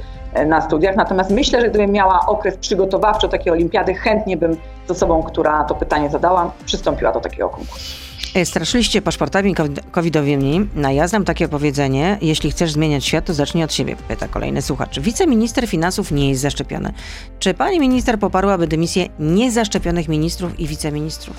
na 0.46 0.60
studiach. 0.60 0.96
Natomiast 0.96 1.30
myślę, 1.30 1.60
że 1.60 1.68
gdybym 1.68 1.92
miała 1.92 2.26
okres 2.26 2.56
przygotowawczy 2.56 3.28
takiej 3.28 3.52
olimpiady, 3.52 3.94
chętnie 3.94 4.36
bym 4.36 4.56
z 4.86 4.90
osobą, 4.90 5.22
która 5.22 5.64
to 5.64 5.74
pytanie 5.74 6.10
zadała, 6.10 6.52
przystąpiła 6.66 7.12
do 7.12 7.20
takiego 7.20 7.48
konkursu. 7.48 8.02
E, 8.34 8.44
straszyliście 8.44 9.02
paszportami 9.02 9.54
covidowymi. 9.90 10.68
No 10.74 10.90
ja 10.90 11.08
znam 11.08 11.24
takie 11.24 11.48
powiedzenie, 11.48 12.18
jeśli 12.22 12.50
chcesz 12.50 12.72
zmieniać 12.72 13.04
świat, 13.04 13.24
to 13.24 13.34
zacznij 13.34 13.64
od 13.64 13.72
siebie, 13.72 13.96
pyta 14.08 14.28
kolejny 14.28 14.62
słuchacz. 14.62 15.00
Wiceminister 15.00 15.66
finansów 15.66 16.12
nie 16.12 16.30
jest 16.30 16.42
zaszczepiony. 16.42 16.92
Czy 17.38 17.54
pani 17.54 17.80
minister 17.80 18.18
poparłaby 18.18 18.66
dymisję 18.66 19.06
niezaszczepionych 19.18 20.08
ministrów 20.08 20.60
i 20.60 20.66
wiceministrów? 20.66 21.36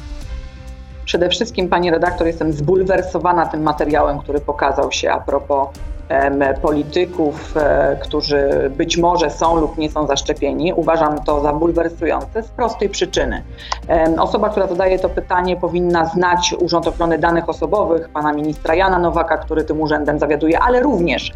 Przede 1.06 1.30
wszystkim, 1.30 1.70
pani 1.70 1.92
redaktor, 1.92 2.28
jestem 2.28 2.54
zbulwersowana 2.54 3.46
tym 3.46 3.64
materiałem, 3.64 4.20
który 4.20 4.40
pokazał 4.40 4.92
się 4.92 5.12
a 5.12 5.20
propos 5.20 5.68
polityków, 6.62 7.58
e, 7.58 7.98
którzy 8.02 8.72
być 8.78 8.98
może 8.98 9.30
są 9.30 9.56
lub 9.56 9.78
nie 9.78 9.90
są 9.92 10.08
zaszczepieni. 10.08 10.74
Uważam 10.74 11.24
to 11.24 11.42
za 11.42 11.54
bulwersujące 11.54 12.44
z 12.44 12.48
prostej 12.48 12.90
przyczyny. 12.90 13.44
Osoba, 14.20 14.50
która 14.50 14.68
zadaje 14.68 15.00
to 15.00 15.10
pytanie, 15.10 15.56
powinna 15.56 16.06
znać 16.06 16.56
Urząd 16.60 16.88
Ochrony 16.88 17.18
Danych 17.18 17.50
Osobowych, 17.50 18.10
pana 18.10 18.34
ministra 18.34 18.76
Jana 18.76 19.00
Nowaka, 19.00 19.38
który 19.38 19.64
tym 19.64 19.82
urzędem 19.82 20.20
zawiaduje, 20.20 20.60
ale 20.60 20.80
również 20.80 21.32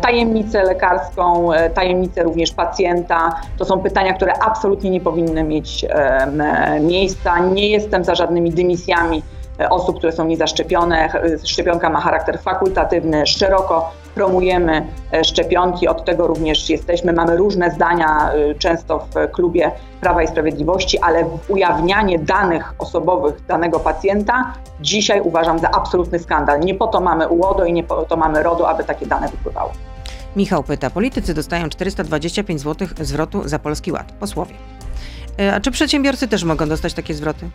tajemnicę 0.00 0.62
lekarską, 0.62 1.52
e, 1.52 1.70
tajemnicę 1.70 2.22
również 2.22 2.52
pacjenta. 2.52 3.40
To 3.58 3.64
są 3.64 3.80
pytania, 3.80 4.12
które 4.12 4.32
absolutnie 4.42 4.90
nie 4.90 5.00
powinny 5.00 5.44
mieć 5.44 5.86
miejsca. 6.80 7.38
Nie 7.38 7.68
jestem 7.68 8.04
za 8.04 8.14
żadnymi 8.14 8.50
dymisjami 8.50 9.22
osób, 9.68 9.98
które 9.98 10.12
są 10.12 10.24
niezaszczepione. 10.24 11.08
Szczepionka 11.44 11.90
ma 11.90 12.00
charakter 12.00 12.38
fakultatywny, 12.38 13.26
szeroko 13.26 13.90
promujemy 14.14 14.86
e, 15.12 15.24
szczepionki, 15.24 15.88
od 15.88 16.04
tego 16.04 16.26
również 16.26 16.70
jesteśmy. 16.70 17.12
Mamy 17.12 17.36
różne 17.36 17.70
zdania, 17.70 18.32
e, 18.32 18.54
często 18.54 18.98
w 18.98 19.30
klubie 19.32 19.72
Prawa 20.00 20.22
i 20.22 20.28
Sprawiedliwości, 20.28 20.98
ale 20.98 21.24
ujawnianie 21.48 22.18
danych 22.18 22.74
osobowych 22.78 23.46
danego 23.46 23.80
pacjenta 23.80 24.52
dzisiaj 24.80 25.20
uważam 25.20 25.58
za 25.58 25.70
absolutny 25.70 26.18
skandal. 26.18 26.60
Nie 26.60 26.74
po 26.74 26.86
to 26.86 27.00
mamy 27.00 27.28
UODO 27.28 27.64
i 27.64 27.72
nie 27.72 27.84
po 27.84 28.02
to 28.02 28.16
mamy 28.16 28.42
RODO, 28.42 28.68
aby 28.68 28.84
takie 28.84 29.06
dane 29.06 29.28
wypływały. 29.28 29.70
Michał 30.36 30.62
pyta, 30.62 30.90
politycy 30.90 31.34
dostają 31.34 31.68
425 31.68 32.60
zł 32.60 32.88
zwrotu 33.00 33.48
za 33.48 33.58
Polski 33.58 33.92
Ład, 33.92 34.12
posłowie. 34.12 34.54
E, 35.38 35.54
a 35.54 35.60
czy 35.60 35.70
przedsiębiorcy 35.70 36.28
też 36.28 36.44
mogą 36.44 36.68
dostać 36.68 36.94
takie 36.94 37.14
zwroty? 37.14 37.46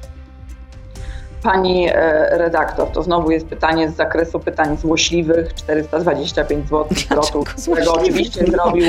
Pani 1.46 1.90
e, 1.90 2.38
redaktor, 2.38 2.92
to 2.92 3.04
znowu 3.04 3.32
jest 3.32 3.48
pytanie 3.48 3.90
z 3.90 3.96
zakresu 3.96 4.40
pytań 4.40 4.78
złośliwych, 4.78 5.54
425 5.54 6.70
zł 6.70 6.86
zwrotu, 6.98 7.44
którego 7.62 7.94
oczywiście 7.94 8.46
zrobił, 8.46 8.86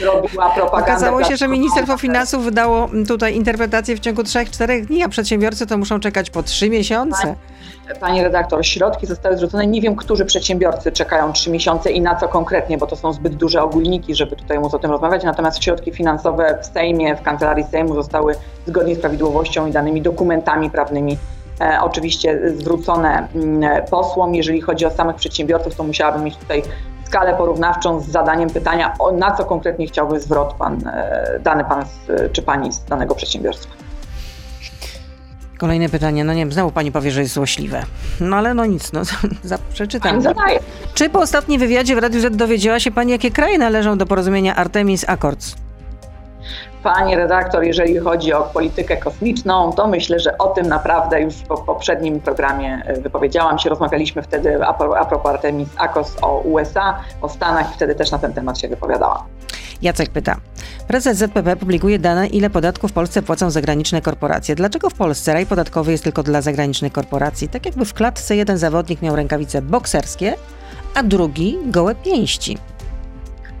zrobiła 0.00 0.50
propaganda. 0.50 0.92
Okazało 0.92 1.24
się, 1.24 1.36
że 1.36 1.48
Ministerstwo 1.48 1.98
Finansów 1.98 2.44
wydało 2.44 2.88
tutaj 3.08 3.36
interpretację 3.36 3.96
w 3.96 4.00
ciągu 4.00 4.22
3-4 4.22 4.86
dni, 4.86 5.02
a 5.02 5.08
przedsiębiorcy 5.08 5.66
to 5.66 5.78
muszą 5.78 6.00
czekać 6.00 6.30
po 6.30 6.42
3 6.42 6.70
miesiące. 6.70 7.22
Pani, 7.22 8.00
pani 8.00 8.22
redaktor, 8.22 8.66
środki 8.66 9.06
zostały 9.06 9.36
zwrócone. 9.36 9.66
Nie 9.66 9.80
wiem, 9.80 9.96
którzy 9.96 10.24
przedsiębiorcy 10.24 10.92
czekają 10.92 11.32
3 11.32 11.50
miesiące 11.50 11.90
i 11.90 12.00
na 12.00 12.14
co 12.14 12.28
konkretnie, 12.28 12.78
bo 12.78 12.86
to 12.86 12.96
są 12.96 13.12
zbyt 13.12 13.34
duże 13.34 13.62
ogólniki, 13.62 14.14
żeby 14.14 14.36
tutaj 14.36 14.58
móc 14.58 14.74
o 14.74 14.78
tym 14.78 14.90
rozmawiać. 14.90 15.24
Natomiast 15.24 15.64
środki 15.64 15.92
finansowe 15.92 16.58
w 16.62 16.66
Sejmie, 16.66 17.16
w 17.16 17.22
kancelarii 17.22 17.64
Sejmu 17.64 17.94
zostały 17.94 18.34
zgodnie 18.66 18.94
z 18.94 18.98
prawidłowością 18.98 19.66
i 19.66 19.72
danymi 19.72 20.02
dokumentami 20.02 20.70
prawnymi 20.70 21.18
oczywiście 21.82 22.40
zwrócone 22.56 23.28
mm, 23.34 23.86
posłom. 23.90 24.34
Jeżeli 24.34 24.60
chodzi 24.60 24.86
o 24.86 24.90
samych 24.90 25.16
przedsiębiorców, 25.16 25.74
to 25.74 25.84
musiałabym 25.84 26.24
mieć 26.24 26.36
tutaj 26.36 26.62
skalę 27.04 27.34
porównawczą 27.34 28.00
z 28.00 28.06
zadaniem 28.06 28.50
pytania, 28.50 28.94
o, 28.98 29.12
na 29.12 29.36
co 29.36 29.44
konkretnie 29.44 29.86
chciałby 29.86 30.20
zwrot 30.20 30.54
pan, 30.54 30.88
e, 30.88 31.38
dany 31.42 31.64
pan 31.64 31.84
czy 32.32 32.42
pani 32.42 32.72
z 32.72 32.84
danego 32.84 33.14
przedsiębiorstwa. 33.14 33.86
Kolejne 35.58 35.88
pytanie, 35.88 36.24
no 36.24 36.32
nie 36.32 36.40
wiem, 36.40 36.52
znowu 36.52 36.70
pani 36.70 36.92
powie, 36.92 37.10
że 37.10 37.20
jest 37.20 37.34
złośliwe. 37.34 37.82
No 38.20 38.36
ale 38.36 38.54
no 38.54 38.66
nic, 38.66 38.92
no 38.92 39.02
przeczytam. 39.72 40.22
Czy 40.94 41.10
po 41.10 41.20
ostatnim 41.20 41.60
wywiadzie 41.60 41.96
w 41.96 41.98
Radiu 41.98 42.20
Z 42.20 42.36
dowiedziała 42.36 42.80
się 42.80 42.90
pani, 42.90 43.12
jakie 43.12 43.30
kraje 43.30 43.58
należą 43.58 43.98
do 43.98 44.06
porozumienia 44.06 44.56
Artemis 44.56 45.04
Accords? 45.08 45.65
Pani 46.94 47.16
redaktor, 47.16 47.64
jeżeli 47.64 47.98
chodzi 47.98 48.32
o 48.32 48.42
politykę 48.42 48.96
kosmiczną, 48.96 49.72
to 49.72 49.86
myślę, 49.86 50.20
że 50.20 50.38
o 50.38 50.48
tym 50.48 50.68
naprawdę 50.68 51.20
już 51.20 51.34
po 51.34 51.56
poprzednim 51.56 52.20
programie 52.20 52.82
e, 52.86 53.00
wypowiedziałam 53.00 53.58
się. 53.58 53.70
Rozmawialiśmy 53.70 54.22
wtedy 54.22 54.64
a 54.64 54.74
pro- 54.74 54.98
a 54.98 55.04
propos 55.04 55.30
Artemis 55.30 55.68
Akos 55.76 56.16
o 56.22 56.38
USA, 56.38 56.98
o 57.22 57.28
Stanach 57.28 57.74
wtedy 57.74 57.94
też 57.94 58.10
na 58.10 58.18
ten 58.18 58.32
temat 58.32 58.58
się 58.58 58.68
wypowiadałam. 58.68 59.18
Jacek 59.82 60.10
pyta. 60.10 60.36
Prezes 60.88 61.18
ZPP 61.18 61.56
publikuje 61.56 61.98
dane, 61.98 62.26
ile 62.26 62.50
podatków 62.50 62.90
w 62.90 62.94
Polsce 62.94 63.22
płacą 63.22 63.50
zagraniczne 63.50 64.02
korporacje. 64.02 64.54
Dlaczego 64.54 64.90
w 64.90 64.94
Polsce 64.94 65.32
raj 65.32 65.46
podatkowy 65.46 65.92
jest 65.92 66.04
tylko 66.04 66.22
dla 66.22 66.42
zagranicznych 66.42 66.92
korporacji? 66.92 67.48
Tak 67.48 67.66
jakby 67.66 67.84
w 67.84 67.94
klatce 67.94 68.36
jeden 68.36 68.58
zawodnik 68.58 69.02
miał 69.02 69.16
rękawice 69.16 69.62
bokserskie, 69.62 70.34
a 70.94 71.02
drugi 71.02 71.58
gołe 71.66 71.94
pięści. 71.94 72.58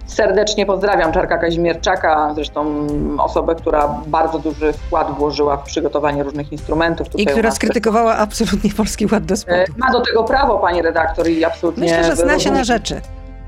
Serdecznie 0.06 0.66
pozdrawiam 0.66 1.12
Czarka 1.12 1.38
Kazimierczaka, 1.38 2.32
zresztą 2.34 2.86
osobę, 3.18 3.54
która 3.54 3.88
bardzo 4.06 4.38
duży 4.38 4.72
wkład 4.72 5.18
włożyła 5.18 5.56
w 5.56 5.62
przygotowanie 5.64 6.22
różnych 6.22 6.52
instrumentów. 6.52 7.06
I 7.06 7.10
Tutaj 7.10 7.24
u 7.26 7.30
która 7.30 7.50
skrytykowała 7.50 8.16
absolutnie 8.16 8.70
Polski 8.70 9.06
Ład 9.12 9.24
do 9.24 9.34
E, 9.34 9.36
spodu. 9.36 9.56
Ma 9.76 9.90
do 9.92 10.00
tego 10.00 10.24
prawo, 10.24 10.58
pani 10.58 10.82
redaktor, 10.82 11.28
i 11.28 11.44
absolutnie 11.44 11.82
Myślę, 11.82 12.04
że 12.04 12.16
zna 12.16 12.26
się 12.38 12.50
rozumiem- 12.50 12.54
na 12.54 12.64
rzeczy. 12.64 13.00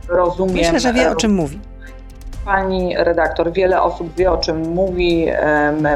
Rozumiem. 0.09 0.55
Myślę, 0.57 0.81
że 0.81 0.93
wie 0.93 1.11
o 1.11 1.15
czym 1.17 1.35
mówi. 1.35 1.61
Pani 2.45 2.97
redaktor, 2.97 3.53
wiele 3.53 3.83
osób 3.83 4.15
wie 4.15 4.33
o 4.33 4.39
czym 4.39 4.69
mówi, 4.69 5.27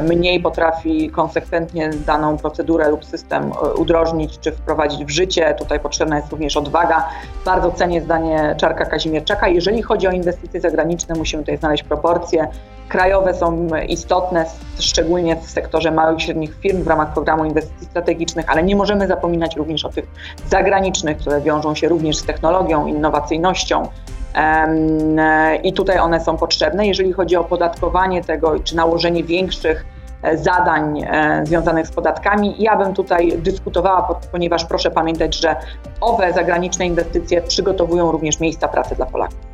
mniej 0.01 0.39
potrafi 0.39 1.09
konsekwentnie 1.09 1.89
daną 1.89 2.37
procedurę 2.37 2.89
lub 2.89 3.05
system 3.05 3.51
e, 3.51 3.73
udrożnić 3.73 4.39
czy 4.39 4.51
wprowadzić 4.51 5.05
w 5.05 5.09
życie. 5.09 5.55
Tutaj 5.59 5.79
potrzebna 5.79 6.15
jest 6.15 6.31
również 6.31 6.57
odwaga. 6.57 7.09
Bardzo 7.45 7.71
cenię 7.71 8.01
zdanie 8.01 8.55
Czarka 8.57 8.85
Kazimierczaka. 8.85 9.47
Jeżeli 9.47 9.81
chodzi 9.81 10.07
o 10.07 10.11
inwestycje 10.11 10.61
zagraniczne, 10.61 11.15
musimy 11.15 11.43
tutaj 11.43 11.57
znaleźć 11.57 11.83
proporcje. 11.83 12.47
Krajowe 12.89 13.33
są 13.33 13.67
istotne, 13.87 14.45
szczególnie 14.79 15.35
w 15.35 15.49
sektorze 15.49 15.91
małych 15.91 16.19
i 16.19 16.21
średnich 16.21 16.59
firm 16.59 16.83
w 16.83 16.87
ramach 16.87 17.13
programu 17.13 17.45
inwestycji 17.45 17.87
strategicznych, 17.87 18.49
ale 18.49 18.63
nie 18.63 18.75
możemy 18.75 19.07
zapominać 19.07 19.55
również 19.55 19.85
o 19.85 19.89
tych 19.89 20.05
zagranicznych, 20.49 21.17
które 21.17 21.41
wiążą 21.41 21.75
się 21.75 21.89
również 21.89 22.17
z 22.17 22.25
technologią, 22.25 22.87
innowacyjnością. 22.87 23.87
I 25.63 25.73
tutaj 25.73 25.99
one 25.99 26.19
są 26.19 26.37
potrzebne. 26.37 26.87
Jeżeli 26.87 27.13
chodzi 27.13 27.35
o 27.35 27.41
opodatkowanie 27.41 28.23
tego, 28.23 28.59
czy 28.59 28.75
nałożenie 28.75 29.23
większych 29.23 29.85
e, 30.23 30.37
zadań 30.37 31.03
e, 31.03 31.41
związanych 31.45 31.87
z 31.87 31.91
podatkami, 31.91 32.55
ja 32.59 32.75
bym 32.75 32.93
tutaj 32.93 33.37
dyskutowała, 33.37 34.01
po- 34.01 34.19
ponieważ 34.31 34.65
proszę 34.65 34.91
pamiętać, 34.91 35.35
że 35.35 35.55
owe 36.01 36.33
zagraniczne 36.33 36.85
inwestycje 36.85 37.41
przygotowują 37.41 38.11
również 38.11 38.39
miejsca 38.39 38.67
pracy 38.67 38.95
dla 38.95 39.05
Polaków. 39.05 39.52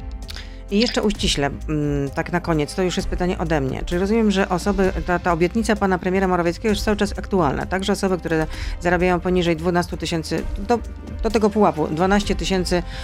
I 0.72 0.80
jeszcze 0.80 1.02
uściśle, 1.02 1.50
mm, 1.70 2.10
tak 2.10 2.32
na 2.32 2.40
koniec, 2.40 2.76
to 2.76 2.82
już 2.82 2.98
jest 2.98 3.10
pytanie 3.10 3.38
ode 3.38 3.62
mnie. 3.62 3.82
Czy 3.86 4.00
rozumiem, 4.00 4.32
że 4.32 4.50
osoby, 4.50 4.94
ta, 5.08 5.20
ta 5.20 5.34
obietnica 5.34 5.76
pana 5.76 5.98
premiera 5.98 6.28
Morawieckiego 6.28 6.70
jest 6.70 6.84
cały 6.84 6.98
czas 6.98 7.14
aktualna? 7.20 7.66
Także 7.66 7.94
osoby, 7.94 8.18
które 8.18 8.48
zarabiają 8.80 9.20
poniżej 9.20 9.56
12 9.56 9.98
tysięcy, 9.98 10.44
do, 10.58 10.80
do 11.24 11.30
tego 11.30 11.50
pułapu, 11.50 11.88
12 11.88 12.36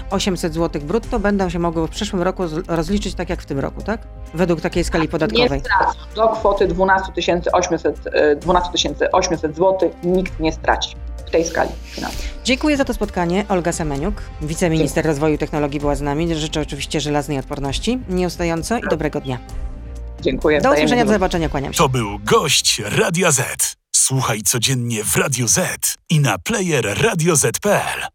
800 0.09 0.53
zł 0.53 0.82
brutto, 0.82 1.20
będą 1.20 1.49
się 1.49 1.59
mogły 1.59 1.88
w 1.88 1.89
przyszłym 1.89 2.22
roku 2.22 2.43
rozliczyć 2.68 3.16
tak 3.16 3.30
jak 3.30 3.41
w 3.41 3.45
tym 3.45 3.59
roku, 3.59 3.82
tak? 3.82 4.01
Według 4.34 4.61
takiej 4.61 4.84
skali 4.84 5.01
Nie 5.03 5.09
podatkowej. 5.09 5.59
stracą. 5.59 5.99
Do 6.16 6.28
kwoty 6.28 6.68
12 6.68 7.11
800, 7.53 7.99
e, 8.13 8.36
12 8.36 8.89
800 9.11 9.55
zł 9.55 9.91
nikt 10.03 10.39
nie 10.39 10.51
straci 10.51 10.95
w 11.28 11.32
tej 11.32 11.45
skali 11.45 11.69
finansowej. 11.84 12.28
Dziękuję 12.43 12.78
za 12.78 12.86
to 12.86 12.93
spotkanie. 12.93 13.45
Olga 13.49 13.71
Semeniuk, 13.71 14.21
wiceminister 14.41 15.05
rozwoju 15.05 15.36
i 15.36 15.38
technologii 15.38 15.80
była 15.80 15.95
z 15.95 16.01
nami. 16.01 16.36
Życzę 16.36 16.61
oczywiście 16.61 17.01
żelaznej 17.01 17.39
odporności, 17.39 17.99
nieustająco 18.09 18.78
i 18.78 18.82
dobrego 18.89 19.21
dnia. 19.21 19.39
Dziękuję. 20.21 20.61
Do 20.61 20.73
usłyszenia, 20.73 21.05
do 21.05 21.13
zobaczenia, 21.13 21.49
kłaniam 21.49 21.73
się. 21.73 21.78
To 21.78 21.89
był 21.89 22.19
gość 22.19 22.82
Radia 22.86 23.32
Z. 23.32 23.76
Słuchaj 23.95 24.41
codziennie 24.41 25.03
w 25.03 25.15
Radio 25.15 25.47
Z 25.47 25.95
i 26.09 26.19
na 26.19 26.38
player 26.38 27.01
radioz.pl. 27.01 28.07